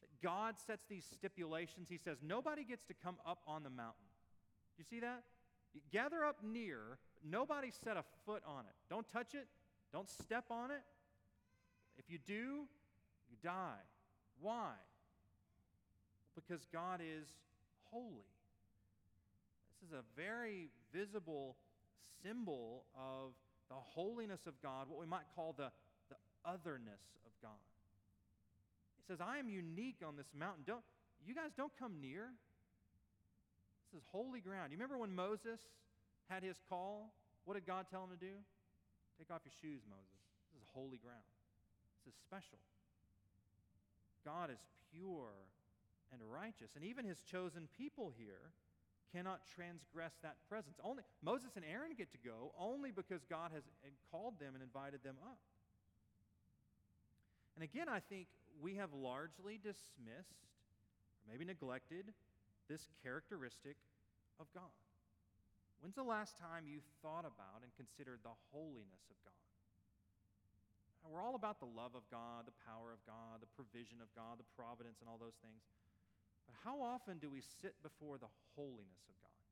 that 0.00 0.22
God 0.22 0.54
sets 0.66 0.84
these 0.88 1.04
stipulations. 1.12 1.88
He 1.88 1.98
says, 1.98 2.18
Nobody 2.22 2.64
gets 2.64 2.84
to 2.84 2.94
come 2.94 3.16
up 3.26 3.38
on 3.46 3.62
the 3.62 3.70
mountain. 3.70 4.08
Do 4.76 4.82
you 4.82 4.84
see 4.88 5.00
that? 5.00 5.22
You 5.74 5.80
gather 5.92 6.24
up 6.24 6.38
near, 6.42 6.98
nobody 7.24 7.70
set 7.84 7.96
a 7.96 8.04
foot 8.26 8.42
on 8.46 8.60
it. 8.60 8.74
Don't 8.88 9.08
touch 9.08 9.34
it, 9.34 9.46
don't 9.92 10.08
step 10.08 10.44
on 10.50 10.70
it. 10.70 10.82
If 12.00 12.08
you 12.08 12.18
do, 12.26 12.64
you 13.28 13.36
die. 13.44 13.84
Why? 14.40 14.72
Because 16.34 16.66
God 16.72 17.00
is 17.04 17.28
holy. 17.90 18.32
This 19.68 19.90
is 19.90 19.92
a 19.92 20.02
very 20.16 20.68
visible 20.94 21.56
symbol 22.22 22.84
of 22.96 23.32
the 23.68 23.76
holiness 23.76 24.40
of 24.46 24.54
God, 24.62 24.88
what 24.88 24.98
we 24.98 25.06
might 25.06 25.28
call 25.36 25.54
the, 25.56 25.68
the 26.08 26.16
otherness 26.44 27.04
of 27.26 27.32
God. 27.42 27.60
He 28.96 29.04
says, 29.06 29.20
I 29.20 29.38
am 29.38 29.48
unique 29.50 30.00
on 30.06 30.16
this 30.16 30.32
mountain. 30.36 30.64
Don't, 30.66 30.82
you 31.26 31.34
guys 31.34 31.50
don't 31.54 31.72
come 31.78 32.00
near. 32.00 32.32
This 33.92 34.00
is 34.00 34.06
holy 34.10 34.40
ground. 34.40 34.72
You 34.72 34.78
remember 34.78 34.96
when 34.96 35.14
Moses 35.14 35.60
had 36.28 36.42
his 36.42 36.56
call? 36.68 37.12
What 37.44 37.54
did 37.54 37.66
God 37.66 37.86
tell 37.90 38.04
him 38.04 38.10
to 38.10 38.24
do? 38.24 38.32
Take 39.18 39.30
off 39.30 39.42
your 39.44 39.52
shoes, 39.60 39.82
Moses. 39.84 40.24
This 40.54 40.62
is 40.62 40.68
holy 40.72 40.98
ground. 40.98 41.28
This 42.04 42.14
is 42.14 42.18
special. 42.24 42.58
God 44.24 44.50
is 44.50 44.60
pure 44.92 45.36
and 46.12 46.20
righteous. 46.32 46.72
And 46.76 46.84
even 46.84 47.04
his 47.04 47.20
chosen 47.22 47.68
people 47.76 48.12
here 48.16 48.52
cannot 49.12 49.40
transgress 49.54 50.12
that 50.22 50.36
presence. 50.48 50.78
Only 50.82 51.02
Moses 51.22 51.50
and 51.56 51.64
Aaron 51.64 51.92
get 51.96 52.12
to 52.12 52.18
go 52.24 52.52
only 52.58 52.90
because 52.90 53.24
God 53.28 53.50
has 53.52 53.64
called 54.10 54.38
them 54.38 54.54
and 54.54 54.62
invited 54.62 55.02
them 55.02 55.16
up. 55.22 55.38
And 57.56 57.64
again, 57.64 57.88
I 57.88 58.00
think 58.00 58.28
we 58.62 58.76
have 58.76 58.94
largely 58.94 59.58
dismissed, 59.58 60.40
or 61.20 61.32
maybe 61.32 61.44
neglected, 61.44 62.12
this 62.68 62.88
characteristic 63.02 63.76
of 64.38 64.46
God. 64.54 64.70
When's 65.80 65.96
the 65.96 66.04
last 66.04 66.38
time 66.38 66.64
you 66.68 66.78
thought 67.02 67.24
about 67.24 67.64
and 67.64 67.72
considered 67.76 68.20
the 68.22 68.36
holiness 68.52 69.04
of 69.10 69.16
God? 69.24 69.39
We're 71.08 71.24
all 71.24 71.34
about 71.34 71.58
the 71.58 71.66
love 71.66 71.98
of 71.98 72.06
God, 72.06 72.46
the 72.46 72.54
power 72.68 72.94
of 72.94 73.02
God, 73.02 73.42
the 73.42 73.50
provision 73.58 73.98
of 73.98 74.08
God, 74.14 74.38
the 74.38 74.46
providence, 74.54 75.02
and 75.02 75.08
all 75.10 75.18
those 75.18 75.38
things. 75.42 75.58
But 76.46 76.54
how 76.62 76.78
often 76.78 77.18
do 77.18 77.26
we 77.30 77.42
sit 77.42 77.74
before 77.82 78.18
the 78.18 78.30
holiness 78.54 79.04
of 79.10 79.16
God? 79.18 79.42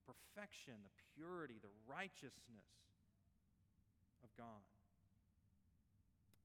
The 0.00 0.16
perfection, 0.16 0.80
the 0.80 0.94
purity, 1.12 1.60
the 1.60 1.72
righteousness 1.84 2.72
of 4.24 4.32
God, 4.40 4.64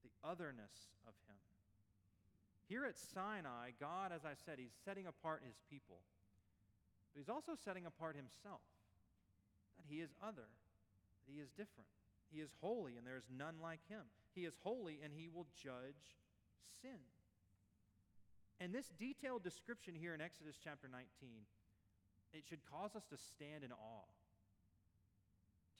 the 0.04 0.12
otherness 0.20 0.92
of 1.08 1.16
Him. 1.24 1.40
Here 2.68 2.84
at 2.84 3.00
Sinai, 3.00 3.72
God, 3.80 4.12
as 4.12 4.28
I 4.28 4.36
said, 4.44 4.60
He's 4.60 4.76
setting 4.84 5.08
apart 5.08 5.40
His 5.40 5.56
people, 5.72 6.04
but 7.12 7.24
He's 7.24 7.32
also 7.32 7.56
setting 7.56 7.88
apart 7.88 8.12
Himself. 8.12 8.60
That 9.80 9.88
He 9.88 10.04
is 10.04 10.12
other, 10.20 10.44
that 10.44 11.32
He 11.32 11.40
is 11.40 11.48
different. 11.56 11.88
He 12.30 12.40
is 12.40 12.50
holy, 12.60 12.96
and 12.96 13.06
there 13.06 13.16
is 13.16 13.28
none 13.36 13.54
like 13.62 13.80
him. 13.88 14.02
He 14.34 14.44
is 14.44 14.54
holy, 14.62 15.00
and 15.02 15.12
he 15.12 15.28
will 15.28 15.46
judge 15.62 16.18
sin. 16.82 17.00
And 18.60 18.74
this 18.74 18.90
detailed 18.98 19.42
description 19.42 19.94
here 19.94 20.14
in 20.14 20.20
Exodus 20.20 20.56
chapter 20.62 20.88
19, 20.90 21.06
it 22.34 22.42
should 22.48 22.60
cause 22.70 22.94
us 22.94 23.04
to 23.10 23.16
stand 23.16 23.64
in 23.64 23.72
awe. 23.72 24.10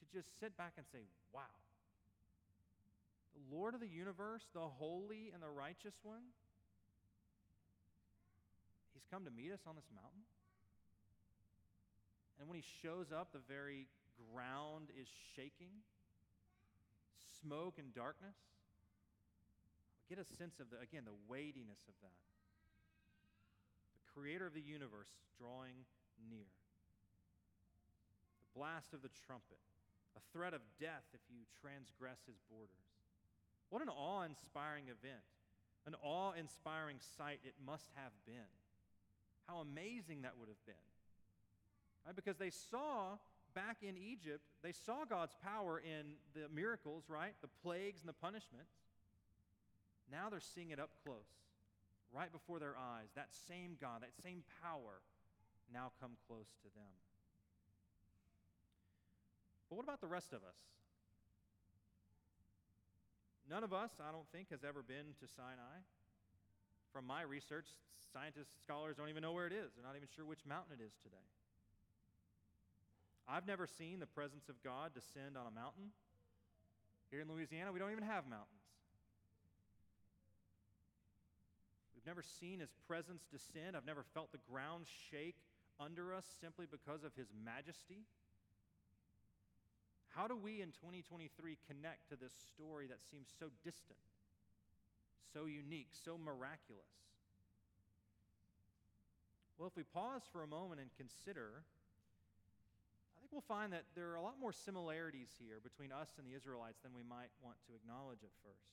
To 0.01 0.05
just 0.17 0.39
sit 0.41 0.57
back 0.57 0.73
and 0.77 0.87
say, 0.91 1.05
wow. 1.35 1.53
The 3.35 3.55
Lord 3.55 3.75
of 3.75 3.81
the 3.81 3.89
universe, 3.89 4.43
the 4.55 4.61
holy 4.61 5.31
and 5.35 5.43
the 5.43 5.51
righteous 5.51 5.95
one, 6.03 6.23
he's 8.95 9.05
come 9.11 9.25
to 9.25 9.31
meet 9.31 9.53
us 9.53 9.61
on 9.67 9.77
this 9.77 9.91
mountain. 9.95 10.23
And 12.41 12.49
when 12.49 12.57
he 12.57 12.65
shows 12.83 13.13
up, 13.13 13.33
the 13.33 13.43
very 13.49 13.87
ground 14.33 14.89
is 14.99 15.09
shaking 15.37 15.83
smoke 17.43 17.79
and 17.79 17.95
darkness. 17.95 18.37
Get 20.09 20.19
a 20.19 20.25
sense 20.25 20.57
of, 20.61 20.71
the, 20.71 20.81
again, 20.81 21.05
the 21.05 21.17
weightiness 21.29 21.85
of 21.85 21.95
that. 22.01 22.21
The 24.01 24.09
creator 24.17 24.47
of 24.47 24.55
the 24.55 24.65
universe 24.65 25.13
drawing 25.37 25.85
near. 26.31 26.49
The 28.41 28.59
blast 28.59 28.97
of 28.97 29.03
the 29.05 29.13
trumpet. 29.27 29.61
A 30.17 30.23
threat 30.33 30.55
of 30.55 30.65
death 30.81 31.05
if 31.13 31.21
you 31.29 31.45
transgress 31.61 32.19
his 32.27 32.41
borders. 32.49 32.89
What 33.71 33.83
an 33.83 33.93
awe 33.93 34.25
inspiring 34.25 34.89
event. 34.89 35.23
An 35.87 35.95
awe 36.03 36.33
inspiring 36.33 36.99
sight 37.17 37.41
it 37.45 37.55
must 37.65 37.93
have 37.95 38.13
been. 38.25 38.51
How 39.47 39.61
amazing 39.61 40.23
that 40.23 40.37
would 40.41 40.49
have 40.49 40.65
been. 40.67 40.89
Right? 42.05 42.17
Because 42.17 42.37
they 42.37 42.51
saw 42.51 43.21
back 43.55 43.79
in 43.83 43.97
Egypt, 43.97 44.45
they 44.63 44.73
saw 44.73 45.05
God's 45.09 45.35
power 45.43 45.79
in 45.79 46.17
the 46.35 46.49
miracles, 46.55 47.05
right? 47.09 47.33
The 47.43 47.49
plagues 47.63 48.01
and 48.01 48.09
the 48.09 48.19
punishments. 48.19 48.73
Now 50.11 50.31
they're 50.31 50.41
seeing 50.41 50.71
it 50.71 50.81
up 50.81 50.91
close, 51.05 51.29
right 52.15 52.33
before 52.33 52.59
their 52.59 52.77
eyes. 52.77 53.09
That 53.15 53.29
same 53.49 53.77
God, 53.81 54.03
that 54.03 54.15
same 54.23 54.43
power 54.63 55.03
now 55.73 55.93
come 56.01 56.13
close 56.27 56.49
to 56.63 56.69
them. 56.75 56.95
But 59.69 59.77
what 59.77 59.85
about 59.85 60.01
the 60.01 60.09
rest 60.09 60.33
of 60.33 60.41
us? 60.41 60.57
None 63.51 63.65
of 63.65 63.73
us, 63.73 63.91
I 64.01 64.13
don't 64.13 64.29
think, 64.33 64.51
has 64.51 64.65
ever 64.65 64.83
been 64.83 65.17
to 65.21 65.27
Sinai. 65.29 65.81
From 66.93 67.07
my 67.07 67.23
research, 67.23 67.67
scientists, 68.13 68.57
scholars 68.65 68.97
don't 68.97 69.09
even 69.09 69.23
know 69.23 69.33
where 69.33 69.47
it 69.47 69.53
is. 69.53 69.73
They're 69.77 69.85
not 69.85 69.97
even 69.97 70.09
sure 70.17 70.25
which 70.25 70.45
mountain 70.49 70.77
it 70.81 70.85
is 70.85 70.93
today. 71.03 71.29
I've 73.29 73.47
never 73.47 73.67
seen 73.67 74.01
the 74.01 74.07
presence 74.07 74.49
of 74.49 74.57
God 74.65 74.95
descend 74.95 75.37
on 75.37 75.47
a 75.47 75.51
mountain. 75.51 75.93
Here 77.11 77.21
in 77.21 77.29
Louisiana, 77.29 77.73
we 77.73 77.79
don't 77.79 77.93
even 77.93 78.05
have 78.05 78.25
mountains. 78.25 78.65
We've 81.95 82.07
never 82.07 82.23
seen 82.41 82.61
his 82.61 82.73
presence 82.87 83.23
descend. 83.31 83.77
I've 83.77 83.85
never 83.85 84.05
felt 84.15 84.33
the 84.33 84.41
ground 84.51 84.87
shake 85.11 85.37
under 85.79 86.15
us 86.15 86.25
simply 86.41 86.65
because 86.71 87.05
of 87.05 87.13
his 87.17 87.29
majesty. 87.45 88.09
How 90.09 90.27
do 90.27 90.37
we 90.37 90.63
in 90.63 90.73
2023 90.73 91.59
connect 91.69 92.09
to 92.09 92.17
this 92.17 92.33
story 92.49 92.87
that 92.89 92.99
seems 93.11 93.29
so 93.39 93.53
distant, 93.63 94.01
so 95.35 95.45
unique, 95.45 95.93
so 95.93 96.17
miraculous? 96.17 96.89
Well, 99.59 99.69
if 99.69 99.77
we 99.77 99.85
pause 99.85 100.23
for 100.33 100.43
a 100.43 100.47
moment 100.47 100.81
and 100.81 100.89
consider, 100.97 101.63
think 103.29 103.45
we'll 103.45 103.57
find 103.57 103.77
that 103.77 103.85
there 103.93 104.09
are 104.09 104.17
a 104.17 104.25
lot 104.25 104.41
more 104.41 104.57
similarities 104.57 105.29
here 105.37 105.61
between 105.61 105.93
us 105.93 106.09
and 106.17 106.25
the 106.25 106.33
Israelites 106.33 106.81
than 106.81 106.97
we 106.97 107.05
might 107.05 107.29
want 107.45 107.61
to 107.69 107.77
acknowledge 107.77 108.25
at 108.25 108.33
first. 108.41 108.73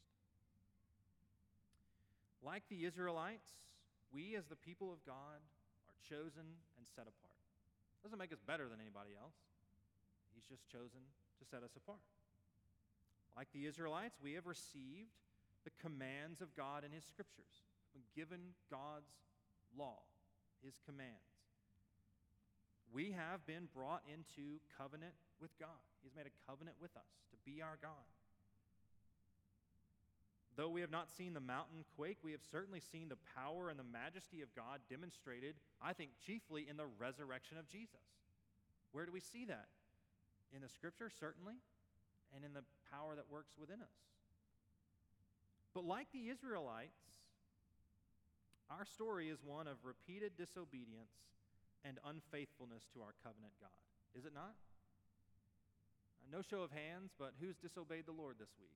Like 2.39 2.63
the 2.71 2.87
Israelites, 2.87 3.51
we 4.15 4.39
as 4.39 4.47
the 4.47 4.55
people 4.55 4.95
of 4.95 5.03
God 5.03 5.43
are 5.43 5.99
chosen 6.07 6.47
and 6.79 6.85
set 6.95 7.03
apart. 7.03 7.35
Doesn't 7.99 8.21
make 8.21 8.31
us 8.31 8.39
better 8.39 8.71
than 8.71 8.79
anybody 8.79 9.11
else. 9.19 9.35
He's 10.31 10.47
just 10.47 10.63
chosen 10.71 11.03
to 11.03 11.43
set 11.43 11.59
us 11.59 11.75
apart. 11.75 12.05
Like 13.35 13.51
the 13.51 13.67
Israelites, 13.67 14.23
we 14.23 14.39
have 14.39 14.47
received 14.47 15.11
the 15.67 15.75
commands 15.83 16.39
of 16.39 16.55
God 16.55 16.87
in 16.87 16.95
His 16.95 17.03
scriptures, 17.03 17.67
been 17.91 18.07
given 18.15 18.55
God's 18.71 19.11
law, 19.75 19.99
His 20.63 20.79
commands. 20.85 21.34
We 22.93 23.11
have 23.11 23.45
been 23.45 23.67
brought 23.73 24.03
into 24.07 24.59
covenant 24.77 25.13
with 25.41 25.51
God. 25.59 25.81
He's 26.03 26.15
made 26.15 26.27
a 26.27 26.35
covenant 26.49 26.77
with 26.79 26.95
us 26.95 27.11
to 27.31 27.37
be 27.45 27.61
our 27.61 27.77
God. 27.81 28.07
Though 30.55 30.69
we 30.69 30.79
have 30.81 30.91
not 30.91 31.11
seen 31.11 31.33
the 31.33 31.43
mountain 31.43 31.83
quake, 31.97 32.17
we 32.23 32.31
have 32.31 32.43
certainly 32.49 32.79
seen 32.79 33.09
the 33.09 33.19
power 33.35 33.69
and 33.69 33.77
the 33.77 33.83
majesty 33.83 34.41
of 34.41 34.55
God 34.55 34.79
demonstrated, 34.89 35.55
I 35.81 35.91
think, 35.91 36.11
chiefly 36.25 36.65
in 36.69 36.77
the 36.77 36.87
resurrection 36.97 37.57
of 37.57 37.67
Jesus. 37.67 38.07
Where 38.93 39.05
do 39.05 39.11
we 39.11 39.19
see 39.19 39.43
that? 39.45 39.67
In 40.55 40.61
the 40.61 40.69
scripture, 40.69 41.09
certainly, 41.09 41.55
and 42.33 42.45
in 42.45 42.53
the 42.53 42.63
power 42.89 43.15
that 43.15 43.29
works 43.29 43.57
within 43.59 43.81
us. 43.81 43.99
But 45.73 45.83
like 45.83 46.07
the 46.13 46.29
Israelites, 46.29 47.03
our 48.71 48.85
story 48.85 49.29
is 49.29 49.39
one 49.43 49.67
of 49.67 49.75
repeated 49.83 50.37
disobedience 50.37 51.11
and 51.85 52.01
unfaithfulness 52.03 52.89
to 52.97 53.05
our 53.05 53.13
covenant 53.21 53.53
God. 53.61 53.77
Is 54.17 54.25
it 54.25 54.33
not? 54.33 54.57
No 56.33 56.41
show 56.41 56.65
of 56.65 56.73
hands, 56.73 57.13
but 57.21 57.37
who's 57.39 57.55
disobeyed 57.61 58.09
the 58.09 58.17
Lord 58.17 58.35
this 58.41 58.49
week? 58.59 58.73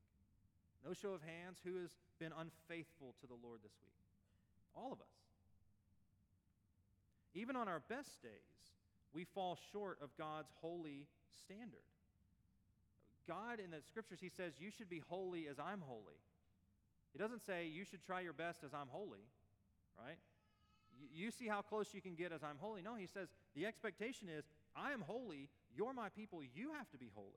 No 0.86 0.93
show 0.93 1.18
of 1.18 1.22
hands. 1.26 1.57
Who 1.66 1.82
has 1.82 1.89
been 2.20 2.32
unfaithful 2.32 3.16
to 3.22 3.28
the 3.28 3.39
Lord 3.41 3.60
this 3.64 3.74
week? 3.82 3.97
All 4.76 4.93
of 4.93 5.01
us. 5.01 5.18
Even 7.34 7.55
on 7.55 7.68
our 7.68 7.82
best 7.89 8.22
days, 8.22 8.60
we 9.14 9.26
fall 9.26 9.57
short 9.72 9.97
of 10.01 10.10
God's 10.18 10.51
holy 10.62 11.07
standard. 11.43 11.89
God, 13.28 13.60
in 13.60 13.72
the 13.72 13.82
scriptures, 13.88 14.20
He 14.22 14.30
says, 14.30 14.53
You 14.60 14.72
should 14.72 14.89
be 14.89 15.01
holy 15.10 15.47
as 15.47 15.57
I'm 15.60 15.82
holy. 15.82 16.18
He 17.14 17.20
doesn't 17.20 17.45
say, 17.45 17.68
You 17.68 17.86
should 17.86 18.03
try 18.05 18.22
your 18.22 18.34
best 18.34 18.64
as 18.64 18.74
I'm 18.74 18.88
holy, 18.89 19.26
right? 19.97 20.18
You 21.13 21.31
see 21.31 21.47
how 21.47 21.61
close 21.61 21.93
you 21.93 22.01
can 22.01 22.15
get 22.15 22.31
as 22.31 22.43
I'm 22.43 22.57
holy. 22.59 22.81
No, 22.81 22.95
He 22.95 23.07
says, 23.07 23.29
The 23.55 23.65
expectation 23.65 24.27
is, 24.29 24.45
I 24.75 24.91
am 24.91 25.01
holy. 25.01 25.49
You're 25.75 25.93
my 25.93 26.09
people. 26.09 26.41
You 26.55 26.71
have 26.77 26.89
to 26.91 26.97
be 26.97 27.09
holy. 27.13 27.27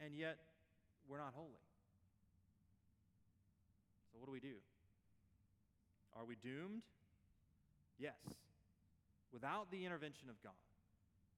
And 0.00 0.14
yet, 0.14 0.38
we're 1.08 1.18
not 1.18 1.32
holy. 1.34 1.48
So, 4.12 4.18
what 4.18 4.26
do 4.26 4.32
we 4.32 4.40
do? 4.40 4.56
Are 6.16 6.24
we 6.24 6.36
doomed? 6.36 6.82
Yes. 7.98 8.14
Without 9.32 9.70
the 9.70 9.84
intervention 9.84 10.28
of 10.28 10.42
God, 10.42 10.52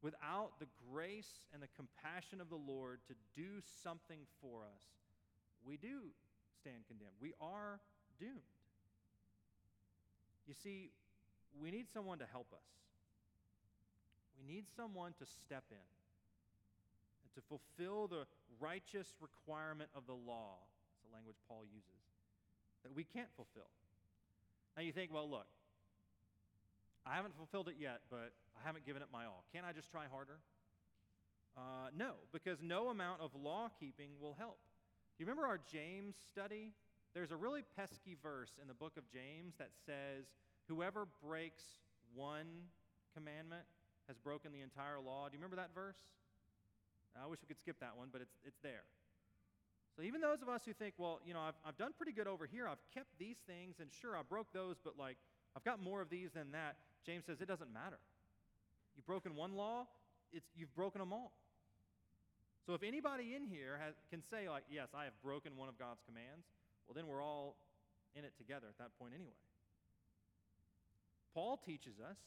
without 0.01 0.53
the 0.61 0.67
grace 0.93 1.45
and 1.53 1.63
the 1.63 1.69
compassion 1.77 2.41
of 2.41 2.49
the 2.49 2.57
Lord 2.57 3.01
to 3.09 3.15
do 3.37 3.61
something 3.83 4.21
for 4.41 4.63
us, 4.63 4.83
we 5.67 5.77
do 5.77 6.11
stand 6.61 6.87
condemned. 6.89 7.17
We 7.21 7.35
are 7.41 7.81
doomed. 8.19 8.52
You 10.47 10.55
see, 10.55 10.91
we 11.61 11.71
need 11.71 11.87
someone 11.93 12.19
to 12.19 12.27
help 12.31 12.53
us. 12.53 12.67
We 14.39 14.55
need 14.55 14.65
someone 14.77 15.15
to 15.19 15.27
step 15.27 15.65
in 15.71 15.77
and 17.23 17.31
to 17.35 17.41
fulfill 17.49 18.09
the 18.09 18.27
righteous 18.61 19.15
requirement 19.21 19.91
of 19.95 20.07
the 20.07 20.15
law. 20.15 20.59
It's 20.91 21.03
the 21.09 21.15
language 21.15 21.37
Paul 21.49 21.65
uses, 21.73 22.03
that 22.83 22.95
we 22.95 23.05
can't 23.05 23.31
fulfill. 23.37 23.71
Now 24.77 24.83
you 24.83 24.93
think, 24.93 25.13
well, 25.13 25.29
look, 25.29 25.47
I 27.07 27.15
haven't 27.15 27.37
fulfilled 27.37 27.69
it 27.69 27.77
yet, 27.79 28.01
but 28.11 28.33
I 28.57 28.67
haven't 28.67 28.87
given 28.87 29.03
it 29.03 29.09
my 29.13 29.27
all. 29.27 29.45
Can't 29.53 29.67
I 29.67 29.73
just 29.73 29.91
try 29.91 30.05
harder? 30.11 30.39
Uh, 31.57 31.91
no, 31.97 32.13
because 32.33 32.59
no 32.63 32.89
amount 32.89 33.21
of 33.21 33.31
law 33.35 33.69
keeping 33.79 34.11
will 34.21 34.35
help. 34.39 34.59
Do 35.17 35.25
you 35.25 35.27
remember 35.27 35.47
our 35.47 35.61
James 35.71 36.15
study? 36.31 36.73
There's 37.15 37.31
a 37.31 37.37
really 37.37 37.63
pesky 37.77 38.17
verse 38.23 38.53
in 38.61 38.69
the 38.69 38.75
book 38.75 38.97
of 38.97 39.05
James 39.13 39.55
that 39.59 39.71
says, 39.85 40.25
Whoever 40.69 41.07
breaks 41.23 41.65
one 42.15 42.73
commandment 43.15 43.65
has 44.09 44.17
broken 44.17 44.53
the 44.53 44.63
entire 44.63 45.01
law. 45.01 45.29
Do 45.29 45.37
you 45.37 45.39
remember 45.39 45.57
that 45.57 45.75
verse? 45.75 45.99
I 47.13 47.27
wish 47.29 47.41
we 47.43 47.49
could 47.49 47.61
skip 47.61 47.77
that 47.81 47.97
one, 47.97 48.09
but 48.11 48.23
it's, 48.23 48.33
it's 48.45 48.59
there. 48.63 48.89
So 49.97 50.03
even 50.03 50.23
those 50.23 50.41
of 50.41 50.49
us 50.49 50.63
who 50.65 50.73
think, 50.73 50.95
well, 50.97 51.21
you 51.27 51.35
know, 51.35 51.41
I've, 51.41 51.59
I've 51.67 51.77
done 51.77 51.93
pretty 51.97 52.13
good 52.13 52.27
over 52.27 52.47
here, 52.47 52.67
I've 52.67 52.81
kept 52.95 53.13
these 53.19 53.37
things, 53.47 53.77
and 53.81 53.91
sure, 54.01 54.17
I 54.17 54.23
broke 54.25 54.49
those, 54.55 54.77
but 54.83 54.97
like, 54.99 55.17
I've 55.55 55.65
got 55.65 55.83
more 55.83 56.01
of 56.01 56.09
these 56.09 56.33
than 56.33 56.53
that, 56.53 56.77
James 57.05 57.25
says 57.27 57.43
it 57.43 57.49
doesn't 57.49 57.73
matter. 57.73 58.01
You've 58.97 59.07
broken 59.07 59.37
one 59.37 59.53
law, 59.53 59.85
it's, 60.33 60.49
you've 60.57 60.75
broken 60.75 61.01
them 61.01 61.13
all. 61.13 61.33
So 62.65 62.73
if 62.73 62.83
anybody 62.83 63.35
in 63.35 63.45
here 63.45 63.79
has, 63.85 63.95
can 64.09 64.23
say, 64.31 64.49
like, 64.49 64.65
yes, 64.71 64.89
I 64.95 65.05
have 65.05 65.13
broken 65.23 65.57
one 65.57 65.69
of 65.69 65.79
God's 65.79 66.01
commands, 66.07 66.47
well, 66.93 67.03
then 67.03 67.11
we're 67.11 67.23
all 67.23 67.57
in 68.15 68.25
it 68.25 68.37
together 68.37 68.67
at 68.69 68.77
that 68.77 68.91
point 68.99 69.15
anyway. 69.15 69.33
Paul 71.33 71.57
teaches 71.57 71.95
us 71.99 72.19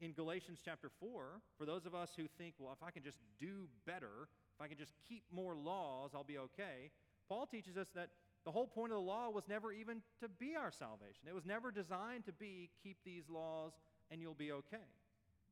in 0.00 0.10
Galatians 0.12 0.58
chapter 0.64 0.90
4, 0.98 1.22
for 1.56 1.64
those 1.64 1.86
of 1.86 1.94
us 1.94 2.10
who 2.16 2.24
think, 2.36 2.54
well, 2.58 2.72
if 2.72 2.82
I 2.84 2.90
can 2.90 3.04
just 3.04 3.18
do 3.38 3.68
better, 3.86 4.26
if 4.56 4.60
I 4.60 4.66
can 4.66 4.76
just 4.76 4.92
keep 5.08 5.22
more 5.30 5.54
laws, 5.54 6.10
I'll 6.14 6.24
be 6.24 6.38
okay, 6.38 6.90
Paul 7.28 7.46
teaches 7.46 7.76
us 7.76 7.86
that 7.94 8.08
the 8.44 8.50
whole 8.50 8.66
point 8.66 8.90
of 8.90 8.96
the 8.96 9.02
law 9.02 9.30
was 9.30 9.44
never 9.48 9.70
even 9.72 10.02
to 10.20 10.28
be 10.28 10.56
our 10.58 10.72
salvation. 10.72 11.28
It 11.28 11.34
was 11.34 11.46
never 11.46 11.70
designed 11.70 12.26
to 12.26 12.32
be 12.32 12.70
keep 12.82 12.96
these 13.04 13.22
laws 13.30 13.70
and 14.10 14.20
you'll 14.20 14.34
be 14.34 14.50
okay. 14.50 14.90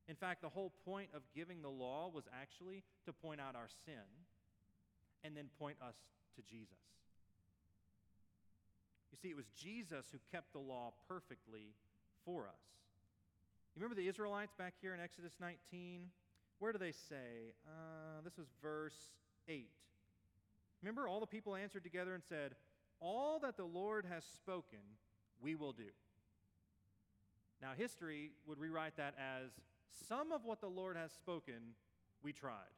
In 0.09 0.17
fact, 0.17 0.41
the 0.41 0.49
whole 0.49 0.73
point 0.83 1.09
of 1.13 1.21
giving 1.33 1.61
the 1.61 1.69
law 1.69 2.11
was 2.13 2.25
actually 2.37 2.83
to 3.05 3.13
point 3.13 3.39
out 3.39 3.55
our 3.55 3.69
sin 3.85 4.03
and 5.23 5.37
then 5.37 5.45
point 5.57 5.77
us 5.81 5.95
to 6.35 6.41
Jesus. 6.41 6.75
You 9.11 9.17
see, 9.21 9.29
it 9.29 9.35
was 9.35 9.47
Jesus 9.57 10.05
who 10.11 10.19
kept 10.31 10.53
the 10.53 10.59
law 10.59 10.93
perfectly 11.07 11.75
for 12.25 12.47
us. 12.47 12.61
You 13.75 13.81
remember 13.81 13.95
the 13.95 14.07
Israelites 14.07 14.53
back 14.57 14.73
here 14.81 14.93
in 14.93 14.99
Exodus 14.99 15.33
19? 15.39 16.07
Where 16.59 16.71
do 16.71 16.77
they 16.77 16.91
say? 16.91 17.53
Uh, 17.65 18.21
this 18.23 18.37
was 18.37 18.47
verse 18.61 19.11
8. 19.47 19.69
Remember, 20.81 21.07
all 21.07 21.19
the 21.19 21.27
people 21.27 21.55
answered 21.55 21.83
together 21.83 22.13
and 22.13 22.23
said, 22.23 22.55
All 22.99 23.39
that 23.39 23.57
the 23.57 23.65
Lord 23.65 24.05
has 24.09 24.23
spoken, 24.23 24.79
we 25.41 25.55
will 25.55 25.73
do. 25.73 25.91
Now, 27.61 27.71
history 27.77 28.31
would 28.47 28.59
rewrite 28.59 28.97
that 28.97 29.13
as 29.17 29.51
some 30.07 30.31
of 30.31 30.43
what 30.45 30.61
the 30.61 30.67
Lord 30.67 30.97
has 30.97 31.11
spoken, 31.11 31.75
we 32.23 32.33
tried. 32.33 32.73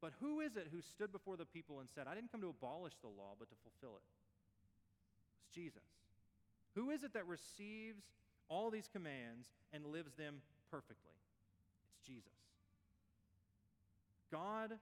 But 0.00 0.12
who 0.20 0.40
is 0.40 0.56
it 0.56 0.68
who 0.72 0.80
stood 0.80 1.12
before 1.12 1.36
the 1.36 1.44
people 1.44 1.80
and 1.80 1.88
said, 1.88 2.06
I 2.06 2.14
didn't 2.14 2.32
come 2.32 2.40
to 2.40 2.48
abolish 2.48 2.94
the 3.00 3.08
law, 3.08 3.34
but 3.38 3.48
to 3.50 3.56
fulfill 3.62 3.96
it? 3.96 4.02
Jesus. 5.56 5.82
Who 6.74 6.90
is 6.90 7.02
it 7.02 7.14
that 7.14 7.26
receives 7.26 8.04
all 8.48 8.70
these 8.70 8.88
commands 8.92 9.48
and 9.72 9.86
lives 9.86 10.12
them 10.14 10.36
perfectly. 10.70 11.16
It's 11.88 12.06
Jesus. 12.06 12.30
God 14.30 14.72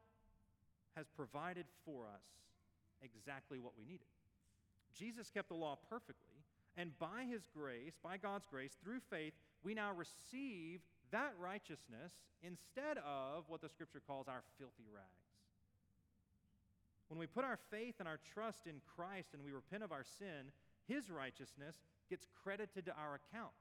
has 0.96 1.06
provided 1.16 1.66
for 1.84 2.04
us 2.04 2.24
exactly 3.02 3.58
what 3.58 3.72
we 3.76 3.84
needed. 3.84 4.06
Jesus 4.96 5.30
kept 5.30 5.48
the 5.48 5.54
law 5.54 5.76
perfectly, 5.90 6.38
and 6.76 6.96
by 6.98 7.26
his 7.28 7.42
grace, 7.52 7.94
by 8.02 8.16
God's 8.16 8.46
grace, 8.50 8.76
through 8.82 9.00
faith, 9.10 9.34
we 9.62 9.74
now 9.74 9.90
receive 9.92 10.80
that 11.10 11.34
righteousness 11.40 12.12
instead 12.42 12.98
of 12.98 13.44
what 13.48 13.60
the 13.60 13.68
scripture 13.68 14.00
calls 14.06 14.28
our 14.28 14.42
filthy 14.58 14.86
rags. 14.92 15.06
When 17.08 17.18
we 17.18 17.26
put 17.26 17.44
our 17.44 17.58
faith 17.70 17.96
and 17.98 18.08
our 18.08 18.18
trust 18.32 18.66
in 18.66 18.80
Christ 18.96 19.28
and 19.34 19.44
we 19.44 19.52
repent 19.52 19.82
of 19.82 19.92
our 19.92 20.04
sin, 20.18 20.50
his 20.86 21.10
righteousness 21.10 21.76
gets 22.10 22.26
credited 22.42 22.86
to 22.86 22.92
our 22.92 23.14
account. 23.14 23.52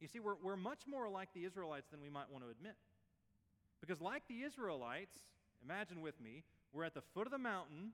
You 0.00 0.08
see, 0.08 0.20
we're, 0.20 0.36
we're 0.42 0.56
much 0.56 0.80
more 0.88 1.08
like 1.08 1.28
the 1.34 1.44
Israelites 1.44 1.88
than 1.90 2.00
we 2.00 2.08
might 2.08 2.30
want 2.30 2.44
to 2.44 2.50
admit. 2.50 2.76
Because, 3.80 4.00
like 4.00 4.22
the 4.28 4.42
Israelites, 4.42 5.18
imagine 5.64 6.00
with 6.00 6.20
me, 6.20 6.44
we're 6.72 6.84
at 6.84 6.94
the 6.94 7.02
foot 7.14 7.26
of 7.26 7.32
the 7.32 7.38
mountain, 7.38 7.92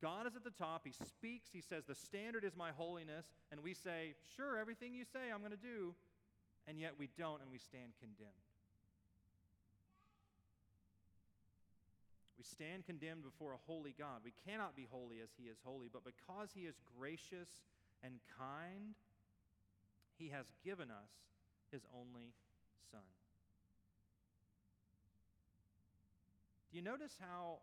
God 0.00 0.26
is 0.26 0.36
at 0.36 0.44
the 0.44 0.50
top. 0.50 0.82
He 0.84 0.92
speaks. 0.92 1.48
He 1.52 1.60
says, 1.60 1.84
The 1.84 1.94
standard 1.94 2.44
is 2.44 2.54
my 2.56 2.70
holiness. 2.70 3.26
And 3.50 3.62
we 3.62 3.74
say, 3.74 4.14
Sure, 4.36 4.58
everything 4.58 4.94
you 4.94 5.04
say, 5.04 5.32
I'm 5.32 5.40
going 5.40 5.50
to 5.50 5.56
do. 5.56 5.94
And 6.66 6.78
yet 6.78 6.92
we 6.98 7.08
don't, 7.18 7.40
and 7.42 7.50
we 7.50 7.58
stand 7.58 7.92
condemned. 7.98 8.47
Stand 12.50 12.86
condemned 12.86 13.22
before 13.22 13.52
a 13.52 13.60
holy 13.66 13.94
God. 13.98 14.20
We 14.24 14.32
cannot 14.46 14.76
be 14.76 14.86
holy 14.90 15.20
as 15.22 15.28
He 15.36 15.48
is 15.48 15.58
holy, 15.64 15.88
but 15.92 16.02
because 16.04 16.50
He 16.54 16.62
is 16.62 16.74
gracious 16.98 17.48
and 18.02 18.20
kind, 18.38 18.96
He 20.18 20.28
has 20.28 20.46
given 20.64 20.90
us 20.90 21.12
His 21.70 21.82
only 21.94 22.32
Son. 22.90 23.04
Do 26.70 26.76
you 26.76 26.84
notice 26.84 27.16
how 27.20 27.60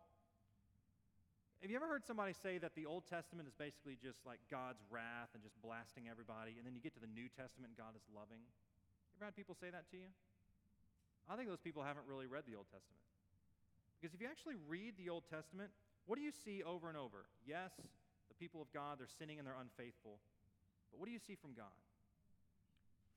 have 1.62 1.70
you 1.72 1.76
ever 1.82 1.88
heard 1.88 2.04
somebody 2.04 2.36
say 2.36 2.58
that 2.58 2.76
the 2.76 2.84
Old 2.84 3.08
Testament 3.08 3.48
is 3.48 3.54
basically 3.56 3.96
just 3.98 4.20
like 4.22 4.38
God's 4.50 4.82
wrath 4.92 5.32
and 5.32 5.42
just 5.42 5.56
blasting 5.64 6.04
everybody, 6.06 6.60
and 6.60 6.66
then 6.68 6.76
you 6.76 6.82
get 6.84 6.94
to 6.94 7.02
the 7.02 7.10
New 7.10 7.26
Testament 7.32 7.72
and 7.72 7.76
God 7.80 7.96
is 7.96 8.04
loving? 8.12 8.38
You 8.38 9.14
ever 9.18 9.32
had 9.32 9.34
people 9.34 9.56
say 9.56 9.72
that 9.72 9.88
to 9.90 9.96
you? 9.96 10.12
I 11.26 11.34
think 11.34 11.48
those 11.48 11.62
people 11.64 11.82
haven't 11.82 12.06
really 12.06 12.30
read 12.30 12.44
the 12.46 12.54
Old 12.54 12.68
Testament. 12.70 13.02
Because 14.00 14.14
if 14.14 14.20
you 14.20 14.28
actually 14.28 14.56
read 14.68 14.94
the 15.00 15.08
Old 15.08 15.24
Testament, 15.28 15.70
what 16.06 16.16
do 16.16 16.22
you 16.22 16.32
see 16.32 16.62
over 16.62 16.88
and 16.88 16.96
over? 16.96 17.26
Yes, 17.42 17.72
the 18.28 18.36
people 18.38 18.60
of 18.60 18.70
God, 18.72 19.00
they're 19.00 19.10
sinning 19.18 19.38
and 19.38 19.46
they're 19.46 19.58
unfaithful. 19.58 20.20
But 20.92 21.00
what 21.00 21.06
do 21.06 21.12
you 21.12 21.22
see 21.22 21.34
from 21.34 21.56
God? 21.56 21.74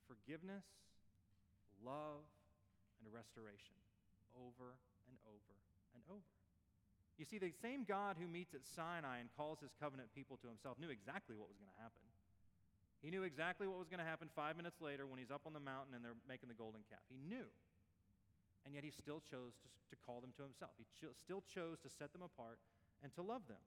Forgiveness, 0.08 0.66
love, 1.86 2.26
and 3.00 3.08
restoration 3.14 3.78
over 4.34 4.74
and 5.08 5.18
over 5.28 5.56
and 5.94 6.02
over. 6.10 6.34
You 7.20 7.28
see, 7.28 7.38
the 7.38 7.52
same 7.62 7.84
God 7.84 8.16
who 8.16 8.32
meets 8.32 8.56
at 8.56 8.64
Sinai 8.64 9.20
and 9.20 9.28
calls 9.36 9.60
his 9.60 9.76
covenant 9.76 10.08
people 10.16 10.40
to 10.40 10.48
himself 10.48 10.80
knew 10.80 10.88
exactly 10.90 11.36
what 11.36 11.52
was 11.52 11.60
going 11.60 11.70
to 11.70 11.82
happen. 11.84 12.00
He 13.04 13.12
knew 13.12 13.24
exactly 13.24 13.68
what 13.68 13.80
was 13.80 13.92
going 13.92 14.00
to 14.00 14.08
happen 14.08 14.32
five 14.36 14.56
minutes 14.56 14.80
later 14.80 15.08
when 15.08 15.20
he's 15.20 15.32
up 15.32 15.44
on 15.44 15.52
the 15.52 15.60
mountain 15.60 15.96
and 15.96 16.04
they're 16.04 16.20
making 16.28 16.48
the 16.48 16.56
golden 16.56 16.84
calf. 16.88 17.04
He 17.12 17.20
knew. 17.20 17.48
And 18.70 18.78
yet 18.78 18.86
he 18.86 18.94
still 18.94 19.18
chose 19.26 19.58
to, 19.66 19.68
to 19.90 19.96
call 20.06 20.22
them 20.22 20.30
to 20.38 20.46
himself. 20.46 20.78
He 20.78 20.86
still 20.94 21.42
chose 21.50 21.82
to 21.82 21.90
set 21.90 22.14
them 22.14 22.22
apart 22.22 22.62
and 23.02 23.10
to 23.18 23.26
love 23.26 23.42
them. 23.50 23.66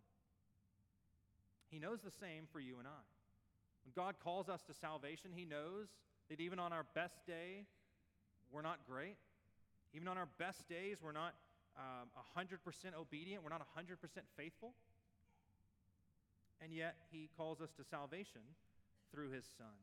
He 1.66 1.82
knows 1.82 1.98
the 2.06 2.14
same 2.14 2.46
for 2.52 2.60
you 2.60 2.78
and 2.78 2.86
I. 2.86 3.02
When 3.82 3.90
God 3.98 4.14
calls 4.22 4.48
us 4.48 4.62
to 4.70 4.74
salvation, 4.78 5.32
he 5.34 5.44
knows 5.44 5.90
that 6.30 6.38
even 6.38 6.60
on 6.60 6.72
our 6.72 6.86
best 6.94 7.26
day, 7.26 7.66
we're 8.52 8.62
not 8.62 8.78
great. 8.86 9.18
Even 9.92 10.06
on 10.06 10.16
our 10.16 10.28
best 10.38 10.68
days, 10.68 10.98
we're 11.02 11.10
not 11.10 11.34
um, 11.74 12.06
100% 12.38 12.62
obedient, 12.94 13.42
we're 13.42 13.50
not 13.50 13.66
100% 13.74 13.98
faithful. 14.36 14.70
And 16.62 16.72
yet, 16.72 16.94
he 17.10 17.28
calls 17.36 17.60
us 17.60 17.72
to 17.72 17.82
salvation 17.82 18.42
through 19.10 19.30
his 19.30 19.50
Son. 19.58 19.74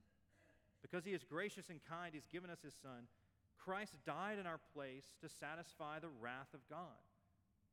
Because 0.81 1.03
he 1.03 1.11
is 1.11 1.25
gracious 1.27 1.67
and 1.69 1.81
kind, 1.83 2.13
he's 2.13 2.27
given 2.31 2.49
us 2.49 2.59
his 2.63 2.73
Son. 2.81 3.03
Christ 3.69 3.93
died 4.01 4.41
in 4.41 4.49
our 4.49 4.57
place 4.73 5.05
to 5.21 5.29
satisfy 5.29 6.01
the 6.01 6.09
wrath 6.17 6.49
of 6.57 6.65
God. 6.73 6.97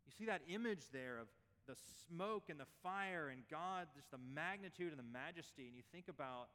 You 0.05 0.13
see 0.13 0.29
that 0.29 0.45
image 0.45 0.93
there 0.93 1.17
of 1.17 1.25
the 1.65 1.73
smoke 2.05 2.53
and 2.53 2.61
the 2.61 2.69
fire 2.85 3.33
and 3.33 3.41
God, 3.49 3.89
just 3.97 4.13
the 4.13 4.21
magnitude 4.21 4.93
and 4.93 5.01
the 5.01 5.09
majesty, 5.09 5.65
and 5.65 5.73
you 5.73 5.81
think 5.97 6.13
about 6.13 6.53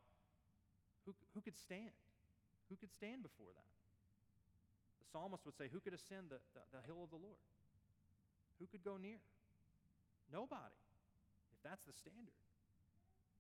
who, 1.10 1.18
who 1.34 1.42
could 1.42 1.58
stand? 1.58 1.90
Who 2.70 2.78
could 2.78 2.94
stand 2.94 3.26
before 3.26 3.50
that? 3.50 3.74
The 5.02 5.10
psalmist 5.10 5.42
would 5.50 5.58
say, 5.58 5.74
Who 5.74 5.82
could 5.82 5.98
ascend 5.98 6.30
the, 6.30 6.38
the, 6.54 6.62
the 6.78 6.82
hill 6.86 7.02
of 7.02 7.10
the 7.10 7.18
Lord? 7.18 7.42
Who 8.62 8.70
could 8.70 8.86
go 8.86 9.02
near? 9.02 9.18
Nobody, 10.30 10.78
if 11.50 11.60
that's 11.66 11.90
the 11.90 11.98
standard. 11.98 12.38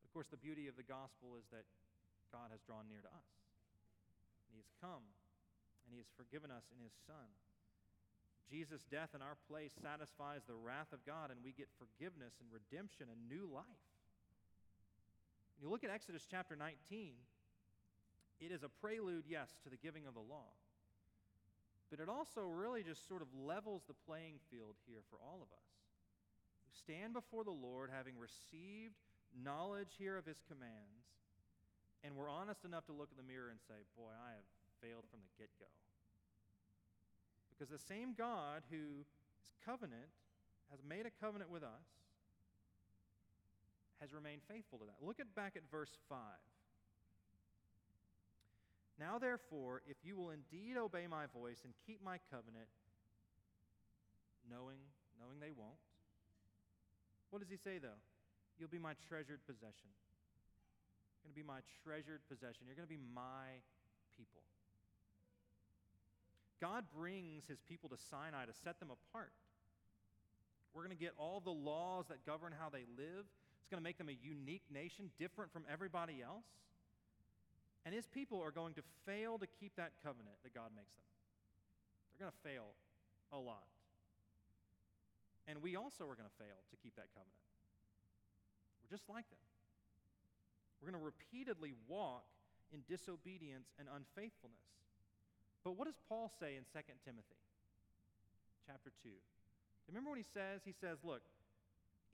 Of 0.01 0.09
course, 0.17 0.33
the 0.33 0.41
beauty 0.41 0.65
of 0.65 0.73
the 0.81 0.83
gospel 0.83 1.37
is 1.37 1.45
that 1.53 1.69
God 2.33 2.49
has 2.49 2.59
drawn 2.65 2.89
near 2.89 3.05
to 3.05 3.11
us. 3.13 3.29
And 4.49 4.57
He 4.57 4.65
has 4.65 4.73
come, 4.81 5.05
and 5.85 5.91
He 5.93 5.99
has 5.99 6.09
forgiven 6.17 6.51
us 6.51 6.65
in 6.73 6.79
His 6.81 6.93
Son. 7.05 7.29
Jesus' 8.49 8.83
death 8.91 9.15
in 9.15 9.21
our 9.21 9.39
place 9.47 9.71
satisfies 9.79 10.43
the 10.43 10.57
wrath 10.57 10.91
of 10.91 11.05
God, 11.07 11.31
and 11.31 11.39
we 11.39 11.55
get 11.55 11.71
forgiveness 11.79 12.35
and 12.43 12.51
redemption 12.51 13.07
and 13.07 13.31
new 13.31 13.47
life. 13.47 13.85
When 15.55 15.67
you 15.67 15.71
look 15.71 15.85
at 15.85 15.93
Exodus 15.93 16.27
chapter 16.27 16.55
19, 16.55 17.15
it 18.41 18.51
is 18.51 18.63
a 18.63 18.69
prelude, 18.81 19.23
yes, 19.29 19.55
to 19.63 19.69
the 19.69 19.79
giving 19.79 20.05
of 20.05 20.13
the 20.13 20.25
law. 20.25 20.51
But 21.89 21.99
it 21.99 22.09
also 22.09 22.43
really 22.47 22.83
just 22.83 23.07
sort 23.07 23.21
of 23.21 23.29
levels 23.31 23.83
the 23.87 23.95
playing 24.07 24.41
field 24.49 24.75
here 24.87 25.03
for 25.09 25.19
all 25.21 25.39
of 25.39 25.51
us 25.53 25.71
stand 26.71 27.13
before 27.13 27.43
the 27.43 27.51
Lord 27.51 27.89
having 27.91 28.15
received 28.17 28.95
knowledge 29.31 29.95
here 29.97 30.17
of 30.17 30.25
his 30.25 30.39
commands, 30.47 31.07
and 32.03 32.15
we're 32.15 32.29
honest 32.29 32.65
enough 32.65 32.85
to 32.87 32.95
look 32.95 33.11
in 33.11 33.19
the 33.19 33.27
mirror 33.27 33.49
and 33.51 33.59
say, 33.67 33.83
Boy, 33.95 34.11
I 34.11 34.35
have 34.35 34.47
failed 34.81 35.05
from 35.09 35.21
the 35.21 35.31
get 35.37 35.49
go. 35.59 35.69
Because 37.53 37.69
the 37.69 37.79
same 37.79 38.13
God 38.17 38.65
who 38.69 39.05
is 39.39 39.53
covenant, 39.63 40.09
has 40.71 40.81
made 40.81 41.05
a 41.05 41.13
covenant 41.21 41.49
with 41.49 41.63
us, 41.63 41.85
has 44.01 44.13
remained 44.13 44.41
faithful 44.49 44.79
to 44.79 44.85
that. 44.85 44.97
Look 45.05 45.19
at 45.19 45.29
back 45.35 45.53
at 45.55 45.61
verse 45.69 45.93
5. 46.09 46.17
Now, 48.97 49.17
therefore, 49.17 49.81
if 49.85 49.97
you 50.03 50.17
will 50.17 50.31
indeed 50.31 50.77
obey 50.77 51.05
my 51.05 51.25
voice 51.29 51.61
and 51.63 51.73
keep 51.85 52.03
my 52.03 52.17
covenant, 52.29 52.69
knowing, 54.49 54.81
knowing 55.21 55.39
they 55.39 55.53
won't, 55.53 55.77
what 57.29 57.39
does 57.39 57.49
he 57.49 57.57
say, 57.57 57.77
though? 57.77 58.01
You'll 58.59 58.73
be 58.73 58.81
my 58.81 58.93
treasured 59.07 59.39
possession. 59.45 59.89
You're 61.21 61.29
going 61.29 61.33
to 61.33 61.41
be 61.41 61.47
my 61.47 61.61
treasured 61.81 62.21
possession. 62.27 62.65
You're 62.65 62.75
going 62.75 62.89
to 62.89 62.93
be 62.93 63.01
my 63.13 63.61
people. 64.17 64.41
God 66.61 66.85
brings 66.95 67.43
his 67.49 67.59
people 67.67 67.89
to 67.89 67.97
Sinai 67.97 68.45
to 68.45 68.53
set 68.63 68.79
them 68.79 68.89
apart. 68.93 69.33
We're 70.73 70.85
going 70.85 70.95
to 70.95 71.03
get 71.03 71.13
all 71.17 71.41
the 71.41 71.51
laws 71.51 72.05
that 72.07 72.23
govern 72.25 72.53
how 72.57 72.69
they 72.69 72.85
live. 72.95 73.25
It's 73.59 73.69
going 73.69 73.81
to 73.81 73.83
make 73.83 73.97
them 73.97 74.07
a 74.07 74.17
unique 74.21 74.63
nation, 74.71 75.09
different 75.19 75.51
from 75.51 75.65
everybody 75.71 76.21
else. 76.23 76.45
And 77.83 77.95
his 77.95 78.05
people 78.05 78.39
are 78.39 78.51
going 78.51 78.75
to 78.75 78.83
fail 79.05 79.39
to 79.39 79.47
keep 79.59 79.75
that 79.75 79.91
covenant 80.05 80.37
that 80.43 80.53
God 80.53 80.69
makes 80.77 80.93
them. 80.93 81.09
They're 82.13 82.29
going 82.29 82.35
to 82.37 82.43
fail 82.45 82.77
a 83.33 83.39
lot. 83.41 83.65
And 85.47 85.61
we 85.65 85.75
also 85.75 86.05
are 86.05 86.15
going 86.15 86.29
to 86.29 86.37
fail 86.37 86.61
to 86.69 86.77
keep 86.77 86.95
that 86.95 87.09
covenant. 87.17 87.41
We're 88.85 88.93
just 88.93 89.09
like 89.09 89.27
them. 89.33 89.41
We're 90.79 90.93
going 90.93 91.01
to 91.01 91.05
repeatedly 91.05 91.73
walk 91.89 92.23
in 92.71 92.85
disobedience 92.87 93.73
and 93.81 93.89
unfaithfulness. 93.89 94.61
But 95.63 95.77
what 95.77 95.85
does 95.85 95.99
Paul 96.09 96.31
say 96.39 96.57
in 96.57 96.65
2 96.73 96.81
Timothy 97.05 97.39
chapter 98.65 98.91
2? 99.03 99.09
Remember 99.87 100.09
what 100.09 100.17
he 100.17 100.29
says? 100.33 100.61
He 100.65 100.73
says, 100.73 100.97
Look, 101.03 101.21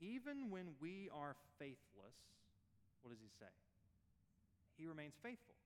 even 0.00 0.50
when 0.50 0.76
we 0.80 1.08
are 1.14 1.34
faithless, 1.58 2.16
what 3.02 3.10
does 3.10 3.22
he 3.22 3.32
say? 3.40 3.52
He 4.76 4.86
remains 4.86 5.14
faithful. 5.22 5.56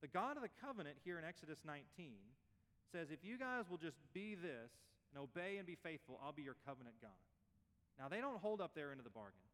The 0.00 0.08
God 0.08 0.36
of 0.36 0.42
the 0.42 0.52
covenant 0.60 0.96
here 1.04 1.18
in 1.18 1.24
Exodus 1.24 1.60
19 1.64 1.84
says, 2.92 3.08
If 3.12 3.22
you 3.22 3.38
guys 3.38 3.68
will 3.68 3.80
just 3.80 4.00
be 4.12 4.34
this 4.34 4.72
and 5.12 5.20
obey 5.20 5.56
and 5.56 5.66
be 5.66 5.76
faithful, 5.76 6.18
I'll 6.24 6.32
be 6.32 6.42
your 6.42 6.56
covenant 6.66 6.96
God. 7.00 7.20
Now, 7.98 8.08
they 8.08 8.20
don't 8.20 8.40
hold 8.40 8.60
up 8.60 8.74
their 8.74 8.90
end 8.90 9.00
of 9.00 9.04
the 9.04 9.12
bargain. 9.12 9.44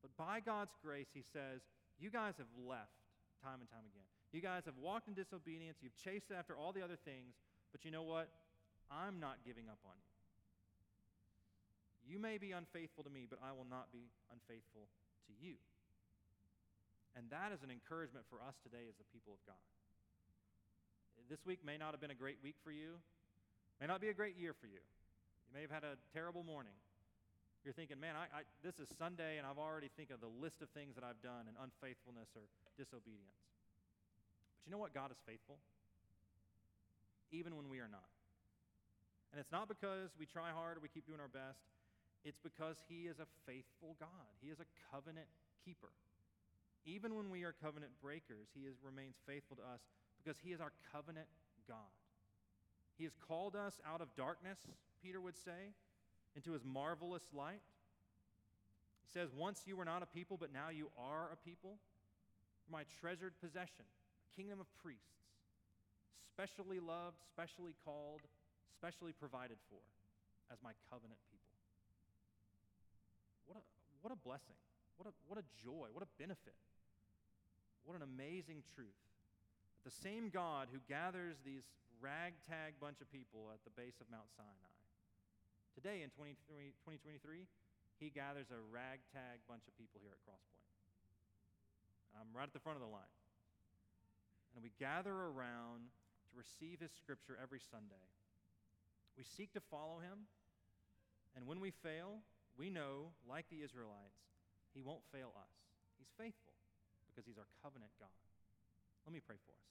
But 0.00 0.16
by 0.16 0.40
God's 0.40 0.72
grace, 0.82 1.12
he 1.12 1.22
says, 1.32 1.60
You 2.00 2.10
guys 2.10 2.34
have 2.38 2.48
left 2.56 2.96
time 3.44 3.60
and 3.60 3.68
time 3.68 3.84
again. 3.84 4.08
You 4.32 4.40
guys 4.40 4.64
have 4.66 4.76
walked 4.76 5.08
in 5.08 5.14
disobedience. 5.14 5.78
You've 5.80 5.96
chased 5.96 6.30
after 6.30 6.56
all 6.56 6.72
the 6.72 6.82
other 6.82 6.98
things. 7.04 7.34
But 7.72 7.84
you 7.84 7.90
know 7.90 8.02
what? 8.02 8.28
I'm 8.90 9.18
not 9.18 9.42
giving 9.44 9.68
up 9.68 9.78
on 9.86 9.94
you. 9.96 10.12
You 12.06 12.18
may 12.22 12.38
be 12.38 12.52
unfaithful 12.54 13.02
to 13.02 13.10
me, 13.10 13.26
but 13.26 13.42
I 13.42 13.50
will 13.50 13.66
not 13.66 13.90
be 13.90 14.06
unfaithful 14.30 14.86
to 15.26 15.32
you. 15.42 15.58
And 17.18 17.26
that 17.34 17.50
is 17.50 17.64
an 17.66 17.72
encouragement 17.72 18.28
for 18.30 18.38
us 18.44 18.54
today 18.62 18.86
as 18.86 18.94
the 19.00 19.08
people 19.10 19.34
of 19.34 19.42
God. 19.42 19.58
This 21.26 21.42
week 21.42 21.66
may 21.66 21.74
not 21.74 21.90
have 21.90 21.98
been 21.98 22.14
a 22.14 22.18
great 22.18 22.38
week 22.44 22.54
for 22.62 22.70
you, 22.70 23.02
may 23.82 23.90
not 23.90 23.98
be 23.98 24.14
a 24.14 24.14
great 24.14 24.38
year 24.38 24.54
for 24.54 24.70
you. 24.70 24.78
You 24.78 25.50
may 25.50 25.66
have 25.66 25.74
had 25.74 25.82
a 25.82 25.98
terrible 26.14 26.46
morning. 26.46 26.76
You're 27.66 27.74
thinking, 27.74 27.98
man, 27.98 28.14
I, 28.14 28.30
I, 28.30 28.40
this 28.62 28.78
is 28.78 28.86
Sunday, 28.94 29.42
and 29.42 29.46
I've 29.46 29.58
already 29.58 29.90
think 29.98 30.14
of 30.14 30.22
the 30.22 30.30
list 30.30 30.62
of 30.62 30.70
things 30.70 30.94
that 30.94 31.02
I've 31.02 31.18
done 31.18 31.50
in 31.50 31.58
unfaithfulness 31.58 32.30
or 32.38 32.46
disobedience. 32.78 33.42
You 34.66 34.72
know 34.72 34.82
what? 34.82 34.92
God 34.92 35.10
is 35.14 35.16
faithful, 35.24 35.56
even 37.30 37.56
when 37.56 37.70
we 37.70 37.78
are 37.78 37.88
not. 37.88 38.10
And 39.32 39.40
it's 39.40 39.52
not 39.52 39.68
because 39.68 40.10
we 40.18 40.26
try 40.26 40.50
hard 40.50 40.76
or 40.76 40.80
we 40.80 40.88
keep 40.88 41.06
doing 41.06 41.20
our 41.20 41.30
best. 41.30 41.62
It's 42.24 42.42
because 42.42 42.76
He 42.90 43.06
is 43.06 43.22
a 43.22 43.28
faithful 43.46 43.94
God. 44.00 44.26
He 44.42 44.50
is 44.50 44.58
a 44.58 44.66
covenant 44.90 45.30
keeper. 45.64 45.94
Even 46.86 47.16
when 47.16 47.30
we 47.30 47.42
are 47.42 47.52
covenant 47.60 47.90
breakers, 48.00 48.46
he 48.54 48.62
is, 48.62 48.76
remains 48.82 49.16
faithful 49.26 49.56
to 49.56 49.62
us 49.62 49.80
because 50.22 50.38
he 50.42 50.52
is 50.52 50.60
our 50.60 50.70
covenant 50.92 51.26
God. 51.66 51.90
He 52.96 53.04
has 53.04 53.12
called 53.26 53.56
us 53.56 53.74
out 53.84 54.00
of 54.00 54.08
darkness, 54.16 54.58
Peter 55.02 55.20
would 55.20 55.36
say, 55.36 55.74
into 56.36 56.52
his 56.52 56.64
marvelous 56.64 57.24
light. 57.34 57.60
He 59.04 59.12
says, 59.12 59.30
Once 59.36 59.62
you 59.66 59.76
were 59.76 59.84
not 59.84 60.02
a 60.02 60.06
people, 60.06 60.36
but 60.38 60.52
now 60.52 60.70
you 60.70 60.88
are 60.96 61.28
a 61.32 61.36
people. 61.36 61.76
my 62.70 62.82
treasured 63.00 63.32
possession, 63.40 63.84
kingdom 64.34 64.58
of 64.58 64.66
priests, 64.82 65.22
specially 66.32 66.80
loved, 66.80 67.22
specially 67.30 67.76
called, 67.84 68.26
specially 68.74 69.12
provided 69.12 69.56
for 69.70 69.80
as 70.50 70.58
my 70.62 70.72
covenant 70.90 71.20
people. 71.30 71.56
What 73.46 73.56
a, 73.60 73.64
what 74.02 74.10
a 74.10 74.20
blessing. 74.20 74.58
What 74.96 75.06
a, 75.08 75.14
what 75.28 75.38
a 75.38 75.46
joy. 75.60 75.92
What 75.92 76.02
a 76.02 76.10
benefit. 76.18 76.56
What 77.84 77.94
an 77.94 78.02
amazing 78.02 78.66
truth. 78.74 78.98
The 79.86 79.94
same 79.94 80.28
God 80.28 80.68
who 80.74 80.82
gathers 80.90 81.38
these 81.46 81.62
ragtag 82.02 82.76
bunch 82.82 82.98
of 83.00 83.08
people 83.08 83.48
at 83.54 83.62
the 83.62 83.72
base 83.72 84.02
of 84.02 84.10
Mount 84.10 84.26
Sinai. 84.34 84.72
Today 85.78 86.02
in 86.02 86.10
2023, 86.16 87.46
he 88.00 88.08
gathers 88.10 88.48
a 88.50 88.60
ragtag 88.72 89.44
bunch 89.46 89.64
of 89.68 89.72
people 89.78 90.00
here 90.02 90.12
at 90.12 90.20
Crosspoint. 90.24 90.66
I'm 92.16 92.32
right 92.32 92.48
at 92.48 92.56
the 92.56 92.64
front 92.64 92.80
of 92.80 92.84
the 92.84 92.90
line. 92.90 93.12
And 94.56 94.64
we 94.64 94.72
gather 94.80 95.12
around 95.12 95.92
to 96.24 96.32
receive 96.32 96.80
his 96.80 96.90
scripture 96.96 97.36
every 97.36 97.60
Sunday. 97.60 98.00
We 99.20 99.24
seek 99.24 99.52
to 99.52 99.60
follow 99.60 100.00
him, 100.00 100.24
and 101.36 101.46
when 101.46 101.60
we 101.60 101.70
fail, 101.84 102.24
we 102.56 102.72
know, 102.72 103.12
like 103.28 103.44
the 103.52 103.60
Israelites, 103.60 104.24
he 104.72 104.80
won't 104.80 105.04
fail 105.12 105.32
us. 105.36 105.52
He's 106.00 106.08
faithful 106.16 106.56
because 107.08 107.28
he's 107.28 107.36
our 107.36 107.48
covenant 107.62 107.92
God. 108.00 108.08
Let 109.04 109.12
me 109.12 109.20
pray 109.20 109.36
for 109.44 109.52
us. 109.52 109.66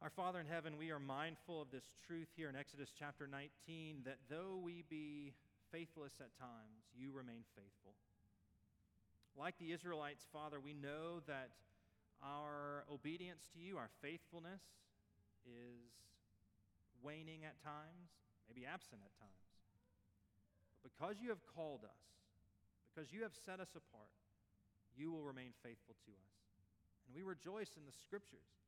Our 0.00 0.10
Father 0.10 0.40
in 0.40 0.48
heaven, 0.48 0.80
we 0.80 0.90
are 0.90 0.98
mindful 0.98 1.60
of 1.60 1.70
this 1.70 1.84
truth 2.06 2.28
here 2.34 2.48
in 2.48 2.56
Exodus 2.56 2.88
chapter 2.98 3.28
19 3.28 4.08
that 4.08 4.16
though 4.30 4.56
we 4.56 4.84
be 4.88 5.34
faithless 5.70 6.16
at 6.20 6.32
times, 6.40 6.88
you 6.96 7.12
remain 7.12 7.44
faithful. 7.54 7.92
Like 9.36 9.58
the 9.60 9.72
Israelites, 9.72 10.26
Father, 10.32 10.58
we 10.58 10.72
know 10.72 11.20
that 11.28 11.50
our 12.22 12.84
obedience 12.92 13.48
to 13.54 13.58
you, 13.58 13.76
our 13.76 13.88
faithfulness, 14.02 14.60
is 15.48 15.80
waning 17.02 17.44
at 17.48 17.56
times, 17.64 18.12
maybe 18.48 18.66
absent 18.66 19.00
at 19.00 19.12
times. 19.16 19.48
But 20.84 20.92
because 20.92 21.16
you 21.20 21.28
have 21.32 21.40
called 21.48 21.84
us, 21.84 22.04
because 22.92 23.12
you 23.12 23.22
have 23.22 23.32
set 23.32 23.60
us 23.60 23.72
apart, 23.72 24.12
you 24.96 25.12
will 25.12 25.24
remain 25.24 25.56
faithful 25.64 25.96
to 26.04 26.12
us. 26.12 26.32
And 27.06 27.16
we 27.16 27.22
rejoice 27.22 27.72
in 27.76 27.84
the 27.88 27.96
scriptures 28.04 28.60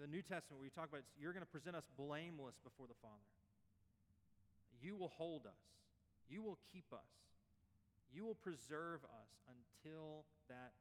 the 0.00 0.10
New 0.10 0.22
Testament, 0.22 0.58
where 0.58 0.66
you 0.66 0.74
talk 0.74 0.88
about 0.90 1.06
you're 1.14 1.32
going 1.32 1.46
to 1.46 1.54
present 1.54 1.76
us 1.76 1.86
blameless 1.94 2.58
before 2.64 2.90
the 2.90 2.98
Father. 2.98 3.30
You 4.82 4.96
will 4.96 5.12
hold 5.14 5.46
us, 5.46 5.62
you 6.28 6.42
will 6.42 6.58
keep 6.72 6.90
us, 6.92 7.12
you 8.12 8.26
will 8.26 8.34
preserve 8.34 9.06
us 9.06 9.30
until 9.46 10.26
that. 10.48 10.74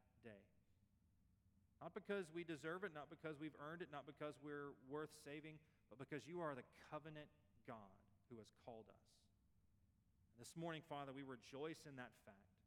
Not 1.85 1.93
because 1.93 2.25
we 2.33 2.41
deserve 2.41 2.81
it, 2.81 2.97
not 2.97 3.13
because 3.13 3.37
we've 3.37 3.53
earned 3.61 3.85
it, 3.85 3.93
not 3.93 4.09
because 4.09 4.33
we're 4.41 4.73
worth 4.89 5.13
saving, 5.21 5.61
but 5.93 6.01
because 6.01 6.25
you 6.25 6.41
are 6.41 6.57
the 6.57 6.65
covenant 6.89 7.29
God 7.69 7.93
who 8.25 8.41
has 8.41 8.49
called 8.65 8.89
us. 8.89 9.05
And 10.33 10.41
this 10.41 10.57
morning, 10.57 10.81
Father, 10.89 11.13
we 11.13 11.21
rejoice 11.21 11.85
in 11.85 11.93
that 12.01 12.09
fact. 12.25 12.57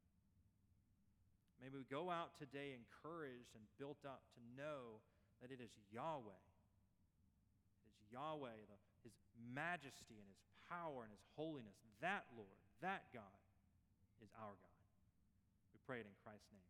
May 1.59 1.67
we 1.67 1.83
go 1.91 2.07
out 2.07 2.39
today 2.39 2.71
encouraged 2.71 3.51
and 3.59 3.67
built 3.75 3.99
up 4.07 4.23
to 4.39 4.41
know 4.55 5.03
that 5.43 5.51
it 5.51 5.59
is 5.59 5.75
Yahweh. 5.91 6.43
It 7.83 7.91
is 7.91 7.99
Yahweh, 8.15 8.55
the, 8.71 8.79
his 9.03 9.19
majesty 9.35 10.15
and 10.15 10.31
his 10.31 10.39
power 10.71 11.03
and 11.03 11.11
his 11.11 11.27
holiness. 11.35 11.75
That 11.99 12.23
Lord, 12.39 12.55
that 12.79 13.11
God 13.11 13.35
is 14.23 14.31
our 14.39 14.55
God. 14.55 14.79
We 15.75 15.83
pray 15.83 15.99
it 15.99 16.07
in 16.07 16.15
Christ's 16.23 16.47
name. 16.55 16.68